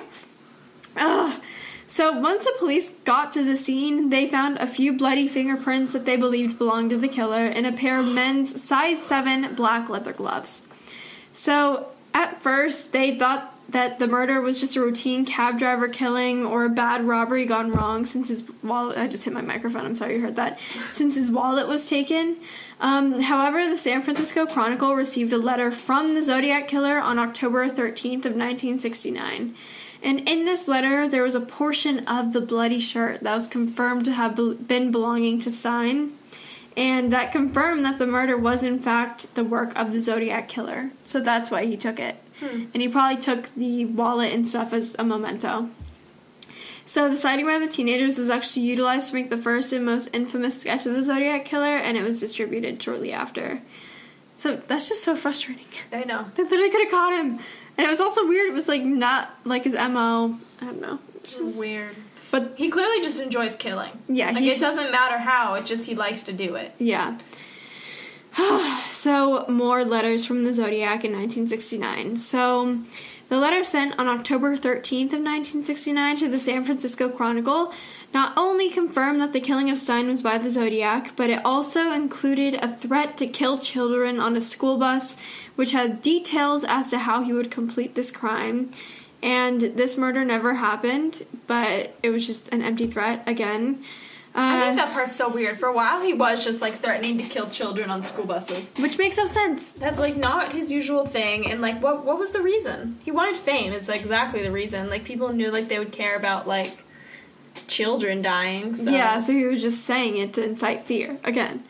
Ugh. 0.98 1.42
So 1.88 2.12
once 2.12 2.44
the 2.44 2.54
police 2.60 2.92
got 3.06 3.32
to 3.32 3.44
the 3.46 3.56
scene, 3.56 4.10
they 4.10 4.28
found 4.28 4.58
a 4.58 4.68
few 4.68 4.92
bloody 4.92 5.28
fingerprints 5.28 5.94
that 5.94 6.04
they 6.04 6.18
believed 6.18 6.58
belonged 6.58 6.90
to 6.90 6.98
the 6.98 7.08
killer 7.08 7.46
and 7.46 7.66
a 7.66 7.72
pair 7.72 7.98
of 7.98 8.06
men's 8.06 8.62
size 8.62 9.02
7 9.02 9.56
black 9.56 9.90
leather 9.90 10.12
gloves. 10.12 10.64
So 11.32 11.88
at 12.14 12.42
first, 12.42 12.92
they 12.92 13.18
thought 13.18 13.54
that 13.70 14.00
the 14.00 14.08
murder 14.08 14.42
was 14.42 14.60
just 14.60 14.76
a 14.76 14.82
routine 14.82 15.26
cab 15.26 15.58
driver 15.58 15.88
killing 15.88 16.46
or 16.46 16.66
a 16.66 16.70
bad 16.70 17.06
robbery 17.06 17.46
gone 17.46 17.72
wrong 17.72 18.06
since 18.06 18.30
his 18.30 18.44
wallet. 18.64 18.98
I 18.98 19.08
just 19.08 19.24
hit 19.24 19.34
my 19.34 19.42
microphone. 19.42 19.86
I'm 19.86 19.96
sorry 19.96 20.16
you 20.16 20.22
heard 20.22 20.36
that. 20.36 20.60
Since 20.92 21.16
his 21.16 21.32
wallet 21.32 21.68
was 21.68 21.88
taken. 21.88 22.38
Um, 22.80 23.22
however, 23.22 23.70
the 23.70 23.78
San 23.78 24.02
Francisco 24.02 24.46
Chronicle 24.46 24.96
received 24.96 25.34
a 25.34 25.38
letter 25.38 25.72
from 25.72 26.16
the 26.16 26.24
Zodiac 26.24 26.68
killer 26.68 27.00
on 27.00 27.18
October 27.18 27.68
13th 27.68 28.26
of 28.26 28.36
1969. 28.36 29.56
And 30.04 30.28
in 30.28 30.46
this 30.46 30.68
letter, 30.68 31.08
there 31.10 31.24
was 31.24 31.36
a 31.36 31.42
portion 31.42 32.08
of 32.08 32.34
the 32.34 32.42
bloody 32.42 32.80
shirt 32.80 33.22
that 33.22 33.34
was 33.34 33.48
confirmed 33.48 34.06
to 34.06 34.12
have 34.12 34.36
been 34.68 34.92
belonging 34.92 35.40
to 35.40 35.50
Stine 35.50 36.14
and 36.78 37.12
that 37.12 37.32
confirmed 37.32 37.84
that 37.86 37.98
the 37.98 38.06
murder 38.06 38.38
was 38.38 38.62
in 38.62 38.78
fact 38.78 39.34
the 39.34 39.44
work 39.44 39.76
of 39.76 39.92
the 39.92 40.00
Zodiac 40.00 40.48
killer. 40.48 40.92
So 41.06 41.20
that's 41.20 41.50
why 41.50 41.66
he 41.66 41.76
took 41.76 42.00
it. 42.00 42.18
Hmm. 42.40 42.66
And 42.72 42.84
he 42.84 42.88
probably 42.88 43.18
took 43.20 43.54
the 43.56 43.86
wallet 43.86 44.32
and 44.32 44.48
stuff 44.48 44.74
as 44.74 44.96
a 45.00 45.04
memento. 45.04 45.72
So 46.86 47.10
the 47.10 47.18
sighting 47.18 47.48
by 47.48 47.58
the 47.58 47.68
teenagers 47.68 48.20
was 48.20 48.30
actually 48.30 48.68
utilized 48.68 49.10
to 49.10 49.16
make 49.16 49.30
the 49.30 49.38
first 49.38 49.74
and 49.74 49.86
most 49.86 50.10
infamous 50.14 50.62
sketch 50.62 50.86
of 50.86 50.94
the 50.94 51.02
Zodiac 51.02 51.44
killer, 51.44 51.76
and 51.76 51.98
it 51.98 52.04
was 52.04 52.20
distributed 52.20 52.82
shortly 52.82 53.12
after. 53.12 53.62
So 54.36 54.56
that's 54.56 54.88
just 54.88 55.04
so 55.04 55.16
frustrating. 55.16 55.66
I 55.92 56.04
know. 56.04 56.28
They 56.36 56.44
literally 56.44 56.70
could 56.70 56.84
have 56.84 56.92
caught 56.92 57.20
him. 57.20 57.40
And 57.78 57.86
it 57.86 57.90
was 57.90 58.00
also 58.00 58.28
weird. 58.28 58.50
It 58.50 58.54
was 58.54 58.68
like 58.68 58.84
not 58.84 59.30
like 59.44 59.64
his 59.64 59.74
MO. 59.76 60.40
I 60.62 60.66
don't 60.66 60.82
know. 60.82 61.00
It's 61.24 61.36
just- 61.36 61.60
Weird. 61.60 61.96
But 62.30 62.54
He 62.58 62.70
clearly 62.70 63.02
just 63.02 63.22
enjoys 63.22 63.56
killing. 63.56 63.92
Yeah, 64.10 64.32
like 64.32 64.44
it 64.44 64.48
just- 64.50 64.62
doesn't 64.62 64.92
matter 64.92 65.18
how. 65.18 65.54
It 65.56 65.66
just 65.66 65.88
he 65.88 65.96
likes 65.96 66.24
to 66.24 66.34
do 66.34 66.56
it. 66.56 66.74
Yeah. 66.78 67.18
so, 68.92 69.46
more 69.48 69.84
letters 69.84 70.26
from 70.26 70.44
the 70.44 70.54
Zodiac 70.54 71.04
in 71.04 71.12
1969. 71.12 72.18
So, 72.18 72.80
the 73.30 73.38
letter 73.38 73.64
sent 73.64 73.98
on 74.00 74.08
October 74.08 74.56
13th 74.56 75.14
of 75.14 75.22
1969 75.24 76.16
to 76.18 76.30
the 76.30 76.40
San 76.40 76.64
Francisco 76.64 77.10
Chronicle 77.10 77.74
not 78.14 78.34
only 78.38 78.70
confirmed 78.70 79.22
that 79.22 79.34
the 79.34 79.40
killing 79.42 79.70
of 79.70 79.78
Stine 79.78 80.08
was 80.08 80.22
by 80.24 80.38
the 80.38 80.50
Zodiac, 80.50 81.16
but 81.16 81.30
it 81.30 81.42
also 81.46 81.92
included 81.92 82.56
a 82.56 82.68
threat 82.74 83.18
to 83.18 83.28
kill 83.28 83.58
children 83.58 84.20
on 84.20 84.36
a 84.36 84.42
school 84.42 84.78
bus, 84.78 85.18
which 85.56 85.72
had 85.72 86.02
details 86.02 86.64
as 86.64 86.90
to 86.90 87.00
how 87.00 87.22
he 87.24 87.34
would 87.34 87.52
complete 87.52 87.96
this 87.96 88.12
crime. 88.12 88.72
And 89.22 89.62
this 89.62 89.98
murder 89.98 90.24
never 90.24 90.56
happened, 90.56 91.26
but 91.48 91.96
it 92.04 92.10
was 92.12 92.26
just 92.26 92.50
an 92.54 92.62
empty 92.62 92.88
threat 92.88 93.24
again. 93.28 93.84
I 94.36 94.56
Uh, 94.58 94.66
think 94.66 94.76
that 94.78 94.94
part's 94.94 95.16
so 95.16 95.28
weird. 95.30 95.58
For 95.58 95.66
a 95.68 95.74
while, 95.74 96.00
he 96.02 96.14
was 96.14 96.44
just 96.44 96.62
like 96.62 96.76
threatening 96.76 97.18
to 97.18 97.24
kill 97.24 97.50
children 97.50 97.90
on 97.90 98.04
school 98.04 98.26
buses. 98.26 98.74
which 98.78 99.00
makes 99.00 99.18
no 99.18 99.26
sense. 99.26 99.74
That's 99.74 100.00
like 100.00 100.16
not 100.16 100.54
his 100.54 100.72
usual 100.72 101.08
thing. 101.08 101.50
And 101.50 101.60
like, 101.60 101.82
what 101.82 102.06
what 102.06 102.20
was 102.20 102.30
the 102.32 102.42
reason? 102.44 103.00
He 103.04 103.10
wanted 103.10 103.36
fame. 103.36 103.74
Is 103.74 103.88
like, 103.88 104.00
exactly 104.02 104.44
the 104.44 104.52
reason. 104.52 104.90
Like 104.92 105.04
people 105.06 105.30
knew 105.34 105.50
like 105.52 105.68
they 105.70 105.80
would 105.80 105.92
care 105.92 106.16
about 106.16 106.48
like 106.48 106.78
children 107.68 108.22
dying. 108.22 108.76
So. 108.76 108.92
Yeah, 108.92 109.20
so 109.20 109.34
he 109.34 109.46
was 109.46 109.62
just 109.62 109.84
saying 109.84 110.18
it 110.18 110.34
to 110.34 110.44
incite 110.44 110.84
fear 110.84 111.18
again. 111.24 111.64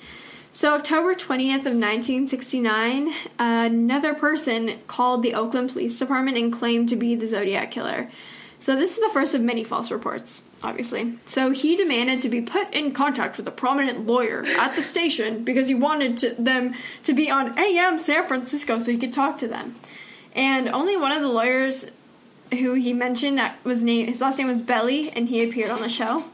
So 0.52 0.74
October 0.74 1.14
20th 1.14 1.68
of 1.68 1.76
1969, 1.76 3.14
another 3.38 4.16
person 4.16 4.80
called 4.88 5.22
the 5.22 5.36
Oakland 5.36 5.72
Police 5.72 6.00
Department 6.00 6.38
and 6.38 6.52
claimed 6.52 6.90
to 6.90 6.96
be 6.96 7.14
the 7.14 7.28
Zodiac 7.28 7.70
killer. 7.70 8.10
So 8.60 8.76
this 8.76 8.98
is 8.98 9.04
the 9.04 9.10
first 9.14 9.36
of 9.36 9.42
many 9.42 9.64
false 9.64 9.92
reports, 9.92 10.46
obviously. 10.64 11.20
So 11.28 11.52
he 11.52 11.76
demanded 11.76 12.22
to 12.22 12.30
be 12.30 12.42
put 12.42 12.74
in 12.74 12.92
contact 12.92 13.38
with 13.38 13.48
a 13.48 13.52
prominent 13.52 14.08
lawyer 14.08 14.44
at 14.58 14.76
the 14.76 14.82
station 14.82 15.44
because 15.44 15.68
he 15.68 15.76
wanted 15.76 16.18
to, 16.20 16.34
them 16.40 16.74
to 17.04 17.14
be 17.14 17.30
on 17.30 17.58
AM 17.60 18.00
San 18.00 18.26
Francisco 18.26 18.80
so 18.80 18.92
he 18.92 18.98
could 18.98 19.14
talk 19.14 19.38
to 19.38 19.48
them. 19.48 19.76
And 20.34 20.68
only 20.68 20.98
one 20.98 21.12
of 21.12 21.22
the 21.22 21.28
lawyers 21.28 21.92
who 22.52 22.74
he 22.74 22.94
mentioned 22.94 23.38
that 23.38 23.58
was 23.64 23.84
name 23.84 24.08
his 24.08 24.22
last 24.22 24.38
name 24.38 24.48
was 24.48 24.62
Belli 24.62 25.10
and 25.12 25.30
he 25.30 25.44
appeared 25.44 25.72
on 25.72 25.82
the 25.82 25.90
show. 25.90 26.26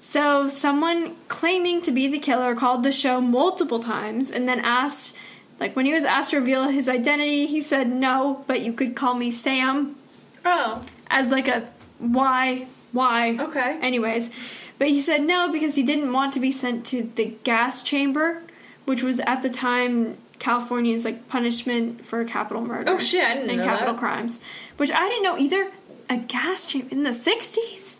So, 0.00 0.48
someone 0.48 1.16
claiming 1.26 1.82
to 1.82 1.90
be 1.90 2.06
the 2.06 2.18
killer 2.18 2.54
called 2.54 2.82
the 2.84 2.92
show 2.92 3.20
multiple 3.20 3.80
times 3.80 4.30
and 4.30 4.48
then 4.48 4.60
asked, 4.60 5.16
like, 5.58 5.74
when 5.74 5.84
he 5.86 5.92
was 5.94 6.04
asked 6.04 6.30
to 6.30 6.36
reveal 6.38 6.68
his 6.68 6.88
identity, 6.88 7.46
he 7.46 7.60
said, 7.60 7.88
No, 7.88 8.44
but 8.46 8.60
you 8.60 8.72
could 8.72 8.94
call 8.94 9.14
me 9.14 9.30
Sam 9.30 9.96
Oh. 10.44 10.84
as 11.08 11.30
like 11.30 11.48
a 11.48 11.68
why, 11.98 12.66
why. 12.92 13.36
Okay. 13.38 13.78
Anyways, 13.82 14.30
but 14.78 14.88
he 14.88 15.00
said 15.00 15.22
no 15.22 15.50
because 15.50 15.74
he 15.74 15.82
didn't 15.82 16.12
want 16.12 16.34
to 16.34 16.40
be 16.40 16.52
sent 16.52 16.84
to 16.86 17.10
the 17.16 17.34
gas 17.42 17.82
chamber, 17.82 18.42
which 18.84 19.02
was 19.02 19.18
at 19.20 19.42
the 19.42 19.50
time 19.50 20.18
California's 20.38 21.04
like 21.04 21.28
punishment 21.28 22.04
for 22.04 22.24
capital 22.24 22.62
murder. 22.62 22.92
Oh, 22.92 22.98
shit, 22.98 23.24
I 23.24 23.34
didn't 23.34 23.50
and 23.50 23.62
capital 23.62 23.94
that. 23.94 24.00
crimes, 24.00 24.40
which 24.76 24.90
I 24.90 25.08
didn't 25.08 25.22
know 25.22 25.38
either. 25.38 25.70
A 26.08 26.18
gas 26.18 26.66
chamber 26.66 26.88
in 26.90 27.02
the 27.02 27.10
'60s, 27.10 27.98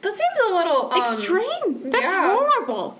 That 0.00 0.16
seems 0.16 0.40
a 0.48 0.52
little 0.52 0.92
um, 0.92 1.00
extreme. 1.00 1.90
That's 1.90 2.12
yeah. 2.12 2.36
horrible. 2.36 2.98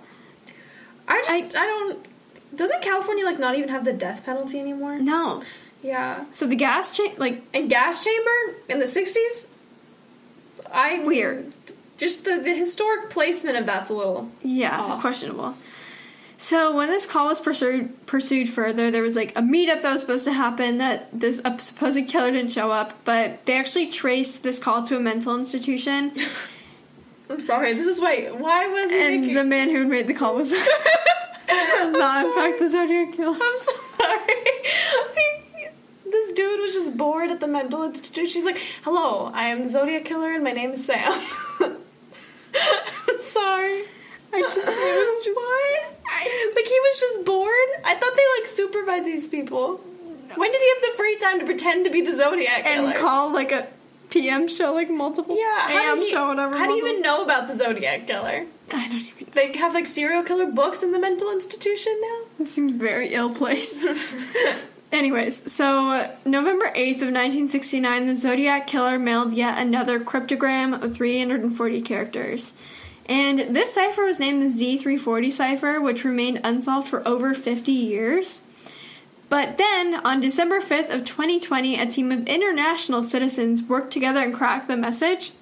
I 1.08 1.22
just 1.26 1.56
I, 1.56 1.64
don't. 1.64 2.06
Doesn't 2.54 2.80
California 2.82 3.24
like 3.24 3.40
not 3.40 3.56
even 3.56 3.70
have 3.70 3.84
the 3.84 3.92
death 3.92 4.24
penalty 4.24 4.60
anymore? 4.60 4.98
No. 4.98 5.42
Yeah. 5.82 6.24
So 6.30 6.46
the 6.46 6.54
gas 6.56 6.96
chamber, 6.96 7.18
like 7.18 7.42
And 7.52 7.68
gas 7.68 8.04
chamber 8.04 8.54
in 8.68 8.78
the 8.78 8.86
sixties. 8.86 9.50
I 10.72 11.00
Weird. 11.00 11.54
Just 11.96 12.24
the, 12.24 12.36
the 12.36 12.54
historic 12.54 13.08
placement 13.08 13.56
of 13.56 13.66
that's 13.66 13.88
a 13.90 13.94
little. 13.94 14.30
Yeah, 14.42 14.78
Off. 14.78 15.00
questionable. 15.00 15.54
So 16.38 16.76
when 16.76 16.88
this 16.88 17.06
call 17.06 17.28
was 17.28 17.40
pursued 17.40 18.06
pursued 18.06 18.48
further, 18.48 18.90
there 18.90 19.02
was 19.02 19.16
like 19.16 19.32
a 19.36 19.40
meetup 19.40 19.82
that 19.82 19.92
was 19.92 20.02
supposed 20.02 20.24
to 20.26 20.32
happen 20.32 20.78
that 20.78 21.08
this 21.18 21.40
supposed 21.58 22.08
killer 22.08 22.30
didn't 22.30 22.52
show 22.52 22.70
up, 22.70 22.92
but 23.04 23.46
they 23.46 23.56
actually 23.56 23.86
traced 23.86 24.42
this 24.42 24.58
call 24.58 24.82
to 24.84 24.96
a 24.96 25.00
mental 25.00 25.34
institution, 25.36 26.12
I'm 27.30 27.40
sorry. 27.40 27.72
This 27.74 27.86
is 27.86 28.00
why. 28.00 28.28
Why 28.30 28.66
was 28.68 28.90
it? 28.90 29.14
and 29.14 29.36
the 29.36 29.44
man 29.44 29.70
who 29.70 29.84
made 29.86 30.06
the 30.06 30.14
call 30.14 30.36
was 30.36 30.52
was 31.48 31.92
not 31.92 32.26
in 32.26 32.32
fact 32.34 32.58
the 32.58 32.68
Zodiac 32.68 33.14
killer. 33.14 33.36
I'm 33.40 33.58
so 33.58 33.72
sorry. 33.96 34.26
this 36.10 36.32
dude 36.34 36.60
was 36.60 36.72
just 36.72 36.96
bored 36.96 37.30
at 37.30 37.40
the 37.40 37.48
mental 37.48 37.82
institution. 37.84 38.32
She's 38.32 38.44
like, 38.44 38.60
"Hello, 38.82 39.30
I 39.34 39.46
am 39.48 39.62
the 39.62 39.68
Zodiac 39.68 40.04
killer, 40.04 40.32
and 40.32 40.44
my 40.44 40.52
name 40.52 40.70
is 40.72 40.84
Sam." 40.84 41.12
I'm 41.60 43.18
sorry. 43.18 43.84
I 44.32 44.40
just 44.40 44.56
it 44.58 44.66
was 44.66 45.24
just 45.24 45.36
Why? 45.36 45.95
Like 46.54 46.66
he 46.66 46.80
was 46.80 47.00
just 47.00 47.24
bored. 47.24 47.68
I 47.84 47.94
thought 47.94 48.14
they 48.16 48.22
like 48.40 48.48
supervised 48.48 49.04
these 49.06 49.28
people. 49.28 49.76
When 50.34 50.50
did 50.52 50.60
he 50.60 50.68
have 50.68 50.92
the 50.92 50.96
free 50.96 51.16
time 51.16 51.38
to 51.40 51.44
pretend 51.44 51.84
to 51.84 51.90
be 51.90 52.00
the 52.00 52.14
Zodiac 52.14 52.64
killer? 52.64 52.88
and 52.88 52.96
call 52.96 53.32
like 53.32 53.52
a 53.52 53.68
PM 54.10 54.48
show, 54.48 54.72
like 54.72 54.90
multiple 54.90 55.36
yeah, 55.38 55.68
how 55.68 55.92
AM 55.92 55.98
he- 55.98 56.10
show, 56.10 56.28
whatever. 56.28 56.56
How 56.56 56.66
do 56.66 56.72
you 56.72 56.82
multiple- 56.82 56.88
even 56.90 57.02
know 57.02 57.22
about 57.22 57.48
the 57.48 57.54
Zodiac 57.56 58.06
killer? 58.06 58.46
I 58.72 58.88
don't 58.88 59.00
even. 59.00 59.26
They 59.32 59.52
have 59.58 59.74
like 59.74 59.86
serial 59.86 60.22
killer 60.22 60.46
books 60.46 60.82
in 60.82 60.92
the 60.92 60.98
mental 60.98 61.30
institution 61.30 61.96
now. 62.00 62.20
It 62.44 62.48
seems 62.48 62.72
very 62.72 63.12
ill 63.14 63.30
placed. 63.30 63.86
Anyways, 64.92 65.50
so 65.52 65.90
uh, 65.90 66.10
November 66.24 66.66
8th 66.70 67.02
of 67.02 67.10
1969, 67.12 68.06
the 68.06 68.14
Zodiac 68.16 68.66
Killer 68.68 68.98
mailed 68.98 69.32
yet 69.32 69.58
another 69.58 69.98
cryptogram 70.00 70.80
of 70.82 70.94
340 70.96 71.82
characters. 71.82 72.54
And 73.06 73.54
this 73.54 73.72
cipher 73.72 74.04
was 74.04 74.18
named 74.18 74.42
the 74.42 74.46
Z340 74.46 75.32
cipher, 75.32 75.80
which 75.80 76.04
remained 76.04 76.40
unsolved 76.42 76.88
for 76.88 77.06
over 77.06 77.34
50 77.34 77.70
years. 77.70 78.42
But 79.28 79.58
then, 79.58 79.94
on 80.04 80.20
December 80.20 80.60
5th 80.60 80.92
of 80.92 81.04
2020, 81.04 81.78
a 81.78 81.86
team 81.86 82.12
of 82.12 82.26
international 82.26 83.02
citizens 83.02 83.62
worked 83.62 83.92
together 83.92 84.20
and 84.20 84.34
cracked 84.34 84.68
the 84.68 84.76
message. 84.76 85.32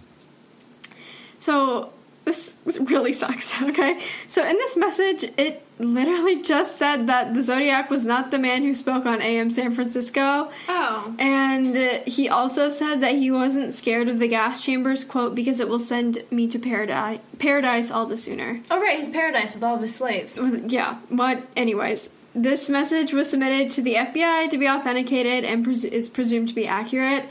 So, 1.39 1.93
this 2.25 2.59
really 2.81 3.12
sucks, 3.12 3.61
okay? 3.62 4.01
So 4.27 4.47
in 4.47 4.57
this 4.57 4.77
message, 4.77 5.25
it 5.37 5.64
literally 5.79 6.43
just 6.43 6.77
said 6.77 7.07
that 7.09 7.35
the 7.35 7.43
Zodiac 7.43 7.91
was 7.91 8.07
not 8.07 8.31
the 8.31 8.39
man 8.39 8.62
who 8.62 8.75
spoke 8.75 9.07
on 9.07 9.20
AM 9.20 9.51
San 9.51 9.75
Francisco. 9.75 10.51
Oh. 10.68 11.14
And 11.18 11.77
uh, 11.77 11.99
he 12.07 12.29
also 12.29 12.68
said 12.68 13.01
that 13.01 13.12
he 13.12 13.31
wasn't 13.31 13.72
scared 13.72 14.09
of 14.09 14.18
the 14.18 14.29
gas 14.29 14.64
chambers, 14.64 15.05
quote, 15.05 15.35
because 15.35 15.61
it 15.61 15.68
will 15.68 15.79
send 15.79 16.25
me 16.31 16.49
to 16.49 16.59
paradise, 16.59 17.20
paradise 17.39 17.91
all 17.91 18.07
the 18.07 18.16
sooner. 18.16 18.61
Oh, 18.70 18.81
right, 18.81 18.99
his 18.99 19.09
paradise 19.09 19.55
with 19.55 19.64
all 19.64 19.77
of 19.77 19.83
his 19.83 19.95
slaves. 19.95 20.39
Yeah, 20.66 20.99
but 21.11 21.43
anyways, 21.57 22.11
this 22.35 22.68
message 22.68 23.12
was 23.12 23.31
submitted 23.31 23.70
to 23.72 23.83
the 23.83 23.95
FBI 23.95 24.51
to 24.51 24.59
be 24.59 24.68
authenticated 24.68 25.45
and 25.45 25.64
pres- 25.64 25.85
is 25.85 26.09
presumed 26.09 26.49
to 26.49 26.55
be 26.55 26.66
accurate. 26.66 27.27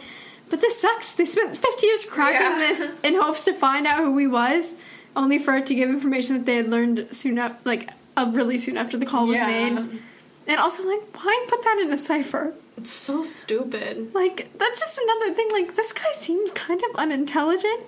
But 0.50 0.62
this 0.62 0.80
sucks. 0.80 1.14
They 1.14 1.26
spent 1.26 1.56
50 1.58 1.86
years 1.88 2.06
cracking 2.06 2.41
Yeah. 2.41 2.68
this 2.68 2.94
in 3.04 3.16
hopes 3.20 3.46
to 3.46 3.54
find 3.54 3.88
out 3.88 4.00
who 4.00 4.18
he 4.18 4.28
was, 4.28 4.76
only 5.16 5.38
for 5.39 5.56
it 5.58 5.66
to 5.68 5.76
give 5.76 5.89
information 5.89 6.38
that 6.38 6.46
they 6.46 6.56
had 6.58 6.70
learned 6.70 7.08
soon 7.12 7.39
up, 7.39 7.60
like 7.66 7.89
uh, 8.18 8.30
really 8.32 8.58
soon 8.58 8.78
after 8.78 8.98
the 8.98 9.06
call 9.06 9.28
was 9.28 9.39
Yeah. 9.39 9.48
made. 9.48 10.00
And 10.48 10.60
also, 10.60 10.84
like, 10.88 11.02
why 11.24 11.46
put 11.48 11.64
that 11.64 11.80
in 11.82 11.91
a 11.91 11.98
cipher? 11.98 12.54
It's 12.78 12.89
so 12.91 13.24
stupid. 13.24 14.14
Like, 14.14 14.50
that's 14.58 14.80
just 14.80 15.00
another 15.00 15.34
thing. 15.34 15.48
Like, 15.52 15.76
this 15.76 15.94
guy 15.94 16.12
seems 16.12 16.52
kind 16.52 16.82
of 16.89 16.96
unintelligent 16.98 17.82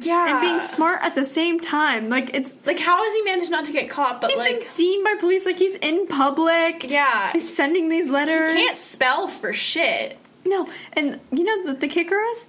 Yeah. 0.00 0.30
and 0.30 0.40
being 0.40 0.60
smart 0.60 1.00
at 1.02 1.14
the 1.14 1.24
same 1.26 1.60
time. 1.60 2.08
Like, 2.08 2.30
it's 2.34 2.56
Like, 2.64 2.78
how 2.78 3.04
has 3.04 3.14
he 3.14 3.22
managed 3.22 3.50
not 3.50 3.64
to 3.66 3.72
get 3.72 3.90
caught? 3.90 4.20
But 4.20 4.30
he's 4.30 4.38
like, 4.38 4.60
been 4.60 4.62
seen 4.62 5.04
by 5.04 5.16
police. 5.20 5.44
Like, 5.44 5.58
he's 5.58 5.74
in 5.76 6.06
public. 6.06 6.88
yeah, 6.88 7.32
He's 7.32 7.54
sending 7.54 7.88
these 7.90 8.08
letters. 8.08 8.50
He 8.50 8.56
can't 8.66 8.76
spell 8.76 9.28
for 9.28 9.52
shit. 9.52 10.18
No, 10.44 10.68
and 10.92 11.20
you 11.32 11.44
know 11.44 11.72
the, 11.72 11.80
the 11.80 11.88
kicker 11.88 12.20
is, 12.32 12.46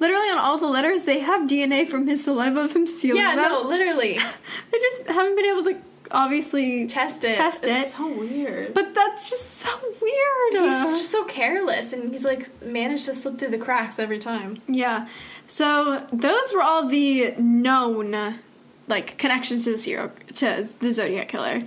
literally 0.00 0.28
on 0.30 0.38
all 0.38 0.58
the 0.58 0.66
letters 0.66 1.04
they 1.04 1.20
have 1.20 1.48
DNA 1.48 1.86
from 1.88 2.06
his 2.06 2.24
saliva 2.24 2.60
of 2.60 2.74
him 2.74 2.86
sealing 2.86 3.20
Yeah, 3.22 3.36
them. 3.36 3.44
no, 3.50 3.62
literally 3.62 4.14
they 4.70 4.78
just 4.78 5.06
haven't 5.08 5.36
been 5.36 5.44
able 5.46 5.64
to 5.64 5.76
obviously 6.10 6.86
test 6.86 7.22
it. 7.24 7.34
Test 7.36 7.66
it's 7.66 7.90
it. 7.90 7.96
So 7.96 8.08
weird. 8.08 8.72
But 8.72 8.94
that's 8.94 9.28
just 9.28 9.58
so 9.58 9.68
weird. 10.00 10.64
he's 10.64 10.82
just 10.82 11.10
so 11.10 11.24
careless, 11.24 11.92
and 11.92 12.10
he's 12.12 12.24
like 12.24 12.48
managed 12.62 13.04
to 13.06 13.14
slip 13.14 13.38
through 13.38 13.50
the 13.50 13.58
cracks 13.58 13.98
every 13.98 14.18
time. 14.18 14.62
yeah. 14.68 15.06
So 15.46 16.06
those 16.12 16.52
were 16.54 16.62
all 16.62 16.86
the 16.88 17.32
known 17.38 18.34
like 18.86 19.18
connections 19.18 19.64
to 19.64 19.72
the 19.72 19.78
serial 19.78 20.12
to 20.36 20.68
the 20.80 20.92
Zodiac 20.92 21.28
killer. 21.28 21.62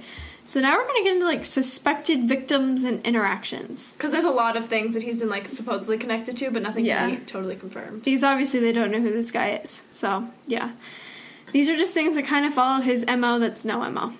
So 0.51 0.59
now 0.59 0.77
we're 0.77 0.85
gonna 0.85 1.03
get 1.03 1.13
into 1.13 1.25
like 1.25 1.45
suspected 1.45 2.27
victims 2.27 2.83
and 2.83 2.99
interactions. 3.05 3.93
Because 3.93 4.11
there's 4.11 4.25
a 4.25 4.29
lot 4.29 4.57
of 4.57 4.65
things 4.65 4.93
that 4.95 5.01
he's 5.01 5.17
been 5.17 5.29
like 5.29 5.47
supposedly 5.47 5.97
connected 5.97 6.35
to, 6.35 6.51
but 6.51 6.61
nothing 6.61 6.83
Yeah. 6.83 7.07
can 7.07 7.19
be 7.19 7.25
totally 7.25 7.55
confirmed. 7.55 8.03
Because 8.03 8.21
obviously 8.21 8.59
they 8.59 8.73
don't 8.73 8.91
know 8.91 8.99
who 8.99 9.13
this 9.13 9.31
guy 9.31 9.51
is. 9.63 9.83
So, 9.91 10.27
yeah. 10.47 10.71
These 11.53 11.69
are 11.69 11.77
just 11.77 11.93
things 11.93 12.15
that 12.15 12.25
kind 12.25 12.45
of 12.45 12.53
follow 12.53 12.81
his 12.81 13.05
MO 13.07 13.39
that's 13.39 13.63
no 13.63 13.81
MO. 13.81 14.11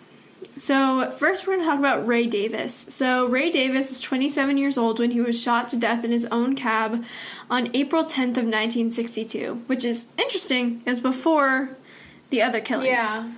So, 0.56 1.12
first 1.12 1.46
we're 1.46 1.56
going 1.58 1.66
to 1.66 1.70
talk 1.70 1.80
about 1.80 2.08
Ray 2.08 2.28
Davis. 2.28 2.86
So, 2.88 3.26
Ray 3.26 3.50
Davis 3.50 3.90
was 3.90 4.00
27 4.00 4.58
years 4.58 4.78
old 4.78 5.00
when 5.00 5.12
he 5.12 5.20
was 5.20 5.38
shot 5.38 5.68
to 5.70 5.76
death 5.76 6.06
in 6.06 6.12
his 6.12 6.28
own 6.28 6.56
cab 6.56 7.04
on 7.50 7.70
April 7.74 8.06
10th 8.06 8.38
of 8.38 8.46
1962, 8.48 9.64
which 9.68 9.84
is 9.84 10.12
interesting. 10.18 10.82
It 10.86 10.90
was 10.92 11.02
before 11.02 11.76
the 12.30 12.42
other 12.42 12.62
killings. 12.62 12.88
Yeah. 12.88 13.32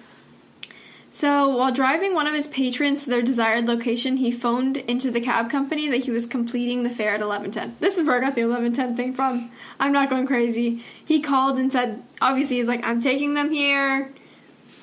So, 1.15 1.47
while 1.47 1.71
driving 1.71 2.15
one 2.15 2.25
of 2.25 2.33
his 2.33 2.47
patrons 2.47 3.03
to 3.03 3.11
their 3.11 3.21
desired 3.21 3.67
location, 3.67 4.17
he 4.17 4.31
phoned 4.31 4.77
into 4.77 5.11
the 5.11 5.21
cab 5.21 5.47
company 5.47 5.87
that 5.89 6.05
he 6.05 6.11
was 6.11 6.25
completing 6.25 6.81
the 6.81 6.89
fare 6.89 7.13
at 7.13 7.21
11:10. 7.21 7.75
This 7.79 7.99
is 7.99 8.07
where 8.07 8.17
I 8.17 8.19
got 8.19 8.33
the 8.33 8.41
11:10 8.41 8.95
thing 8.95 9.13
from. 9.13 9.51
I'm 9.79 9.91
not 9.91 10.09
going 10.09 10.25
crazy. 10.25 10.81
He 11.05 11.19
called 11.19 11.59
and 11.59 11.71
said, 11.71 12.01
obviously, 12.19 12.57
he's 12.57 12.67
like, 12.67 12.83
"I'm 12.83 12.99
taking 12.99 13.35
them 13.35 13.51
here. 13.51 14.09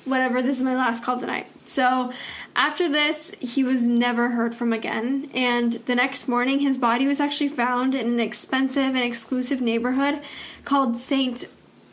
Whatever. 0.05 0.41
This 0.41 0.55
is 0.55 0.63
my 0.63 0.73
last 0.73 1.03
call 1.03 1.19
tonight." 1.19 1.47
So, 1.65 2.13
after 2.55 2.87
this, 2.87 3.33
he 3.41 3.61
was 3.61 3.85
never 3.85 4.29
heard 4.29 4.55
from 4.55 4.71
again. 4.71 5.29
And 5.33 5.73
the 5.85 5.95
next 5.95 6.29
morning, 6.29 6.59
his 6.59 6.77
body 6.77 7.07
was 7.07 7.19
actually 7.19 7.49
found 7.49 7.93
in 7.93 8.07
an 8.07 8.21
expensive 8.21 8.95
and 8.95 9.03
exclusive 9.03 9.59
neighborhood 9.59 10.21
called 10.63 10.97
Saint 10.97 11.43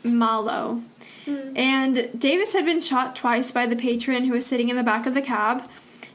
Malo. 0.03 0.83
Hmm. 1.25 1.55
And 1.55 2.09
Davis 2.17 2.53
had 2.53 2.65
been 2.65 2.81
shot 2.81 3.15
twice 3.15 3.51
by 3.51 3.65
the 3.65 3.75
patron 3.75 4.25
who 4.25 4.33
was 4.33 4.45
sitting 4.45 4.69
in 4.69 4.75
the 4.75 4.83
back 4.83 5.05
of 5.05 5.13
the 5.13 5.21
cab, 5.21 5.69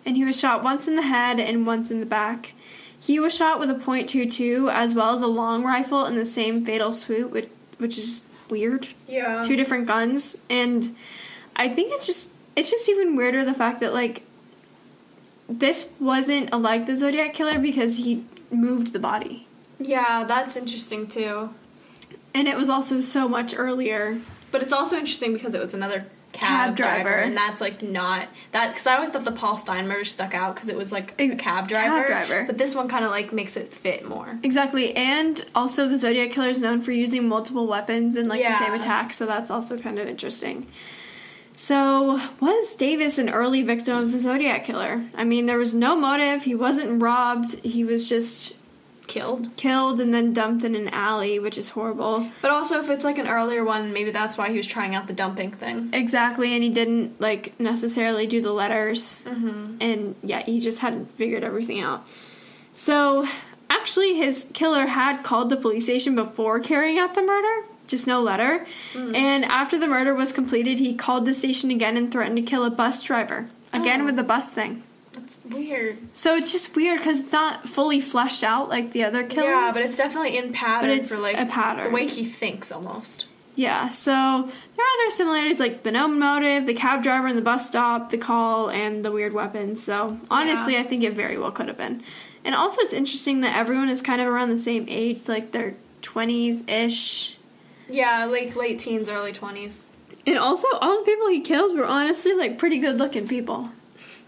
and 0.06 0.16
he 0.16 0.24
was 0.24 0.38
shot 0.38 0.62
once 0.62 0.88
in 0.88 0.96
the 0.96 1.02
head 1.02 1.38
and 1.40 1.66
once 1.66 1.90
in 1.90 2.00
the 2.00 2.06
back. 2.06 2.52
He 2.98 3.20
was 3.20 3.34
shot 3.36 3.60
with 3.60 3.70
a 3.70 3.74
.22 3.74 4.72
as 4.72 4.94
well 4.94 5.12
as 5.12 5.20
a 5.20 5.26
long 5.26 5.62
rifle 5.62 6.06
in 6.06 6.16
the 6.16 6.24
same 6.24 6.64
fatal 6.64 6.90
swoop, 6.90 7.32
which, 7.32 7.48
which 7.76 7.98
is 7.98 8.22
weird. 8.48 8.88
Yeah. 9.06 9.42
Two 9.42 9.56
different 9.56 9.86
guns, 9.86 10.38
and 10.48 10.96
I 11.56 11.68
think 11.68 11.92
it's 11.92 12.06
just 12.06 12.30
it's 12.56 12.70
just 12.70 12.88
even 12.88 13.16
weirder 13.16 13.44
the 13.44 13.54
fact 13.54 13.80
that 13.80 13.92
like 13.92 14.22
this 15.48 15.88
wasn't 16.00 16.50
a 16.52 16.56
like 16.56 16.86
the 16.86 16.96
Zodiac 16.96 17.34
killer 17.34 17.58
because 17.58 17.98
he 17.98 18.24
moved 18.50 18.92
the 18.92 18.98
body, 18.98 19.46
Yeah, 19.78 20.24
that's 20.24 20.56
interesting 20.56 21.06
too. 21.08 21.50
And 22.34 22.48
it 22.48 22.56
was 22.56 22.68
also 22.68 23.00
so 23.00 23.28
much 23.28 23.54
earlier. 23.56 24.18
But 24.50 24.62
it's 24.62 24.72
also 24.72 24.96
interesting 24.96 25.32
because 25.32 25.54
it 25.54 25.60
was 25.60 25.72
another 25.74 26.06
cab, 26.32 26.70
Cab 26.70 26.76
driver. 26.76 27.02
driver. 27.10 27.16
and 27.22 27.36
that's 27.36 27.60
like 27.60 27.80
not 27.80 28.26
that 28.50 28.70
because 28.70 28.88
I 28.88 28.94
always 28.96 29.10
thought 29.10 29.24
the 29.24 29.30
Paul 29.30 29.56
Stine 29.56 29.86
murder 29.86 30.04
stuck 30.04 30.34
out 30.34 30.56
because 30.56 30.68
it 30.68 30.76
was 30.76 30.90
like 30.90 31.14
a 31.20 31.28
cab 31.28 31.38
cab 31.38 31.68
driver. 31.68 32.06
driver. 32.06 32.44
But 32.44 32.58
this 32.58 32.74
one 32.74 32.88
kind 32.88 33.04
of 33.04 33.12
like 33.12 33.32
makes 33.32 33.56
it 33.56 33.68
fit 33.72 34.08
more. 34.08 34.36
Exactly, 34.42 34.94
and 34.96 35.44
also 35.54 35.88
the 35.88 35.96
Zodiac 35.96 36.30
killer 36.32 36.48
is 36.48 36.60
known 36.60 36.82
for 36.82 36.90
using 36.90 37.28
multiple 37.28 37.68
weapons 37.68 38.16
in 38.16 38.26
like 38.28 38.42
the 38.44 38.54
same 38.54 38.74
attack, 38.74 39.12
so 39.12 39.26
that's 39.26 39.48
also 39.50 39.78
kind 39.78 39.98
of 40.00 40.08
interesting. 40.08 40.66
So, 41.56 42.20
was 42.40 42.74
Davis 42.74 43.16
an 43.18 43.30
early 43.30 43.62
victim 43.62 43.96
of 43.96 44.10
the 44.10 44.18
Zodiac 44.18 44.64
killer? 44.64 45.04
I 45.14 45.22
mean, 45.22 45.46
there 45.46 45.58
was 45.58 45.72
no 45.72 45.94
motive. 45.94 46.42
He 46.42 46.54
wasn't 46.56 47.00
robbed. 47.00 47.54
He 47.64 47.84
was 47.84 48.04
just 48.08 48.54
Killed. 49.06 49.48
killed 49.56 50.00
and 50.00 50.12
then 50.14 50.32
dumped 50.32 50.64
in 50.64 50.74
an 50.74 50.88
alley, 50.88 51.38
which 51.38 51.58
is 51.58 51.68
horrible. 51.70 52.28
But 52.42 52.50
also, 52.50 52.80
if 52.80 52.88
it's 52.90 53.04
like 53.04 53.18
an 53.18 53.28
earlier 53.28 53.62
one, 53.64 53.92
maybe 53.92 54.10
that's 54.10 54.36
why 54.38 54.48
he 54.50 54.56
was 54.56 54.66
trying 54.66 54.94
out 54.94 55.06
the 55.06 55.12
dumping 55.12 55.50
thing. 55.52 55.90
Exactly, 55.92 56.54
and 56.54 56.62
he 56.62 56.70
didn't 56.70 57.20
like 57.20 57.58
necessarily 57.60 58.26
do 58.26 58.40
the 58.40 58.52
letters, 58.52 59.22
Mm-hmm. 59.26 59.76
and 59.80 60.14
yeah, 60.22 60.42
he 60.42 60.58
just 60.60 60.78
hadn't 60.80 61.10
figured 61.16 61.44
everything 61.44 61.80
out. 61.80 62.06
So, 62.72 63.26
actually, 63.70 64.14
his 64.14 64.46
killer 64.52 64.86
had 64.86 65.22
called 65.22 65.50
the 65.50 65.56
police 65.56 65.84
station 65.84 66.14
before 66.14 66.58
carrying 66.60 66.98
out 66.98 67.14
the 67.14 67.22
murder, 67.22 67.68
just 67.86 68.06
no 68.06 68.20
letter. 68.20 68.66
Mm. 68.94 69.14
And 69.14 69.44
after 69.44 69.78
the 69.78 69.86
murder 69.86 70.14
was 70.14 70.32
completed, 70.32 70.78
he 70.78 70.94
called 70.94 71.26
the 71.26 71.34
station 71.34 71.70
again 71.70 71.96
and 71.96 72.10
threatened 72.10 72.36
to 72.36 72.42
kill 72.42 72.64
a 72.64 72.70
bus 72.70 73.02
driver 73.02 73.46
again 73.72 74.00
Oh. 74.00 74.04
with 74.06 74.16
the 74.16 74.22
bus 74.24 74.50
thing. 74.50 74.82
That's 75.14 75.38
weird. 75.48 75.98
So 76.12 76.36
it's 76.36 76.50
just 76.52 76.74
weird 76.76 76.98
because 76.98 77.20
it's 77.20 77.32
not 77.32 77.68
fully 77.68 78.00
fleshed 78.00 78.42
out 78.44 78.68
like 78.68 78.92
the 78.92 79.04
other 79.04 79.22
killings. 79.24 79.52
Yeah, 79.52 79.70
but 79.72 79.82
it's 79.82 79.96
definitely 79.96 80.36
in 80.36 80.52
pattern 80.52 80.90
But 80.90 80.98
it's 80.98 81.14
for 81.16 81.22
like 81.22 81.38
a 81.40 81.46
pattern. 81.46 81.84
the 81.84 81.90
way 81.90 82.06
he 82.06 82.24
thinks 82.24 82.70
almost. 82.72 83.26
Yeah, 83.56 83.88
so 83.90 84.10
there 84.10 84.84
are 84.84 85.02
other 85.04 85.10
similarities 85.12 85.60
like 85.60 85.84
the 85.84 85.92
known 85.92 86.18
motive, 86.18 86.66
the 86.66 86.74
cab 86.74 87.04
driver 87.04 87.28
and 87.28 87.38
the 87.38 87.42
bus 87.42 87.66
stop, 87.66 88.10
the 88.10 88.18
call, 88.18 88.68
and 88.68 89.04
the 89.04 89.12
weird 89.12 89.32
weapons. 89.32 89.80
So 89.82 90.18
honestly, 90.28 90.72
Yeah. 90.74 90.80
I 90.80 90.82
think 90.82 91.04
it 91.04 91.12
very 91.12 91.38
well 91.38 91.52
could 91.52 91.68
have 91.68 91.76
been. 91.76 92.02
And 92.44 92.54
also, 92.54 92.80
it's 92.82 92.92
interesting 92.92 93.40
that 93.40 93.56
everyone 93.56 93.88
is 93.88 94.02
kind 94.02 94.20
of 94.20 94.26
around 94.26 94.50
the 94.50 94.56
same 94.58 94.86
age, 94.88 95.28
like 95.28 95.52
their 95.52 95.76
20s 96.02 96.68
ish. 96.68 97.38
Yeah, 97.88 98.24
like 98.24 98.56
late 98.56 98.78
teens, 98.80 99.08
early 99.08 99.32
twenties. 99.32 99.88
And 100.26 100.36
also, 100.38 100.66
all 100.80 100.98
the 100.98 101.04
people 101.04 101.28
he 101.28 101.40
killed 101.40 101.76
were 101.78 101.86
honestly 101.86 102.34
like 102.34 102.58
pretty 102.58 102.78
good 102.78 102.98
looking 102.98 103.28
people. 103.28 103.68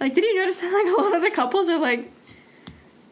Like, 0.01 0.15
did 0.15 0.25
you 0.25 0.35
notice 0.37 0.61
that 0.61 0.73
like 0.73 0.99
a 0.99 1.01
lot 1.03 1.15
of 1.17 1.23
the 1.23 1.31
couples 1.31 1.69
are 1.69 1.79
like, 1.79 2.11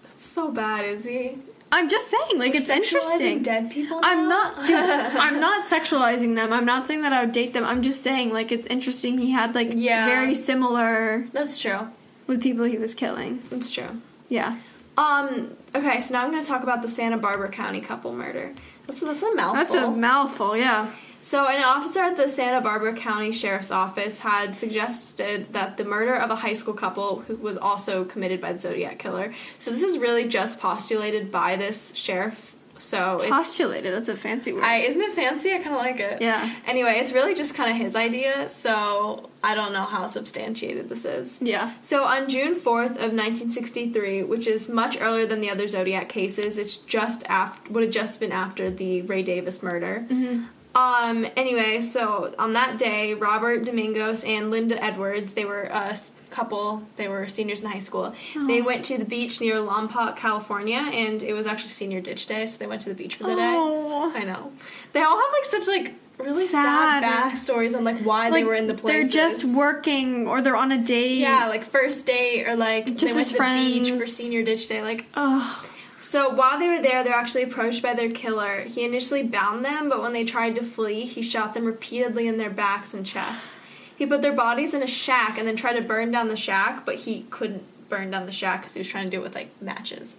That's 0.02 0.26
so 0.26 0.50
bad, 0.50 0.84
is 0.84 1.04
he? 1.04 1.38
I'm 1.72 1.88
just 1.88 2.08
saying, 2.08 2.38
like, 2.38 2.54
it's 2.54 2.66
Sexualizing 2.68 2.76
interesting. 2.76 3.42
Dead 3.42 3.70
people. 3.70 3.98
I'm 4.04 4.28
not, 4.28 4.64
dude, 4.66 4.76
I'm 4.78 5.40
not 5.40 5.66
sexualizing 5.66 6.36
them. 6.36 6.52
I'm 6.52 6.64
not 6.64 6.86
saying 6.86 7.02
that 7.02 7.12
I 7.12 7.22
would 7.24 7.32
date 7.32 7.52
them. 7.52 7.64
I'm 7.64 7.82
just 7.82 8.00
saying, 8.02 8.32
like, 8.32 8.52
it's 8.52 8.66
interesting. 8.68 9.18
He 9.18 9.32
had, 9.32 9.56
like, 9.56 9.72
Yeah. 9.74 10.06
very 10.06 10.36
similar 10.36 11.26
That's 11.32 11.58
true. 11.60 11.88
with 12.28 12.40
people 12.42 12.64
he 12.64 12.78
was 12.78 12.94
killing. 12.94 13.42
That's 13.50 13.72
true. 13.72 14.00
Yeah. 14.28 14.58
Um. 14.96 15.56
Okay, 15.74 15.98
so 15.98 16.14
now 16.14 16.22
I'm 16.22 16.30
going 16.30 16.40
to 16.42 16.48
talk 16.48 16.62
about 16.62 16.80
the 16.82 16.88
Santa 16.88 17.16
Barbara 17.16 17.48
County 17.48 17.80
couple 17.80 18.12
murder. 18.12 18.52
That's 18.86 19.00
that's 19.00 19.22
a 19.24 19.34
mouthful. 19.34 19.54
That's 19.54 19.74
a 19.74 19.90
mouthful, 19.90 20.56
yeah. 20.56 20.90
So, 21.24 21.46
an 21.48 21.64
officer 21.64 22.00
at 22.00 22.18
the 22.18 22.28
Santa 22.28 22.60
Barbara 22.60 22.92
County 22.92 23.32
Sheriff's 23.32 23.70
Office 23.70 24.18
had 24.18 24.54
suggested 24.54 25.54
that 25.54 25.78
the 25.78 25.84
murder 25.84 26.14
of 26.14 26.30
a 26.30 26.36
high 26.36 26.52
school 26.52 26.74
couple 26.74 27.20
who 27.20 27.36
was 27.36 27.56
also 27.56 28.04
committed 28.04 28.42
by 28.42 28.52
the 28.52 28.58
Zodiac 28.58 28.98
Killer. 28.98 29.32
So, 29.58 29.70
this 29.70 29.82
is 29.82 29.96
really 29.96 30.28
just 30.28 30.60
postulated 30.60 31.32
by 31.32 31.56
this 31.56 31.94
sheriff. 31.94 32.54
So, 32.78 33.20
it's, 33.20 33.30
Postulated, 33.30 33.94
that's 33.94 34.10
a 34.10 34.16
fancy 34.16 34.52
word. 34.52 34.64
I, 34.64 34.80
isn't 34.80 35.00
it 35.00 35.12
fancy? 35.12 35.54
I 35.54 35.60
kind 35.60 35.74
of 35.74 35.80
like 35.80 35.98
it. 35.98 36.20
yeah. 36.20 36.52
Anyway, 36.66 36.96
it's 36.98 37.12
really 37.12 37.34
just 37.34 37.54
kind 37.54 37.70
of 37.70 37.78
his 37.78 37.96
idea. 37.96 38.50
So, 38.50 39.30
I 39.42 39.54
don't 39.54 39.72
know 39.72 39.84
how 39.84 40.06
substantiated 40.06 40.90
this 40.90 41.06
is. 41.06 41.40
Yeah. 41.40 41.72
So 41.80 42.04
on 42.04 42.28
June 42.28 42.54
4th 42.54 42.96
of 42.96 43.14
1963, 43.14 44.24
which 44.24 44.46
is 44.46 44.68
much 44.68 45.00
earlier 45.00 45.24
than 45.24 45.40
the 45.40 45.48
other 45.48 45.68
Zodiac 45.68 46.10
cases, 46.10 46.58
it's 46.58 46.76
just 46.76 47.24
after 47.30 47.72
would 47.72 47.82
have 47.82 47.92
just 47.92 48.20
been 48.20 48.32
after 48.32 48.70
the 48.70 49.00
Ray 49.02 49.22
Davis 49.22 49.62
murder. 49.62 50.04
Mm-hmm. 50.10 50.44
Um. 50.74 51.26
Anyway, 51.36 51.80
so 51.80 52.34
on 52.38 52.52
that 52.54 52.78
day, 52.78 53.14
Robert 53.14 53.64
Domingos 53.64 54.24
and 54.24 54.50
Linda 54.50 54.82
Edwards, 54.82 55.34
they 55.34 55.44
were 55.44 55.62
a 55.64 55.96
couple. 56.30 56.82
They 56.96 57.06
were 57.08 57.28
seniors 57.28 57.62
in 57.62 57.70
high 57.70 57.78
school. 57.78 58.14
They 58.46 58.60
went 58.60 58.84
to 58.86 58.98
the 58.98 59.04
beach 59.04 59.40
near 59.40 59.56
Lompoc, 59.56 60.16
California, 60.16 60.78
and 60.92 61.22
it 61.22 61.32
was 61.32 61.46
actually 61.46 61.68
senior 61.70 62.00
ditch 62.00 62.26
day, 62.26 62.46
so 62.46 62.58
they 62.58 62.66
went 62.66 62.82
to 62.82 62.88
the 62.88 62.94
beach 62.96 63.14
for 63.16 63.24
the 63.24 63.32
Oh. 63.38 64.10
day. 64.12 64.20
I 64.20 64.24
know. 64.24 64.52
They 64.92 65.00
all 65.02 65.16
have 65.16 65.32
like 65.32 65.44
such 65.44 65.68
like 65.68 65.94
really 66.18 66.44
sad, 66.44 67.02
Sad. 67.02 67.32
backstories 67.32 67.76
on 67.76 67.84
like 67.84 67.98
why 68.00 68.30
they 68.30 68.44
were 68.44 68.54
in 68.54 68.66
the 68.66 68.74
place. 68.74 68.92
They're 68.92 69.08
just 69.08 69.44
working 69.44 70.26
or 70.28 70.42
they're 70.42 70.56
on 70.56 70.72
a 70.72 70.78
date. 70.78 71.18
yeah, 71.18 71.46
like 71.48 71.64
first 71.64 72.04
date 72.06 72.46
or 72.48 72.56
like 72.56 72.86
Just 72.96 73.14
they 73.14 73.18
went 73.18 73.26
to 73.28 73.34
the 73.34 73.80
beach 73.90 74.00
for 74.00 74.06
senior 74.06 74.42
ditch 74.42 74.68
day. 74.68 74.82
Like 74.82 75.06
Oh, 75.16 75.64
so 76.04 76.28
while 76.28 76.58
they 76.58 76.68
were 76.68 76.82
there, 76.82 77.02
they're 77.02 77.14
actually 77.14 77.44
approached 77.44 77.82
by 77.82 77.94
their 77.94 78.10
killer. 78.10 78.60
He 78.60 78.84
initially 78.84 79.22
bound 79.22 79.64
them, 79.64 79.88
but 79.88 80.02
when 80.02 80.12
they 80.12 80.24
tried 80.24 80.54
to 80.56 80.62
flee, 80.62 81.06
he 81.06 81.22
shot 81.22 81.54
them 81.54 81.64
repeatedly 81.64 82.28
in 82.28 82.36
their 82.36 82.50
backs 82.50 82.92
and 82.92 83.06
chests. 83.06 83.56
He 83.96 84.04
put 84.04 84.20
their 84.20 84.34
bodies 84.34 84.74
in 84.74 84.82
a 84.82 84.86
shack 84.86 85.38
and 85.38 85.48
then 85.48 85.56
tried 85.56 85.72
to 85.74 85.80
burn 85.80 86.10
down 86.10 86.28
the 86.28 86.36
shack, 86.36 86.84
but 86.84 86.96
he 86.96 87.22
couldn't 87.30 87.64
burn 87.88 88.10
down 88.10 88.26
the 88.26 88.32
shack 88.32 88.60
because 88.60 88.74
he 88.74 88.80
was 88.80 88.88
trying 88.88 89.06
to 89.06 89.10
do 89.10 89.20
it 89.20 89.22
with 89.22 89.34
like 89.34 89.62
matches. 89.62 90.18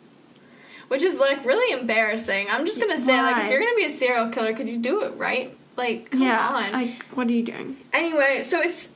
Which 0.88 1.04
is 1.04 1.20
like 1.20 1.46
really 1.46 1.80
embarrassing. 1.80 2.48
I'm 2.50 2.66
just 2.66 2.80
gonna 2.80 2.98
say, 2.98 3.22
like, 3.22 3.46
if 3.46 3.52
you're 3.52 3.60
gonna 3.60 3.76
be 3.76 3.86
a 3.86 3.90
serial 3.90 4.30
killer, 4.30 4.54
could 4.54 4.68
you 4.68 4.80
do 4.80 5.04
it 5.04 5.14
right? 5.18 5.56
Like, 5.78 6.10
come 6.10 6.24
yeah. 6.24 6.50
on. 6.50 6.72
Like, 6.72 7.04
what 7.14 7.28
are 7.28 7.32
you 7.32 7.44
doing? 7.44 7.78
Anyway, 7.94 8.42
so 8.42 8.60
it's. 8.60 8.94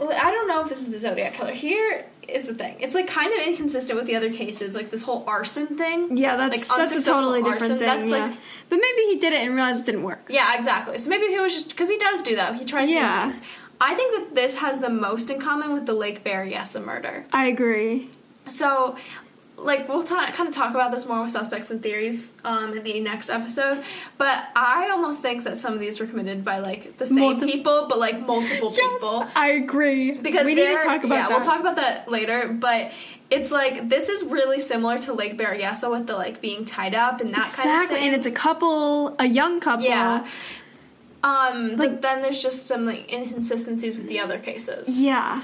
I 0.00 0.30
don't 0.30 0.48
know 0.48 0.62
if 0.62 0.68
this 0.68 0.80
is 0.80 0.90
the 0.90 0.98
Zodiac 0.98 1.32
killer. 1.34 1.52
Here 1.52 2.04
is 2.34 2.44
the 2.46 2.54
thing. 2.54 2.76
It's 2.80 2.94
like 2.94 3.06
kind 3.06 3.32
of 3.32 3.46
inconsistent 3.46 3.98
with 3.98 4.06
the 4.06 4.16
other 4.16 4.32
cases, 4.32 4.74
like 4.74 4.90
this 4.90 5.02
whole 5.02 5.24
arson 5.26 5.66
thing. 5.78 6.16
Yeah, 6.16 6.36
that's 6.36 6.68
Like, 6.70 6.78
that's 6.90 7.06
a 7.06 7.10
totally 7.10 7.42
different 7.42 7.78
thing. 7.78 7.86
that's, 7.86 8.08
yeah. 8.08 8.26
like- 8.26 8.36
but 8.68 8.76
maybe 8.76 9.02
he 9.12 9.16
did 9.18 9.32
it 9.32 9.40
and 9.40 9.54
realized 9.54 9.82
it 9.82 9.86
didn't 9.86 10.02
work. 10.04 10.20
Yeah, 10.28 10.54
exactly. 10.56 10.98
So 10.98 11.10
maybe 11.10 11.26
he 11.26 11.38
was 11.40 11.52
just 11.52 11.70
because 11.70 11.88
he 11.88 11.98
does 11.98 12.22
do 12.22 12.36
that. 12.36 12.56
He 12.56 12.64
tries 12.64 12.90
Yeah. 12.90 13.30
things. 13.30 13.42
I 13.80 13.94
think 13.94 14.14
that 14.28 14.34
this 14.34 14.56
has 14.58 14.80
the 14.80 14.90
most 14.90 15.30
in 15.30 15.40
common 15.40 15.72
with 15.72 15.86
the 15.86 15.94
Lake 15.94 16.22
Berryessa 16.22 16.84
murder. 16.84 17.24
I 17.32 17.46
agree. 17.46 18.10
So, 18.46 18.96
like, 19.62 19.88
we'll 19.88 20.02
ta- 20.04 20.30
kind 20.32 20.48
of 20.48 20.54
talk 20.54 20.70
about 20.74 20.90
this 20.90 21.06
more 21.06 21.22
with 21.22 21.30
suspects 21.30 21.70
and 21.70 21.82
theories 21.82 22.32
um, 22.44 22.76
in 22.76 22.82
the 22.82 23.00
next 23.00 23.28
episode. 23.30 23.82
But 24.18 24.48
I 24.56 24.88
almost 24.90 25.22
think 25.22 25.44
that 25.44 25.56
some 25.58 25.74
of 25.74 25.80
these 25.80 26.00
were 26.00 26.06
committed 26.06 26.44
by 26.44 26.58
like 26.60 26.96
the 26.98 27.06
same 27.06 27.20
Multi- 27.20 27.46
people, 27.46 27.86
but 27.88 27.98
like 27.98 28.26
multiple 28.26 28.70
people. 28.70 29.26
I 29.36 29.50
agree. 29.50 30.12
because 30.12 30.44
we 30.46 30.54
need 30.54 30.66
to 30.66 30.82
talk 30.84 31.04
about 31.04 31.14
yeah, 31.14 31.28
that. 31.28 31.30
we'll 31.30 31.46
talk 31.46 31.60
about 31.60 31.76
that 31.76 32.08
later. 32.10 32.48
But 32.48 32.92
it's 33.30 33.50
like 33.52 33.88
this 33.88 34.08
is 34.08 34.24
really 34.24 34.58
similar 34.58 34.98
to 34.98 35.12
Lake 35.12 35.38
Berryessa 35.38 35.90
with 35.90 36.06
the 36.08 36.16
like 36.16 36.40
being 36.40 36.64
tied 36.64 36.94
up 36.94 37.20
and 37.20 37.32
that 37.34 37.50
exactly, 37.50 37.62
kind 37.70 37.82
of 37.84 37.88
thing. 37.88 37.96
Exactly 37.98 38.06
and 38.08 38.16
it's 38.16 38.26
a 38.26 38.32
couple, 38.32 39.14
a 39.20 39.26
young 39.26 39.60
couple. 39.60 39.84
yeah. 39.86 40.26
Um, 41.22 41.76
Like- 41.76 42.00
then 42.00 42.22
there's 42.22 42.42
just 42.42 42.66
some 42.66 42.86
like 42.86 43.12
inconsistencies 43.12 43.96
with 43.96 44.08
the 44.08 44.20
other 44.20 44.38
cases. 44.38 44.98
Yeah. 45.00 45.42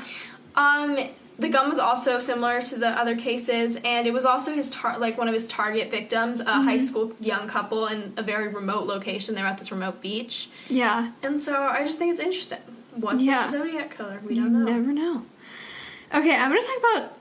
Um, 0.54 0.98
the 1.38 1.48
gun 1.48 1.68
was 1.68 1.78
also 1.78 2.18
similar 2.18 2.62
to 2.62 2.76
the 2.76 2.88
other 2.88 3.14
cases, 3.16 3.76
and 3.84 4.06
it 4.06 4.12
was 4.12 4.24
also 4.24 4.52
his 4.52 4.70
tar- 4.70 4.98
like 4.98 5.18
one 5.18 5.28
of 5.28 5.34
his 5.34 5.46
target 5.48 5.90
victims, 5.90 6.40
a 6.40 6.44
Mm-hmm. 6.44 6.64
high 6.64 6.78
school 6.78 7.12
young 7.20 7.46
couple 7.48 7.86
in 7.86 8.12
a 8.16 8.22
very 8.22 8.48
remote 8.48 8.86
location. 8.86 9.34
They 9.34 9.42
were 9.42 9.48
at 9.48 9.58
this 9.58 9.70
remote 9.70 10.00
beach, 10.00 10.48
Yeah. 10.68 11.10
and 11.22 11.40
so 11.40 11.54
I 11.62 11.84
just 11.84 11.98
think 11.98 12.12
it's 12.12 12.20
interesting. 12.20 12.58
What's 12.94 13.20
Yeah. 13.22 13.44
the 13.44 13.52
Zodiac 13.52 13.96
killer? 13.96 14.20
We 14.26 14.34
don't 14.34 14.52
know. 14.52 14.64
never 14.72 14.92
know. 14.92 15.22
Okay, 16.14 16.34
I'm 16.34 16.50
gonna 16.50 16.62
talk 16.62 16.78
about 16.78 17.12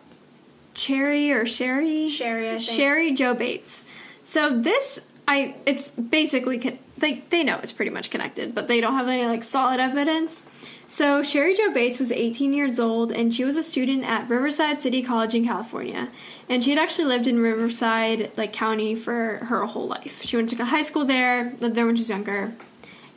Cherry 0.74 1.32
or 1.32 1.46
Sherry. 1.46 2.10
Sherry, 2.10 2.50
I 2.52 2.58
think. 2.60 2.70
Cheri 2.78 3.12
Jo 3.14 3.34
Bates. 3.34 3.84
So 4.24 4.58
this, 4.58 5.00
I, 5.28 5.56
it's 5.66 5.92
basically 5.92 6.60
con- 6.60 6.80
they 6.98 7.24
they 7.30 7.44
know 7.44 7.60
it's 7.62 7.72
pretty 7.72 7.92
much 7.92 8.10
connected, 8.10 8.56
but 8.56 8.68
they 8.68 8.80
don't 8.82 8.94
have 8.96 9.08
any 9.08 9.26
like 9.26 9.44
solid 9.44 9.80
evidence. 9.80 10.50
So 10.88 11.24
Cheri 11.24 11.56
Jo 11.56 11.72
Bates 11.72 11.98
was 11.98 12.12
18 12.12 12.54
years 12.54 12.80
old, 12.80 13.12
and 13.12 13.34
she 13.34 13.44
was 13.44 13.58
a 13.58 13.64
student 13.64 14.04
at 14.04 14.30
Riverside 14.30 14.82
City 14.82 15.02
College 15.02 15.34
in 15.34 15.46
California, 15.46 16.10
and 16.48 16.64
she 16.64 16.70
had 16.70 16.80
actually 16.80 17.06
lived 17.06 17.28
in 17.28 17.40
Riverside 17.40 18.32
like 18.38 18.54
county 18.54 18.94
for 18.94 19.38
her 19.46 19.66
whole 19.66 19.88
life. 19.88 20.22
She 20.24 20.36
went 20.36 20.50
to 20.52 20.66
high 20.66 20.84
school 20.84 21.04
there, 21.04 21.56
lived 21.60 21.76
there 21.76 21.86
when 21.86 21.96
she 21.96 22.02
was 22.02 22.10
younger. 22.10 22.54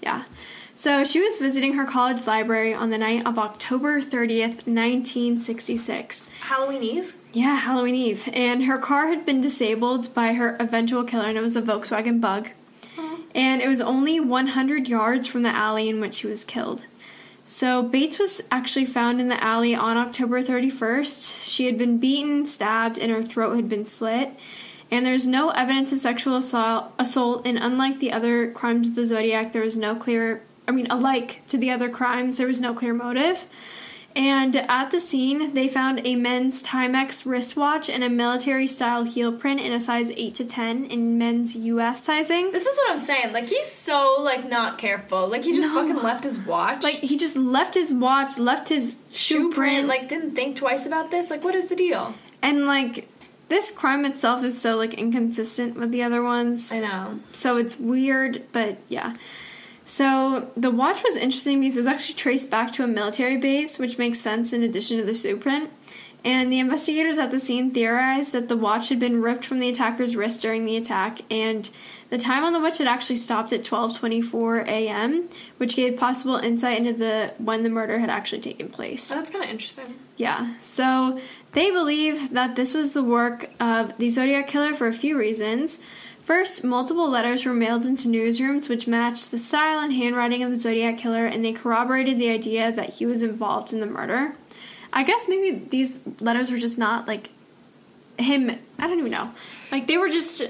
Yeah. 0.02 0.24
So 0.74 1.04
she 1.04 1.20
was 1.20 1.38
visiting 1.38 1.74
her 1.74 1.84
college 1.84 2.26
library 2.26 2.72
on 2.72 2.90
the 2.90 2.98
night 2.98 3.26
of 3.26 3.38
October 3.38 4.00
30th, 4.00 4.64
1966. 4.66 6.28
Halloween 6.42 6.84
Eve. 6.84 7.16
Yeah, 7.32 7.56
Halloween 7.56 7.96
Eve. 7.96 8.28
And 8.32 8.64
her 8.64 8.78
car 8.78 9.08
had 9.08 9.26
been 9.26 9.40
disabled 9.40 10.14
by 10.14 10.34
her 10.34 10.56
eventual 10.60 11.02
killer, 11.04 11.24
and 11.24 11.36
it 11.36 11.42
was 11.42 11.56
a 11.56 11.62
Volkswagen 11.62 12.20
Bug. 12.20 12.50
And 13.34 13.60
it 13.60 13.68
was 13.68 13.80
only 13.80 14.18
100 14.20 14.88
yards 14.88 15.26
from 15.26 15.42
the 15.42 15.50
alley 15.50 15.88
in 15.88 16.00
which 16.00 16.14
she 16.14 16.26
was 16.26 16.44
killed. 16.44 16.86
So 17.48 17.82
Bates 17.82 18.18
was 18.18 18.42
actually 18.50 18.84
found 18.84 19.22
in 19.22 19.28
the 19.28 19.42
alley 19.42 19.74
on 19.74 19.96
October 19.96 20.42
31st. 20.42 21.38
She 21.42 21.64
had 21.64 21.78
been 21.78 21.96
beaten, 21.96 22.44
stabbed, 22.44 22.98
and 22.98 23.10
her 23.10 23.22
throat 23.22 23.56
had 23.56 23.70
been 23.70 23.86
slit. 23.86 24.34
And 24.90 25.06
there's 25.06 25.26
no 25.26 25.48
evidence 25.48 25.90
of 25.90 25.98
sexual 25.98 26.36
assault, 26.36 26.92
assault, 26.98 27.46
and 27.46 27.56
unlike 27.56 28.00
the 28.00 28.12
other 28.12 28.52
crimes 28.52 28.88
of 28.88 28.96
the 28.96 29.06
Zodiac, 29.06 29.54
there 29.54 29.62
was 29.62 29.78
no 29.78 29.96
clear, 29.96 30.42
I 30.68 30.72
mean, 30.72 30.88
alike 30.90 31.40
to 31.48 31.56
the 31.56 31.70
other 31.70 31.88
crimes, 31.88 32.36
there 32.36 32.46
was 32.46 32.60
no 32.60 32.74
clear 32.74 32.92
motive. 32.92 33.46
And 34.18 34.56
at 34.56 34.90
the 34.90 34.98
scene, 34.98 35.54
they 35.54 35.68
found 35.68 36.04
a 36.04 36.16
men's 36.16 36.60
Timex 36.62 37.24
wristwatch 37.24 37.88
and 37.88 38.02
a 38.02 38.08
military 38.10 38.66
style 38.66 39.04
heel 39.04 39.32
print 39.32 39.60
in 39.60 39.72
a 39.72 39.80
size 39.80 40.10
8 40.10 40.34
to 40.34 40.44
10 40.44 40.86
in 40.86 41.16
men's 41.18 41.54
US 41.54 42.02
sizing. 42.02 42.50
This 42.50 42.66
is 42.66 42.76
what 42.76 42.90
I'm 42.90 42.98
saying. 42.98 43.32
Like 43.32 43.48
he's 43.48 43.70
so 43.70 44.16
like 44.20 44.48
not 44.48 44.76
careful. 44.76 45.28
Like 45.28 45.44
he 45.44 45.54
just 45.54 45.72
No. 45.72 45.80
fucking 45.86 46.02
left 46.02 46.24
his 46.24 46.36
watch. 46.36 46.82
Like, 46.82 46.96
he 46.96 47.16
just 47.16 47.36
left 47.36 47.74
his 47.74 47.92
watch, 47.92 48.38
left 48.38 48.68
his 48.68 48.98
shoe 49.10 49.52
print. 49.52 49.86
Like 49.86 50.08
didn't 50.08 50.34
think 50.34 50.56
twice 50.56 50.84
about 50.84 51.12
this. 51.12 51.30
Like 51.30 51.44
what 51.44 51.54
is 51.54 51.66
the 51.66 51.76
deal? 51.76 52.14
and 52.42 52.66
like, 52.66 53.08
this 53.48 53.70
crime 53.70 54.04
itself 54.04 54.44
is 54.44 54.60
so, 54.60 54.76
like, 54.76 54.92
inconsistent 54.92 55.74
with 55.78 55.90
the 55.90 56.02
other 56.02 56.22
ones. 56.22 56.70
I 56.70 56.80
know. 56.80 57.20
So 57.32 57.56
it's 57.56 57.78
weird, 57.78 58.42
but 58.52 58.76
yeah. 58.88 59.14
So 59.88 60.50
the 60.54 60.70
watch 60.70 61.02
was 61.02 61.16
interesting 61.16 61.60
because 61.60 61.76
it 61.76 61.80
was 61.80 61.86
actually 61.86 62.16
traced 62.16 62.50
back 62.50 62.72
to 62.72 62.84
a 62.84 62.86
military 62.86 63.38
base, 63.38 63.78
which 63.78 63.96
makes 63.96 64.20
sense 64.20 64.52
in 64.52 64.62
addition 64.62 64.98
to 64.98 65.04
the 65.04 65.14
shoe 65.14 65.38
print. 65.38 65.70
And 66.24 66.52
the 66.52 66.58
investigators 66.58 67.16
at 67.16 67.30
the 67.30 67.38
scene 67.38 67.70
theorized 67.70 68.32
that 68.32 68.48
the 68.48 68.56
watch 68.56 68.90
had 68.90 69.00
been 69.00 69.22
ripped 69.22 69.46
from 69.46 69.60
the 69.60 69.68
attacker's 69.68 70.14
wrist 70.14 70.42
during 70.42 70.66
the 70.66 70.76
attack, 70.76 71.20
and 71.30 71.70
the 72.10 72.18
time 72.18 72.44
on 72.44 72.52
the 72.52 72.60
watch 72.60 72.78
had 72.78 72.86
actually 72.86 73.16
stopped 73.16 73.52
at 73.52 73.62
12:24 73.62 74.66
a.m., 74.66 75.28
which 75.56 75.74
gave 75.74 75.96
possible 75.96 76.36
insight 76.36 76.78
into 76.78 76.92
the 76.92 77.32
when 77.38 77.62
the 77.62 77.70
murder 77.70 77.98
had 77.98 78.10
actually 78.10 78.42
taken 78.42 78.68
place. 78.68 79.10
Oh, 79.10 79.14
that's 79.14 79.30
kind 79.30 79.44
of 79.44 79.50
interesting. 79.50 79.94
Yeah, 80.16 80.54
so 80.58 81.18
they 81.52 81.70
believe 81.70 82.30
that 82.32 82.56
this 82.56 82.74
was 82.74 82.92
the 82.92 83.04
work 83.04 83.48
of 83.58 83.96
the 83.96 84.10
Zodiac 84.10 84.48
Killer 84.48 84.74
for 84.74 84.88
a 84.88 84.92
few 84.92 85.16
reasons. 85.16 85.78
First, 86.28 86.62
multiple 86.62 87.08
letters 87.08 87.46
were 87.46 87.54
mailed 87.54 87.86
into 87.86 88.06
newsrooms 88.06 88.68
which 88.68 88.86
matched 88.86 89.30
the 89.30 89.38
style 89.38 89.78
and 89.78 89.94
handwriting 89.94 90.42
of 90.42 90.50
the 90.50 90.58
Zodiac 90.58 90.98
Killer, 90.98 91.24
and 91.24 91.42
they 91.42 91.54
corroborated 91.54 92.18
the 92.18 92.28
idea 92.28 92.70
that 92.70 92.90
he 92.90 93.06
was 93.06 93.22
involved 93.22 93.72
in 93.72 93.80
the 93.80 93.86
murder. 93.86 94.34
I 94.92 95.04
guess 95.04 95.24
maybe 95.26 95.58
these 95.70 96.00
letters 96.20 96.50
were 96.50 96.58
just 96.58 96.76
not 96.76 97.08
like 97.08 97.30
him. 98.18 98.50
I 98.78 98.86
don't 98.86 98.98
even 98.98 99.10
know. 99.10 99.32
Like 99.72 99.86
they 99.86 99.96
were 99.96 100.10
just. 100.10 100.42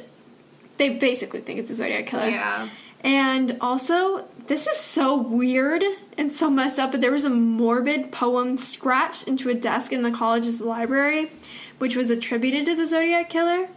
They 0.79 0.89
basically 0.89 1.43
think 1.43 1.61
it's 1.61 1.71
a 1.71 1.77
Zodiac 1.77 2.07
Killer. 2.07 2.29
Yeah. 2.29 2.69
And 3.03 3.57
also, 3.61 4.27
this 4.49 4.67
is 4.67 4.79
so 4.79 5.17
weird 5.17 5.85
and 6.17 6.35
so 6.35 6.51
messed 6.51 6.81
up, 6.81 6.91
but 6.91 7.01
there 7.01 7.13
was 7.13 7.25
a 7.25 7.31
morbid 7.31 8.11
poem 8.11 8.59
scratched 8.59 9.29
into 9.29 9.49
a 9.49 9.55
desk 9.55 9.93
in 9.93 10.03
the 10.03 10.11
college's 10.11 10.61
library, 10.61 11.31
which 11.79 11.95
was 11.95 12.11
attributed 12.11 12.67
to 12.67 12.75
the 12.75 12.85
Zodiac 12.85 13.31
Killer. 13.31 13.69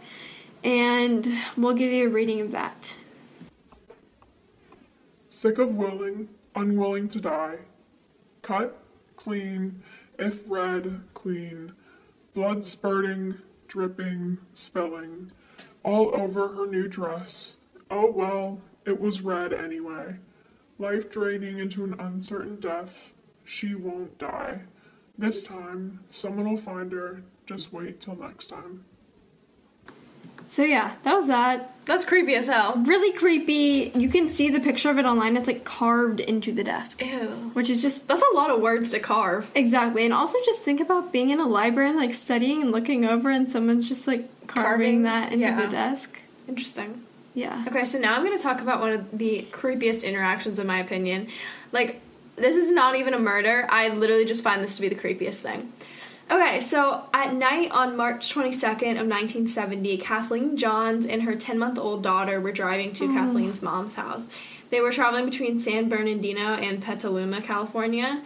And 0.64 1.38
we'll 1.56 1.74
give 1.74 1.90
you 1.90 2.06
a 2.06 2.10
reading 2.10 2.40
of 2.40 2.52
that. 2.52 2.96
Sick 5.30 5.58
of 5.58 5.76
willing, 5.76 6.28
unwilling 6.54 7.08
to 7.08 7.20
die. 7.20 7.60
Cut, 8.42 8.78
clean, 9.16 9.82
if 10.18 10.42
red, 10.46 11.02
clean. 11.14 11.72
Blood 12.34 12.64
spurting, 12.64 13.36
dripping, 13.66 14.38
spilling. 14.52 15.32
All 15.82 16.14
over 16.14 16.48
her 16.48 16.66
new 16.66 16.86
dress. 16.86 17.56
Oh 17.90 18.10
well, 18.10 18.60
it 18.84 19.00
was 19.00 19.20
red 19.20 19.52
anyway. 19.52 20.16
Life 20.78 21.10
draining 21.10 21.58
into 21.58 21.84
an 21.84 21.98
uncertain 21.98 22.56
death. 22.60 23.14
She 23.44 23.74
won't 23.74 24.18
die. 24.18 24.62
This 25.18 25.42
time, 25.42 26.00
someone 26.08 26.48
will 26.48 26.56
find 26.56 26.92
her. 26.92 27.22
Just 27.46 27.72
wait 27.72 28.00
till 28.00 28.16
next 28.16 28.46
time. 28.46 28.84
So, 30.52 30.64
yeah, 30.64 30.96
that 31.04 31.14
was 31.14 31.28
that. 31.28 31.70
That's 31.86 32.04
creepy 32.04 32.34
as 32.34 32.46
hell. 32.46 32.76
Really 32.84 33.10
creepy. 33.16 33.90
You 33.98 34.10
can 34.10 34.28
see 34.28 34.50
the 34.50 34.60
picture 34.60 34.90
of 34.90 34.98
it 34.98 35.06
online. 35.06 35.38
It's 35.38 35.46
like 35.46 35.64
carved 35.64 36.20
into 36.20 36.52
the 36.52 36.62
desk, 36.62 37.02
Ew. 37.02 37.50
which 37.54 37.70
is 37.70 37.80
just 37.80 38.06
That's 38.06 38.20
a 38.20 38.36
lot 38.36 38.50
of 38.50 38.60
words 38.60 38.90
to 38.90 39.00
carve. 39.00 39.50
Exactly, 39.54 40.04
and 40.04 40.12
also 40.12 40.36
just 40.44 40.62
think 40.62 40.78
about 40.78 41.10
being 41.10 41.30
in 41.30 41.40
a 41.40 41.46
library 41.46 41.88
and 41.88 41.98
like 41.98 42.12
studying 42.12 42.60
and 42.60 42.70
looking 42.70 43.06
over, 43.06 43.30
and 43.30 43.50
someone's 43.50 43.88
just 43.88 44.06
like 44.06 44.28
carving, 44.46 44.66
Carving, 44.66 45.02
that 45.04 45.32
into 45.32 45.46
yeah. 45.46 45.64
the 45.64 45.72
desk. 45.72 46.20
Interesting. 46.46 47.02
Yeah. 47.32 47.64
Okay, 47.66 47.86
so 47.86 47.98
now 47.98 48.14
I'm 48.14 48.22
going 48.22 48.36
to 48.36 48.42
talk 48.42 48.60
about 48.60 48.82
one 48.82 48.92
of 48.92 49.18
the 49.18 49.46
creepiest 49.52 50.04
interactions, 50.06 50.58
in 50.58 50.66
my 50.66 50.80
opinion. 50.80 51.28
Like, 51.72 52.02
this 52.36 52.56
is 52.56 52.70
not 52.70 52.94
even 52.96 53.14
a 53.14 53.18
murder. 53.18 53.66
I 53.70 53.88
literally 53.88 54.26
just 54.26 54.44
find 54.44 54.62
this 54.62 54.76
to 54.76 54.82
be 54.82 54.90
the 54.90 54.96
creepiest 54.96 55.38
thing. 55.38 55.72
Okay, 56.30 56.60
so 56.60 57.04
at 57.12 57.34
night 57.34 57.70
on 57.72 57.96
March 57.96 58.32
22nd 58.32 59.00
of 59.00 59.06
1970, 59.06 59.98
Kathleen 59.98 60.56
Johns 60.56 61.04
and 61.04 61.22
her 61.22 61.34
10-month-old 61.34 62.02
daughter 62.02 62.40
were 62.40 62.52
driving 62.52 62.92
to 62.94 63.08
mm. 63.08 63.14
Kathleen's 63.14 63.60
mom's 63.60 63.94
house. 63.94 64.26
They 64.70 64.80
were 64.80 64.92
traveling 64.92 65.26
between 65.26 65.60
San 65.60 65.88
Bernardino 65.88 66.54
and 66.54 66.82
Petaluma, 66.82 67.42
California. 67.42 68.22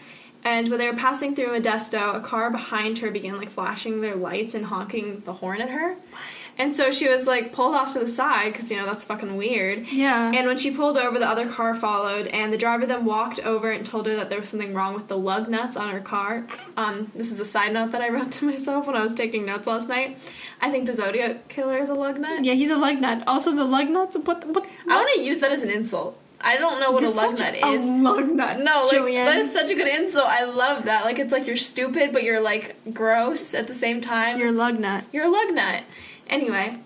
And 0.47 0.69
when 0.69 0.79
they 0.79 0.89
were 0.89 0.97
passing 0.97 1.35
through 1.35 1.49
Modesto, 1.49 2.15
a 2.15 2.21
car 2.21 2.53
behind 2.53 2.99
her 2.99 3.11
began 3.11 3.37
like 3.37 3.51
flashing 3.51 4.01
their 4.01 4.15
lights 4.15 4.55
and 4.55 4.67
honking 4.67 5.23
the 5.25 5.33
horn 5.33 5.61
at 5.61 5.71
her. 5.71 5.95
What? 6.13 6.51
And 6.57 6.73
so 6.73 6.93
she 6.93 7.09
was 7.09 7.27
like 7.27 7.53
pulled 7.53 7.75
off 7.75 7.95
to 7.95 7.99
the 7.99 8.07
side 8.07 8.53
because 8.53 8.71
you 8.71 8.77
know 8.77 8.87
that's 8.87 9.05
fucking 9.05 9.37
weird. 9.37 9.89
Yeah. 9.89 10.31
And 10.33 10.47
when 10.47 10.57
she 10.57 10.71
pulled 10.71 10.99
over, 10.99 11.19
the 11.19 11.29
other 11.29 11.49
car 11.49 11.75
followed, 11.75 12.29
and 12.29 12.53
the 12.53 12.57
driver 12.57 12.87
then 12.87 13.05
walked 13.05 13.41
over 13.41 13.73
and 13.73 13.85
told 13.85 14.07
her 14.07 14.15
that 14.15 14.31
there 14.31 14.39
was 14.39 14.49
something 14.49 14.73
wrong 14.73 14.95
with 14.95 15.09
the 15.09 15.19
lug 15.19 15.49
nuts 15.49 15.77
on 15.77 15.91
her 15.93 16.01
car. 16.01 16.47
Um, 16.77 17.11
this 17.17 17.33
is 17.33 17.41
a 17.41 17.45
side 17.45 17.73
note 17.73 17.91
that 17.91 18.01
I 18.01 18.09
wrote 18.09 18.31
to 18.33 18.45
myself 18.45 18.87
when 18.87 18.95
I 18.95 19.03
was 19.03 19.15
taking 19.15 19.45
notes 19.47 19.67
last 19.67 19.89
night. 19.89 20.17
I 20.61 20.71
think 20.71 20.87
the 20.87 20.95
Zodiac 20.95 21.49
killer 21.49 21.79
is 21.79 21.89
a 21.89 21.95
lug 21.95 22.21
nut. 22.21 22.45
yeah, 22.45 22.55
he's 22.55 22.71
a 22.71 22.77
lug 22.77 23.01
nut. 23.01 23.25
Also, 23.27 23.53
the 23.53 23.65
lug 23.65 23.89
nuts. 23.91 24.17
What? 24.17 24.47
What? 24.47 24.65
I 24.89 24.95
want 24.95 25.13
to 25.17 25.23
use 25.23 25.41
that 25.41 25.51
as 25.51 25.63
an 25.63 25.71
insult. 25.71 26.17
I 26.41 26.57
don't 26.59 26.81
know 26.81 26.91
what 26.91 27.03
You're 27.03 27.11
a 27.11 27.15
lug 27.15 27.39
nut 27.39 27.55
a 27.55 27.67
is. 27.69 27.85
lug 27.85 28.29
nut. 28.31 28.59
No, 28.61 28.85
like 28.85 28.97
Julianne. 28.97 29.25
that 29.25 29.39
is 29.39 29.53
such 29.53 29.71
a 29.71 29.75
good 29.75 29.89
insult. 29.89 30.27
I 30.29 30.45
love 30.45 30.85
that. 30.85 31.05
Like 31.05 31.19
it's 31.19 31.33
like 31.33 31.47
you're 31.47 31.57
stupid, 31.57 32.13
but 32.13 32.23
you're 32.23 32.41
like 32.41 32.77
gross 32.93 33.55
at 33.55 33.67
the 33.67 33.75
same 33.75 34.01
time. 34.01 34.39
You're 34.39 34.49
a 34.49 34.53
lug 34.53 34.79
nut. 34.79 35.05
you're 35.13 35.25
a 35.25 35.31
lug 35.31 35.55
nut. 35.55 35.85
Anyway, 36.29 36.79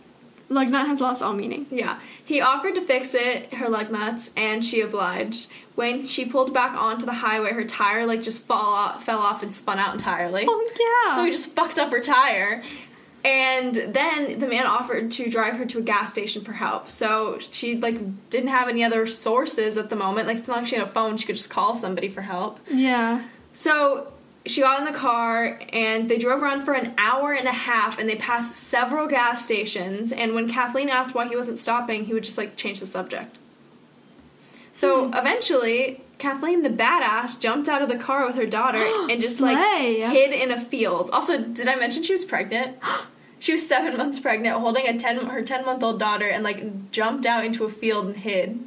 Lug 0.48 0.68
nut 0.68 0.86
has 0.88 1.00
lost 1.00 1.22
all 1.22 1.32
meaning. 1.32 1.66
Yeah. 1.70 2.00
He 2.24 2.40
offered 2.40 2.74
to 2.74 2.80
fix 2.84 3.14
it, 3.14 3.54
her 3.54 3.68
lug 3.68 3.90
nuts, 3.92 4.32
and 4.36 4.64
she 4.64 4.80
obliged. 4.80 5.48
When 5.76 6.04
she 6.04 6.24
pulled 6.24 6.52
back 6.52 6.76
onto 6.76 7.06
the 7.06 7.12
highway, 7.14 7.52
her 7.52 7.64
tire 7.64 8.04
like 8.04 8.20
just 8.22 8.46
fall 8.46 8.74
off, 8.74 9.04
fell 9.04 9.20
off 9.20 9.42
and 9.44 9.54
spun 9.54 9.78
out 9.78 9.94
entirely. 9.94 10.44
Oh 10.48 10.70
yeah. 11.08 11.14
So 11.16 11.24
he 11.24 11.30
just 11.30 11.52
fucked 11.54 11.78
up 11.78 11.90
her 11.92 12.00
tire. 12.00 12.62
And 13.24 13.74
then 13.74 14.38
the 14.38 14.46
man 14.46 14.66
offered 14.66 15.10
to 15.12 15.28
drive 15.28 15.56
her 15.56 15.66
to 15.66 15.78
a 15.78 15.82
gas 15.82 16.10
station 16.10 16.42
for 16.42 16.52
help. 16.52 16.90
So 16.90 17.38
she 17.38 17.76
like 17.76 18.30
didn't 18.30 18.48
have 18.48 18.68
any 18.68 18.82
other 18.82 19.06
sources 19.06 19.76
at 19.76 19.90
the 19.90 19.96
moment. 19.96 20.26
Like 20.26 20.38
it's 20.38 20.48
not 20.48 20.58
like 20.58 20.66
she 20.66 20.76
had 20.76 20.86
a 20.86 20.90
phone; 20.90 21.16
she 21.18 21.26
could 21.26 21.36
just 21.36 21.50
call 21.50 21.74
somebody 21.74 22.08
for 22.08 22.22
help. 22.22 22.60
Yeah. 22.70 23.24
So 23.52 24.12
she 24.46 24.62
got 24.62 24.78
in 24.78 24.90
the 24.90 24.98
car 24.98 25.60
and 25.72 26.08
they 26.08 26.16
drove 26.16 26.42
around 26.42 26.62
for 26.62 26.72
an 26.72 26.94
hour 26.96 27.32
and 27.32 27.46
a 27.46 27.52
half 27.52 27.98
and 27.98 28.08
they 28.08 28.16
passed 28.16 28.56
several 28.56 29.06
gas 29.06 29.44
stations. 29.44 30.12
And 30.12 30.34
when 30.34 30.48
Kathleen 30.48 30.88
asked 30.88 31.14
why 31.14 31.28
he 31.28 31.36
wasn't 31.36 31.58
stopping, 31.58 32.06
he 32.06 32.14
would 32.14 32.24
just 32.24 32.38
like 32.38 32.56
change 32.56 32.80
the 32.80 32.86
subject. 32.86 33.36
So 34.72 35.08
hmm. 35.08 35.14
eventually, 35.14 36.02
Kathleen, 36.16 36.62
the 36.62 36.70
badass, 36.70 37.38
jumped 37.38 37.68
out 37.68 37.82
of 37.82 37.88
the 37.88 37.98
car 37.98 38.26
with 38.26 38.36
her 38.36 38.46
daughter 38.46 38.78
and 39.10 39.20
just 39.20 39.40
like 39.40 39.58
Slay. 39.58 40.00
hid 40.00 40.32
in 40.32 40.50
a 40.50 40.58
field. 40.58 41.10
Also, 41.12 41.38
did 41.38 41.68
I 41.68 41.76
mention 41.76 42.02
she 42.02 42.12
was 42.12 42.24
pregnant? 42.24 42.78
She 43.40 43.52
was 43.52 43.66
seven 43.66 43.96
months 43.96 44.20
pregnant, 44.20 44.58
holding 44.60 44.86
a 44.86 44.96
ten 44.96 45.16
her 45.26 45.42
ten 45.42 45.64
month 45.66 45.82
old 45.82 45.98
daughter, 45.98 46.26
and 46.26 46.44
like 46.44 46.90
jumped 46.92 47.26
out 47.26 47.44
into 47.44 47.64
a 47.64 47.70
field 47.70 48.06
and 48.06 48.16
hid. 48.18 48.60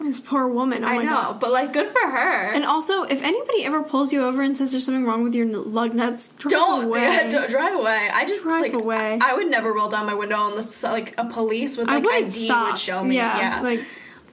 This 0.00 0.18
poor 0.18 0.48
woman. 0.48 0.82
Oh 0.82 0.88
I 0.88 0.96
my 0.96 1.02
know, 1.04 1.10
god. 1.10 1.38
but 1.40 1.52
like 1.52 1.72
good 1.72 1.86
for 1.86 2.00
her. 2.00 2.52
And 2.52 2.64
also, 2.64 3.04
if 3.04 3.22
anybody 3.22 3.64
ever 3.64 3.84
pulls 3.84 4.12
you 4.12 4.24
over 4.24 4.42
and 4.42 4.58
says 4.58 4.72
there's 4.72 4.84
something 4.84 5.04
wrong 5.04 5.22
with 5.22 5.32
your 5.32 5.46
lug 5.46 5.94
nuts, 5.94 6.30
drive 6.30 6.50
don't, 6.50 6.84
away. 6.88 7.02
yeah, 7.02 7.28
don't 7.28 7.48
drive 7.48 7.74
away. 7.78 8.10
I 8.12 8.26
just 8.26 8.42
Drive 8.42 8.62
like 8.62 8.72
away. 8.72 9.18
I 9.22 9.32
would 9.34 9.48
never 9.48 9.72
roll 9.72 9.88
down 9.88 10.06
my 10.06 10.14
window 10.14 10.48
unless 10.48 10.82
like 10.82 11.14
a 11.18 11.24
police 11.26 11.76
with 11.76 11.86
like 11.86 12.04
ID 12.04 12.30
stop. 12.32 12.70
would 12.70 12.78
show 12.78 13.04
me. 13.04 13.14
Yeah, 13.14 13.38
Yeah, 13.38 13.60
like 13.62 13.80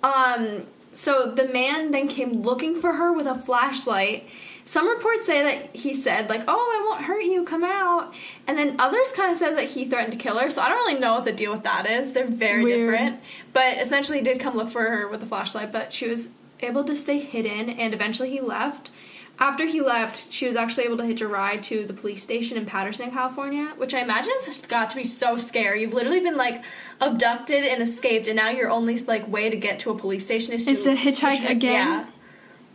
Um, 0.01 0.65
so 0.91 1.29
the 1.31 1.47
man 1.47 1.91
then 1.91 2.07
came 2.07 2.41
looking 2.41 2.73
for 2.75 2.93
her 2.93 3.13
with 3.13 3.27
a 3.27 3.35
flashlight. 3.35 4.27
Some 4.69 4.87
reports 4.87 5.25
say 5.25 5.41
that 5.41 5.75
he 5.75 5.95
said, 5.95 6.29
like, 6.29 6.43
oh, 6.47 6.51
I 6.53 6.87
won't 6.87 7.05
hurt 7.05 7.23
you, 7.23 7.43
come 7.43 7.63
out. 7.63 8.13
And 8.45 8.55
then 8.55 8.75
others 8.77 9.11
kind 9.11 9.31
of 9.31 9.35
said 9.35 9.57
that 9.57 9.69
he 9.69 9.85
threatened 9.85 10.11
to 10.11 10.19
kill 10.19 10.37
her, 10.37 10.51
so 10.51 10.61
I 10.61 10.69
don't 10.69 10.77
really 10.77 10.99
know 10.99 11.15
what 11.15 11.25
the 11.25 11.33
deal 11.33 11.51
with 11.51 11.63
that 11.63 11.87
is. 11.89 12.11
They're 12.11 12.27
very 12.27 12.63
Weird. 12.63 12.91
different. 12.91 13.19
But 13.51 13.79
essentially, 13.79 14.19
he 14.19 14.23
did 14.23 14.39
come 14.39 14.55
look 14.55 14.69
for 14.69 14.83
her 14.83 15.07
with 15.07 15.23
a 15.23 15.25
flashlight, 15.25 15.71
but 15.71 15.91
she 15.91 16.07
was 16.07 16.29
able 16.59 16.83
to 16.83 16.95
stay 16.95 17.17
hidden, 17.17 17.71
and 17.71 17.95
eventually 17.95 18.29
he 18.29 18.41
left. 18.41 18.91
After 19.39 19.65
he 19.65 19.81
left, 19.81 20.31
she 20.31 20.45
was 20.45 20.55
actually 20.55 20.83
able 20.83 20.97
to 20.97 21.05
hitch 21.05 21.21
a 21.21 21.27
ride 21.27 21.63
to 21.63 21.83
the 21.83 21.93
police 21.93 22.21
station 22.21 22.55
in 22.55 22.67
Patterson, 22.67 23.09
California, 23.09 23.73
which 23.77 23.95
I 23.95 24.01
imagine 24.01 24.33
has 24.45 24.59
got 24.59 24.91
to 24.91 24.95
be 24.95 25.03
so 25.03 25.39
scary. 25.39 25.81
You've 25.81 25.95
literally 25.95 26.19
been 26.19 26.37
like 26.37 26.63
abducted 27.01 27.65
and 27.65 27.81
escaped, 27.81 28.27
and 28.27 28.35
now 28.35 28.49
your 28.49 28.69
only 28.69 28.99
like 28.99 29.27
way 29.27 29.49
to 29.49 29.57
get 29.57 29.79
to 29.79 29.89
a 29.89 29.97
police 29.97 30.25
station 30.25 30.53
is 30.53 30.65
to, 30.65 30.71
Is 30.73 30.83
to 30.83 30.93
hitchhike 30.93 31.49
again? 31.49 31.87
Yeah, 31.87 32.05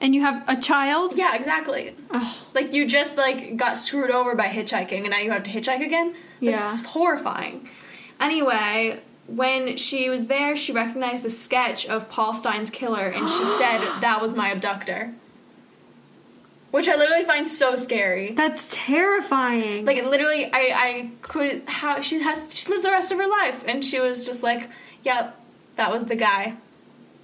and 0.05 0.15
you 0.15 0.21
have 0.21 0.45
a 0.47 0.57
child. 0.57 1.17
yeah, 1.17 1.35
exactly. 1.35 1.95
Ugh. 2.11 2.37
Like 2.55 2.73
you 2.75 2.87
just 2.87 3.17
like 3.17 3.57
got 3.57 3.79
screwed 3.79 4.11
over 4.11 4.35
by 4.35 4.49
hitchhiking, 4.49 5.01
and 5.01 5.11
now 5.11 5.19
you 5.19 5.31
have 5.33 5.43
to 5.45 5.51
hitchhike 5.51 5.85
again. 5.85 6.15
That's 6.41 6.83
Yeah. 6.83 6.89
horrifying. 6.89 7.69
Anyway, 8.21 9.01
when 9.27 9.77
she 9.79 10.11
was 10.11 10.27
there, 10.27 10.55
she 10.55 10.71
recognized 10.73 11.23
the 11.23 11.31
sketch 11.31 11.87
of 11.87 12.09
Paul 12.11 12.35
Stine's 12.35 12.71
killer, 12.71 13.07
and 13.07 13.29
she 13.29 13.45
said 13.61 13.81
that 14.01 14.21
was 14.21 14.33
my 14.35 14.51
abductor. 14.51 15.13
Which 16.71 16.89
I 16.89 16.97
literally 16.97 17.25
find 17.25 17.47
so 17.47 17.77
scary. 17.77 18.33
That's 18.33 18.69
terrifying. 18.73 19.85
Like 19.85 20.05
literally, 20.05 20.47
I 20.53 20.73
I 20.89 21.11
could 21.23 21.63
how 21.67 22.01
she 22.01 22.19
has 22.21 22.53
she 22.55 22.69
lived 22.69 22.85
the 22.85 22.91
rest 22.91 23.13
of 23.13 23.19
her 23.19 23.29
life, 23.29 23.65
and 23.67 23.85
she 23.85 24.01
was 24.01 24.27
just 24.27 24.43
like, 24.43 24.69
"Yep, 25.05 25.39
that 25.77 25.91
was 25.93 26.05
the 26.07 26.17
guy." 26.17 26.55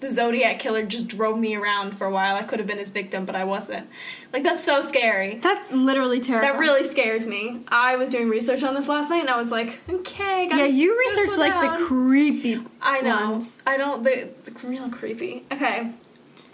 The 0.00 0.10
Zodiac 0.10 0.58
killer 0.58 0.82
just 0.84 1.08
drove 1.08 1.38
me 1.38 1.54
around 1.54 1.94
for 1.96 2.06
a 2.06 2.10
while. 2.10 2.34
I 2.34 2.42
could 2.42 2.58
have 2.58 2.66
been 2.66 2.78
his 2.78 2.88
victim, 2.90 3.26
but 3.26 3.36
I 3.36 3.44
wasn't. 3.44 3.86
Like 4.32 4.42
that's 4.42 4.64
so 4.64 4.80
scary. 4.80 5.36
that's 5.36 5.70
literally 5.72 6.20
terrifying. 6.20 6.52
That 6.54 6.58
really 6.58 6.84
scares 6.84 7.26
me. 7.26 7.60
I 7.68 7.96
was 7.96 8.08
doing 8.08 8.28
research 8.30 8.62
on 8.62 8.72
this 8.74 8.88
last 8.88 9.10
night, 9.10 9.20
and 9.20 9.28
I 9.28 9.36
was 9.36 9.50
like, 9.52 9.78
"Okay, 9.88 10.46
gotta 10.48 10.62
Yeah, 10.62 10.68
you 10.68 10.90
s- 11.06 11.14
gotta 11.14 11.20
research 11.26 11.34
slow 11.36 11.46
like 11.48 11.78
the 11.78 11.84
creepy. 11.84 12.62
I 12.80 13.00
know. 13.02 13.30
ones. 13.32 13.62
I 13.66 13.76
don't. 13.76 14.02
The, 14.02 14.30
the 14.44 14.66
real 14.66 14.88
creepy. 14.90 15.44
Okay. 15.52 15.92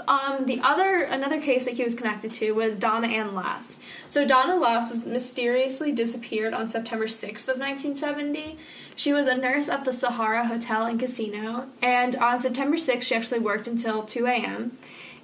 Um, 0.08 0.46
the 0.46 0.60
other 0.60 1.02
another 1.02 1.40
case 1.40 1.64
that 1.64 1.74
he 1.74 1.82
was 1.84 1.94
connected 1.94 2.32
to 2.34 2.52
was 2.52 2.78
Donna 2.78 3.08
Ann 3.08 3.34
Lass. 3.34 3.78
So 4.08 4.24
Donna 4.24 4.54
Lass 4.56 4.90
was 4.92 5.04
mysteriously 5.04 5.90
disappeared 5.92 6.54
on 6.54 6.68
September 6.68 7.08
sixth 7.08 7.48
of 7.48 7.58
nineteen 7.58 7.96
seventy. 7.96 8.56
She 8.96 9.12
was 9.12 9.26
a 9.26 9.36
nurse 9.36 9.68
at 9.68 9.84
the 9.84 9.92
Sahara 9.92 10.46
Hotel 10.46 10.86
and 10.86 10.98
Casino, 10.98 11.66
and 11.82 12.16
on 12.16 12.38
September 12.38 12.78
sixth, 12.78 13.08
she 13.08 13.14
actually 13.14 13.40
worked 13.40 13.68
until 13.68 14.02
two 14.02 14.26
a.m. 14.26 14.78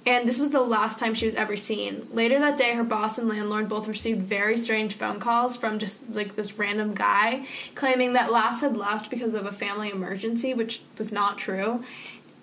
And 0.05 0.27
this 0.27 0.37
was 0.37 0.49
the 0.49 0.61
last 0.61 0.99
time 0.99 1.13
she 1.13 1.25
was 1.25 1.33
ever 1.35 1.55
seen. 1.55 2.07
Later 2.11 2.37
that 2.39 2.57
day, 2.57 2.73
her 2.73 2.83
boss 2.83 3.17
and 3.17 3.29
landlord 3.29 3.69
both 3.69 3.87
received 3.87 4.21
very 4.21 4.57
strange 4.57 4.95
phone 4.95 5.19
calls 5.19 5.55
from 5.55 5.79
just 5.79 6.01
like 6.11 6.35
this 6.35 6.59
random 6.59 6.93
guy 6.93 7.47
claiming 7.73 8.13
that 8.13 8.31
Lass 8.31 8.59
had 8.59 8.75
left 8.75 9.09
because 9.09 9.33
of 9.33 9.45
a 9.45 9.51
family 9.51 9.89
emergency, 9.89 10.53
which 10.53 10.81
was 10.97 11.11
not 11.11 11.37
true. 11.37 11.83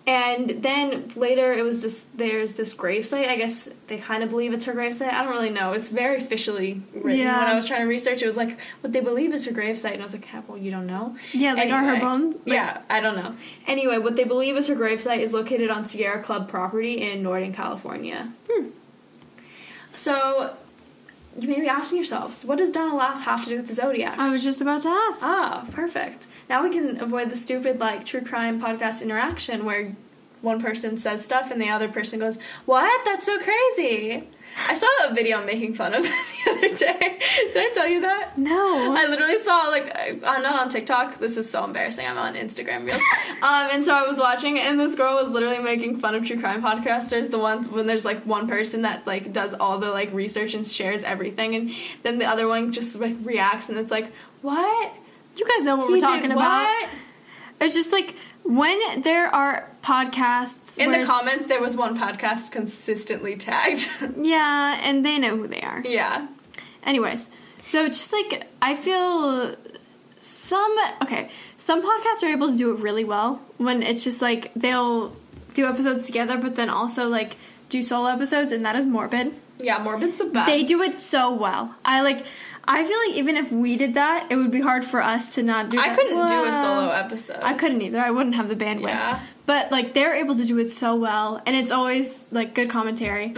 And 0.07 0.63
then 0.63 1.13
later, 1.15 1.53
it 1.53 1.63
was 1.63 1.83
just 1.83 2.17
there's 2.17 2.55
this 2.55 2.75
gravesite. 2.75 3.29
I 3.29 3.37
guess 3.37 3.69
they 3.87 3.99
kind 3.99 4.23
of 4.23 4.31
believe 4.31 4.53
it's 4.53 4.65
her 4.65 4.73
gravesite. 4.73 5.13
I 5.13 5.23
don't 5.23 5.33
really 5.33 5.51
know. 5.51 5.73
It's 5.73 5.89
very 5.89 6.17
officially 6.17 6.83
written. 6.95 7.21
Yeah. 7.21 7.39
When 7.39 7.49
I 7.49 7.55
was 7.55 7.67
trying 7.67 7.83
to 7.83 7.87
research, 7.87 8.23
it 8.23 8.27
was 8.27 8.37
like 8.37 8.59
what 8.81 8.93
they 8.93 9.01
believe 9.01 9.33
is 9.35 9.45
her 9.47 9.53
gravesite, 9.53 9.93
and 9.93 10.01
I 10.01 10.05
was 10.05 10.15
like, 10.15 10.27
well, 10.49 10.57
you 10.59 10.71
don't 10.71 10.87
know. 10.87 11.17
Yeah, 11.33 11.53
like 11.53 11.71
are 11.71 11.85
her 11.85 12.01
bones? 12.01 12.35
Like, 12.35 12.47
yeah, 12.47 12.81
I 12.89 13.01
don't 13.01 13.15
know. 13.15 13.35
Anyway, 13.67 13.99
what 13.99 14.17
they 14.17 14.25
believe 14.25 14.57
is 14.57 14.67
her 14.69 14.75
gravesite 14.75 15.19
is 15.19 15.33
located 15.33 15.71
on 15.71 15.85
Sierra 15.85 16.23
Club 16.23 16.49
property 16.49 17.03
in 17.03 17.23
Northern 17.23 17.53
California. 17.53 18.33
Hmm. 18.51 18.69
So, 19.95 20.57
you 21.43 21.49
may 21.49 21.61
be 21.61 21.69
asking 21.69 21.99
yourselves, 21.99 22.45
what 22.45 22.59
does 22.59 22.71
Donna 22.71 22.97
Lass 22.97 23.23
have 23.23 23.45
to 23.45 23.51
do 23.51 23.57
with 23.57 23.69
the 23.69 23.73
Zodiac? 23.75 24.19
I 24.19 24.31
was 24.31 24.43
just 24.45 24.61
about 24.61 24.83
to 24.83 24.89
ask. 24.89 25.23
Ah, 25.25 25.67
perfect. 25.71 26.27
Now 26.49 26.63
we 26.63 26.71
can 26.71 27.01
avoid 27.01 27.31
the 27.31 27.37
stupid 27.37 27.81
like 27.81 28.05
true 28.05 28.23
crime 28.23 28.61
podcast 28.61 29.03
interaction 29.03 29.65
where 29.65 29.95
one 30.43 30.61
person 30.61 30.97
says 30.97 31.25
stuff 31.25 31.51
and 31.51 31.61
the 31.61 31.69
other 31.69 31.89
person 31.89 32.19
goes, 32.19 32.39
"What? 32.65 33.05
That's 33.05 33.27
so 33.27 33.39
crazy." 33.39 34.27
I 34.69 34.75
saw 34.75 34.87
a 35.09 35.15
video 35.15 35.45
making 35.45 35.75
fun 35.75 35.95
of 35.95 36.03
the 36.45 36.51
other 36.51 36.75
day. 36.77 37.19
Did 37.53 37.57
I 37.57 37.71
tell 37.73 37.89
you 37.89 38.01
that? 38.03 38.37
no. 38.39 38.95
I 38.95 39.07
literally 39.09 39.39
saw 39.39 39.69
like 39.69 39.97
I'm 40.25 40.43
not 40.43 40.61
on 40.61 40.69
TikTok. 40.69 41.19
This 41.19 41.37
is 41.37 41.49
so 41.51 41.65
embarrassing. 41.65 42.07
I'm 42.07 42.19
on 42.19 42.35
Instagram 42.35 42.85
Reels. 42.85 43.01
um, 43.43 43.69
and 43.73 43.85
so 43.85 43.95
I 43.95 44.07
was 44.07 44.19
watching 44.19 44.59
and 44.59 44.79
this 44.79 44.95
girl 44.95 45.15
was 45.15 45.29
literally 45.29 45.59
making 45.61 45.99
fun 46.01 46.15
of 46.15 46.27
true 46.27 46.39
crime 46.41 46.63
podcasters. 46.63 47.31
The 47.31 47.39
ones 47.39 47.69
when 47.69 47.87
there's 47.87 48.05
like 48.05 48.25
one 48.27 48.47
person 48.49 48.83
that 48.83 49.07
like 49.07 49.33
does 49.33 49.55
all 49.55 49.79
the 49.79 49.91
like 49.91 50.13
research 50.13 50.55
and 50.55 50.67
shares 50.67 51.03
everything, 51.05 51.55
and 51.55 51.71
then 52.03 52.19
the 52.19 52.27
other 52.27 52.47
one 52.47 52.73
just 52.73 52.97
like 52.97 53.17
reacts, 53.23 53.69
and 53.71 53.79
it's 53.79 53.91
like, 53.91 54.13
what? 54.43 54.93
you 55.37 55.47
guys 55.47 55.65
know 55.65 55.77
what 55.77 55.87
He 55.87 55.95
we're 55.95 56.01
talking 56.01 56.33
about. 56.33 56.65
what? 56.65 56.91
It's 57.61 57.75
just 57.75 57.93
like 57.93 58.17
when 58.45 59.01
there 59.03 59.27
are 59.29 59.71
podcasts 59.83 60.79
In 60.79 60.91
the 60.93 61.05
comments, 61.05 61.47
there 61.47 61.61
was 61.61 61.77
one 61.77 61.97
podcast 61.99 62.53
consistently 62.53 63.37
tagged. 63.37 63.89
Yeah, 64.21 64.79
and 64.83 65.05
they 65.05 65.19
know 65.19 65.37
who 65.37 65.47
they 65.47 65.61
are. 65.61 65.83
yeah. 65.85 66.27
Anyways, 66.83 67.29
so 67.67 67.85
it's 67.85 67.99
just 67.99 68.13
like 68.13 68.47
I 68.63 68.75
feel 68.75 69.55
some 70.19 70.75
okay, 71.03 71.31
some 71.59 71.83
podcasts 71.83 72.23
are 72.23 72.29
able 72.33 72.49
to 72.49 72.57
do 72.57 72.73
it 72.75 72.79
really 72.81 73.05
well 73.05 73.41
when 73.59 73.83
it's 73.83 74.03
just 74.03 74.23
like 74.23 74.51
they'll 74.55 75.15
do 75.55 75.67
episodes 75.67 76.07
together, 76.07 76.39
but 76.39 76.57
then 76.57 76.71
also 76.71 77.09
like 77.09 77.37
do 77.69 77.83
solo 77.83 78.09
episodes, 78.09 78.53
and 78.53 78.65
that 78.65 78.77
is 78.77 78.87
morbid. 78.87 79.35
Yeah, 79.59 79.83
Morbid's 79.83 80.17
the 80.17 80.25
best. 80.25 80.47
They 80.47 80.65
do 80.65 80.81
it 80.83 80.99
so 80.99 81.33
well. 81.35 81.75
I 81.85 82.01
like. 82.01 82.25
I 82.73 82.85
feel 82.85 82.99
like 83.09 83.17
even 83.19 83.37
if 83.37 83.51
we 83.51 83.77
did 83.77 83.95
that, 83.95 84.29
it 84.31 84.37
would 84.37 84.51
be 84.51 84.61
hard 84.61 84.85
for 84.85 85.03
us 85.03 85.35
to 85.35 85.43
not 85.43 85.71
do. 85.71 85.79
I 85.79 85.89
that. 85.89 85.97
couldn't 85.97 86.27
do 86.29 86.45
a 86.45 86.53
solo 86.53 86.91
episode. 86.91 87.39
I 87.43 87.55
couldn't 87.55 87.83
either. 87.83 87.99
I 87.99 88.11
wouldn't 88.11 88.37
have 88.37 88.49
the 88.49 88.57
bandwidth. 88.57 88.83
Yeah. 88.89 89.21
But 89.47 89.73
like 89.73 89.95
they're 89.95 90.15
able 90.15 90.37
to 90.37 90.45
do 90.45 90.59
it 90.59 90.71
so 90.71 90.95
well, 90.95 91.43
and 91.47 91.57
it's 91.57 91.73
always 91.73 92.27
like 92.31 92.55
good 92.55 92.71
commentary. 92.71 93.29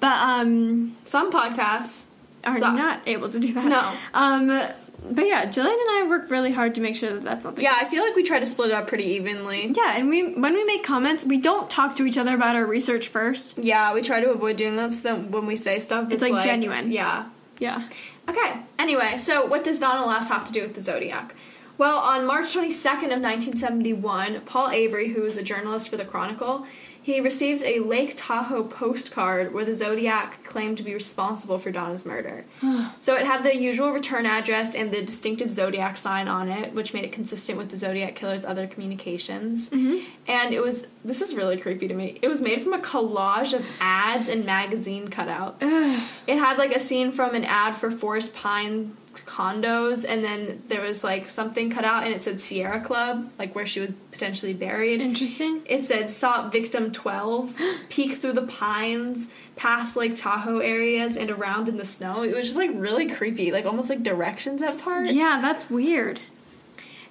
But 0.00 0.12
um, 0.22 0.96
Some 1.04 1.32
podcasts 1.32 2.04
are 2.44 2.58
suck. 2.58 2.74
not 2.74 3.00
able 3.06 3.28
to 3.28 3.40
do 3.40 3.52
that. 3.54 3.66
No. 3.66 3.92
Um, 4.14 4.62
but 5.08 5.26
yeah, 5.26 5.46
Jillian 5.46 5.72
and 5.80 5.90
I 5.90 6.06
work 6.08 6.30
really 6.30 6.52
hard 6.52 6.74
to 6.76 6.80
make 6.80 6.96
sure 6.96 7.12
that 7.12 7.22
that's 7.22 7.44
not 7.44 7.56
the 7.56 7.62
Yeah, 7.62 7.76
I 7.80 7.84
feel 7.84 8.02
like 8.02 8.16
we 8.16 8.22
try 8.22 8.38
to 8.38 8.46
split 8.46 8.70
it 8.70 8.74
up 8.74 8.86
pretty 8.88 9.04
evenly. 9.04 9.72
Yeah, 9.76 9.96
and 9.96 10.08
we 10.08 10.32
when 10.34 10.54
we 10.54 10.64
make 10.64 10.84
comments, 10.84 11.24
we 11.24 11.38
don't 11.38 11.68
talk 11.68 11.96
to 11.96 12.06
each 12.06 12.16
other 12.18 12.34
about 12.34 12.56
our 12.56 12.66
research 12.66 13.08
first. 13.08 13.58
Yeah, 13.58 13.92
we 13.94 14.02
try 14.02 14.20
to 14.20 14.30
avoid 14.30 14.56
doing 14.56 14.76
that 14.76 14.92
so 14.92 15.02
that 15.02 15.30
when 15.30 15.46
we 15.46 15.56
say 15.56 15.78
stuff, 15.80 16.10
It's, 16.10 16.22
like, 16.22 16.42
genuine. 16.42 16.90
Yeah. 16.92 17.26
Yeah. 17.58 17.88
Okay, 18.28 18.60
anyway, 18.78 19.18
so 19.18 19.46
what 19.46 19.62
does 19.62 19.78
Donna 19.78 20.04
Lass 20.04 20.28
have 20.28 20.44
to 20.46 20.52
do 20.52 20.62
with 20.62 20.74
the 20.74 20.80
Zodiac? 20.80 21.34
Well, 21.78 21.98
on 21.98 22.26
March 22.26 22.46
22nd 22.46 23.12
of 23.12 23.20
1971, 23.20 24.40
Paul 24.46 24.70
Avery, 24.70 25.12
who 25.12 25.22
was 25.22 25.36
a 25.36 25.42
journalist 25.42 25.88
for 25.88 25.96
the 25.96 26.04
Chronicle, 26.04 26.66
he 27.06 27.20
received 27.20 27.62
a 27.62 27.78
Lake 27.78 28.14
Tahoe 28.16 28.64
postcard 28.64 29.54
where 29.54 29.64
the 29.64 29.74
Zodiac 29.74 30.42
claimed 30.42 30.76
to 30.78 30.82
be 30.82 30.92
responsible 30.92 31.56
for 31.56 31.70
Donna's 31.70 32.04
murder. 32.04 32.44
so 32.98 33.14
it 33.14 33.24
had 33.24 33.44
the 33.44 33.56
usual 33.56 33.92
return 33.92 34.26
address 34.26 34.74
and 34.74 34.90
the 34.90 35.02
distinctive 35.02 35.52
Zodiac 35.52 35.98
sign 35.98 36.26
on 36.26 36.48
it, 36.48 36.74
which 36.74 36.92
made 36.92 37.04
it 37.04 37.12
consistent 37.12 37.58
with 37.58 37.68
the 37.68 37.76
Zodiac 37.76 38.16
killer's 38.16 38.44
other 38.44 38.66
communications. 38.66 39.70
Mm-hmm. 39.70 40.04
And 40.26 40.52
it 40.52 40.60
was, 40.60 40.88
this 41.04 41.22
is 41.22 41.32
really 41.36 41.56
creepy 41.56 41.86
to 41.86 41.94
me, 41.94 42.18
it 42.22 42.26
was 42.26 42.42
made 42.42 42.60
from 42.62 42.72
a 42.72 42.80
collage 42.80 43.52
of 43.52 43.64
ads 43.78 44.26
and 44.26 44.44
magazine 44.44 45.06
cutouts. 45.06 45.62
It 46.26 46.38
had 46.38 46.58
like 46.58 46.74
a 46.74 46.80
scene 46.80 47.12
from 47.12 47.36
an 47.36 47.44
ad 47.44 47.76
for 47.76 47.88
Forest 47.88 48.34
Pine 48.34 48.96
condos, 49.24 50.04
and 50.06 50.22
then 50.22 50.62
there 50.68 50.80
was 50.82 51.02
like 51.02 51.28
something 51.28 51.70
cut 51.70 51.84
out, 51.84 52.04
and 52.04 52.12
it 52.12 52.22
said 52.22 52.40
Sierra 52.40 52.80
Club, 52.80 53.30
like 53.38 53.54
where 53.54 53.64
she 53.66 53.80
was 53.80 53.92
potentially 54.10 54.52
buried. 54.52 55.00
Interesting. 55.00 55.62
It 55.66 55.86
said 55.86 56.10
sought 56.10 56.52
victim 56.52 56.92
12, 56.92 57.56
peek 57.88 58.18
through 58.18 58.34
the 58.34 58.42
pines, 58.46 59.28
past 59.56 59.96
Lake 59.96 60.16
Tahoe 60.16 60.58
areas, 60.58 61.16
and 61.16 61.30
around 61.30 61.68
in 61.68 61.76
the 61.76 61.84
snow. 61.86 62.22
It 62.22 62.34
was 62.34 62.44
just 62.46 62.56
like 62.58 62.70
really 62.74 63.08
creepy, 63.08 63.52
like 63.52 63.64
almost 63.64 63.88
like 63.88 64.02
directions 64.02 64.60
at 64.62 64.78
part. 64.78 65.08
Yeah, 65.08 65.38
that's 65.40 65.70
weird. 65.70 66.20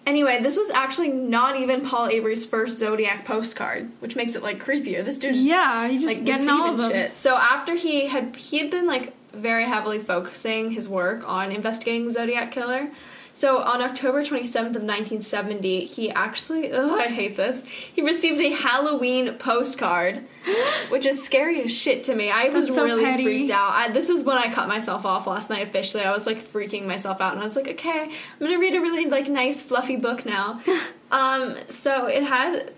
Anyway, 0.06 0.40
this 0.40 0.56
was 0.56 0.70
actually 0.70 1.10
not 1.10 1.60
even 1.60 1.82
Paul 1.84 2.08
Avery's 2.10 2.46
first 2.46 2.78
Zodiac 2.78 3.26
postcard, 3.26 3.90
which 4.02 4.16
makes 4.16 4.36
it 4.36 4.44
like 4.44 4.64
creepier. 4.64 5.04
This 5.04 5.18
dude 5.18 5.36
Yeah, 5.36 5.88
he's 5.88 6.02
just 6.02 6.14
like 6.18 6.26
getting 6.26 6.48
all 6.48 6.70
of 6.74 6.78
them. 6.78 6.92
shit. 6.92 7.16
So 7.16 7.36
after 7.38 7.74
he 7.74 8.06
had 8.06 8.36
he 8.36 8.60
had 8.60 8.70
been 8.70 8.86
like 8.86 9.15
very 9.36 9.66
heavily 9.66 10.00
focusing 10.00 10.72
his 10.72 10.88
work 10.88 11.28
on 11.28 11.52
investigating 11.52 12.06
the 12.06 12.12
Zodiac 12.12 12.52
killer. 12.52 12.90
So 13.36 13.62
on 13.62 13.82
October 13.82 14.24
27th 14.24 14.78
of 14.78 14.84
1970, 14.84 15.84
he 15.84 16.10
actually 16.10 16.72
oh 16.74 16.96
I 16.96 17.10
hate 17.10 17.36
this. 17.36 17.66
He 17.68 18.02
received 18.02 18.40
a 18.40 18.52
Halloween 18.52 19.34
postcard, 19.34 20.24
which 20.90 21.06
is 21.06 21.22
scary 21.22 21.62
as 21.62 21.70
shit 21.70 22.06
to 22.06 22.16
me. 22.16 22.32
I 22.32 22.48
was 22.48 22.74
so 22.74 22.86
really 22.86 23.04
petty. 23.04 23.24
freaked 23.24 23.52
out. 23.52 23.72
I, 23.72 23.90
this 23.90 24.08
is 24.08 24.24
when 24.24 24.38
I 24.38 24.54
cut 24.54 24.70
myself 24.70 25.06
off 25.06 25.28
last 25.28 25.50
night 25.50 25.68
officially. 25.68 26.04
I 26.04 26.12
was 26.12 26.26
like 26.26 26.42
freaking 26.42 26.86
myself 26.88 27.20
out 27.20 27.34
and 27.34 27.42
I 27.42 27.46
was 27.46 27.58
like, 27.58 27.68
"Okay, 27.68 28.10
I'm 28.40 28.48
to 28.48 28.56
read 28.56 28.74
a 28.74 28.80
really 28.80 29.06
like 29.06 29.28
nice 29.28 29.62
fluffy 29.62 29.98
book 29.98 30.26
now." 30.26 30.62
um 31.12 31.58
so 31.68 32.08
it 32.08 32.24
had 32.24 32.74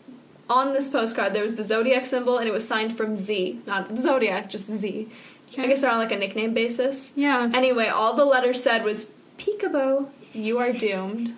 on 0.50 0.74
this 0.74 0.90
postcard 0.90 1.34
there 1.34 1.44
was 1.44 1.56
the 1.56 1.64
zodiac 1.64 2.06
symbol 2.06 2.38
and 2.38 2.48
it 2.48 2.52
was 2.52 2.68
signed 2.68 2.98
from 2.98 3.16
Z, 3.16 3.62
not 3.68 3.96
Zodiac, 3.96 4.50
just 4.50 4.68
Z. 4.68 5.08
I 5.58 5.68
guess 5.68 5.82
they're 5.82 5.92
on 5.92 5.98
like 6.00 6.12
a 6.12 6.18
nickname 6.18 6.54
basis. 6.54 7.14
Yeah. 7.16 7.50
Anyway, 7.54 7.88
all 7.88 8.14
the 8.16 8.26
letter 8.26 8.54
said 8.54 8.84
was 8.84 9.10
Peekaboo, 9.38 10.08
you 10.34 10.60
are 10.60 10.72
doomed. 10.74 11.34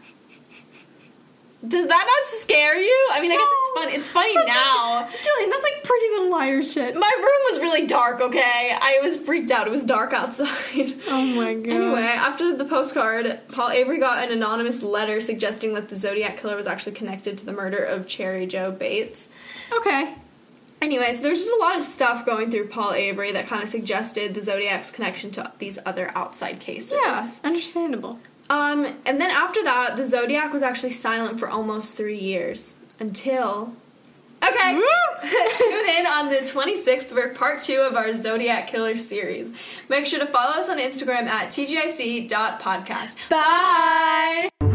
Does 1.68 1.88
that 1.88 2.06
not 2.08 2.40
scare 2.40 2.78
you? 2.78 3.10
I 3.12 3.20
mean, 3.20 3.34
I 3.34 3.36
guess 3.36 3.48
it's 3.52 3.80
fun. 3.80 3.90
It's 3.94 4.10
funny 4.10 4.34
now. 4.48 5.04
Jillian, 5.12 5.52
that's 5.52 5.64
like 5.64 5.84
pretty 5.84 6.06
little 6.12 6.32
liar 6.32 6.64
shit. 6.64 6.96
My 6.96 7.12
room 7.18 7.42
was 7.52 7.60
really 7.60 7.86
dark, 7.86 8.22
okay? 8.22 8.78
I 8.82 9.00
was 9.02 9.18
freaked 9.18 9.52
out. 9.52 9.68
It 9.68 9.70
was 9.72 9.84
dark 9.84 10.14
outside. 10.14 10.48
Oh 11.10 11.26
my 11.26 11.56
god. 11.56 11.70
Anyway, 11.70 12.02
after 12.02 12.56
the 12.56 12.64
postcard, 12.64 13.40
Paul 13.52 13.72
Avery 13.72 14.00
got 14.00 14.24
an 14.24 14.32
anonymous 14.32 14.82
letter 14.82 15.20
suggesting 15.20 15.74
that 15.74 15.90
the 15.90 15.96
Zodiac 15.98 16.38
killer 16.40 16.56
was 16.56 16.66
actually 16.68 16.94
connected 16.94 17.38
to 17.40 17.46
the 17.46 17.52
murder 17.52 17.84
of 17.84 18.08
Cherry 18.08 18.46
Joe 18.48 18.72
Bates. 18.72 19.30
Okay. 19.74 20.14
Anyway, 20.82 21.12
so 21.12 21.24
there's 21.24 21.40
just 21.40 21.54
a 21.54 21.60
lot 21.60 21.76
of 21.76 21.84
stuff 21.84 22.26
going 22.26 22.50
through 22.50 22.68
Paul 22.68 22.94
Avery 22.94 23.32
that 23.34 23.48
kind 23.48 23.62
of 23.62 23.70
suggested 23.70 24.34
the 24.34 24.42
Zodiac's 24.42 24.92
connection 24.92 25.30
to 25.32 25.52
these 25.60 25.78
other 25.86 26.12
outside 26.16 26.60
cases. 26.60 26.94
Yeah, 27.04 27.28
understandable. 27.44 28.20
Um, 28.50 28.86
and 29.06 29.22
then 29.22 29.30
after 29.30 29.64
that, 29.64 29.96
the 29.98 30.08
Zodiac 30.08 30.54
was 30.54 30.64
actually 30.64 30.92
silent 30.92 31.40
for 31.40 31.50
almost 31.50 31.94
three 31.94 32.18
years 32.18 32.76
until. 33.00 33.74
Okay, 34.42 34.72
tune 35.60 35.90
in 35.98 36.08
on 36.08 36.30
the 36.30 36.38
26th 36.38 37.04
for 37.08 37.28
part 37.34 37.62
two 37.62 37.82
of 37.82 37.98
our 37.98 38.16
Zodiac 38.16 38.68
Killer 38.68 38.96
series. 38.96 39.52
Make 39.90 40.06
sure 40.06 40.20
to 40.20 40.26
follow 40.26 40.56
us 40.56 40.70
on 40.70 40.80
Instagram 40.80 41.28
at 41.28 41.50
tgic.podcast. 41.50 43.18
Bye. 43.30 44.69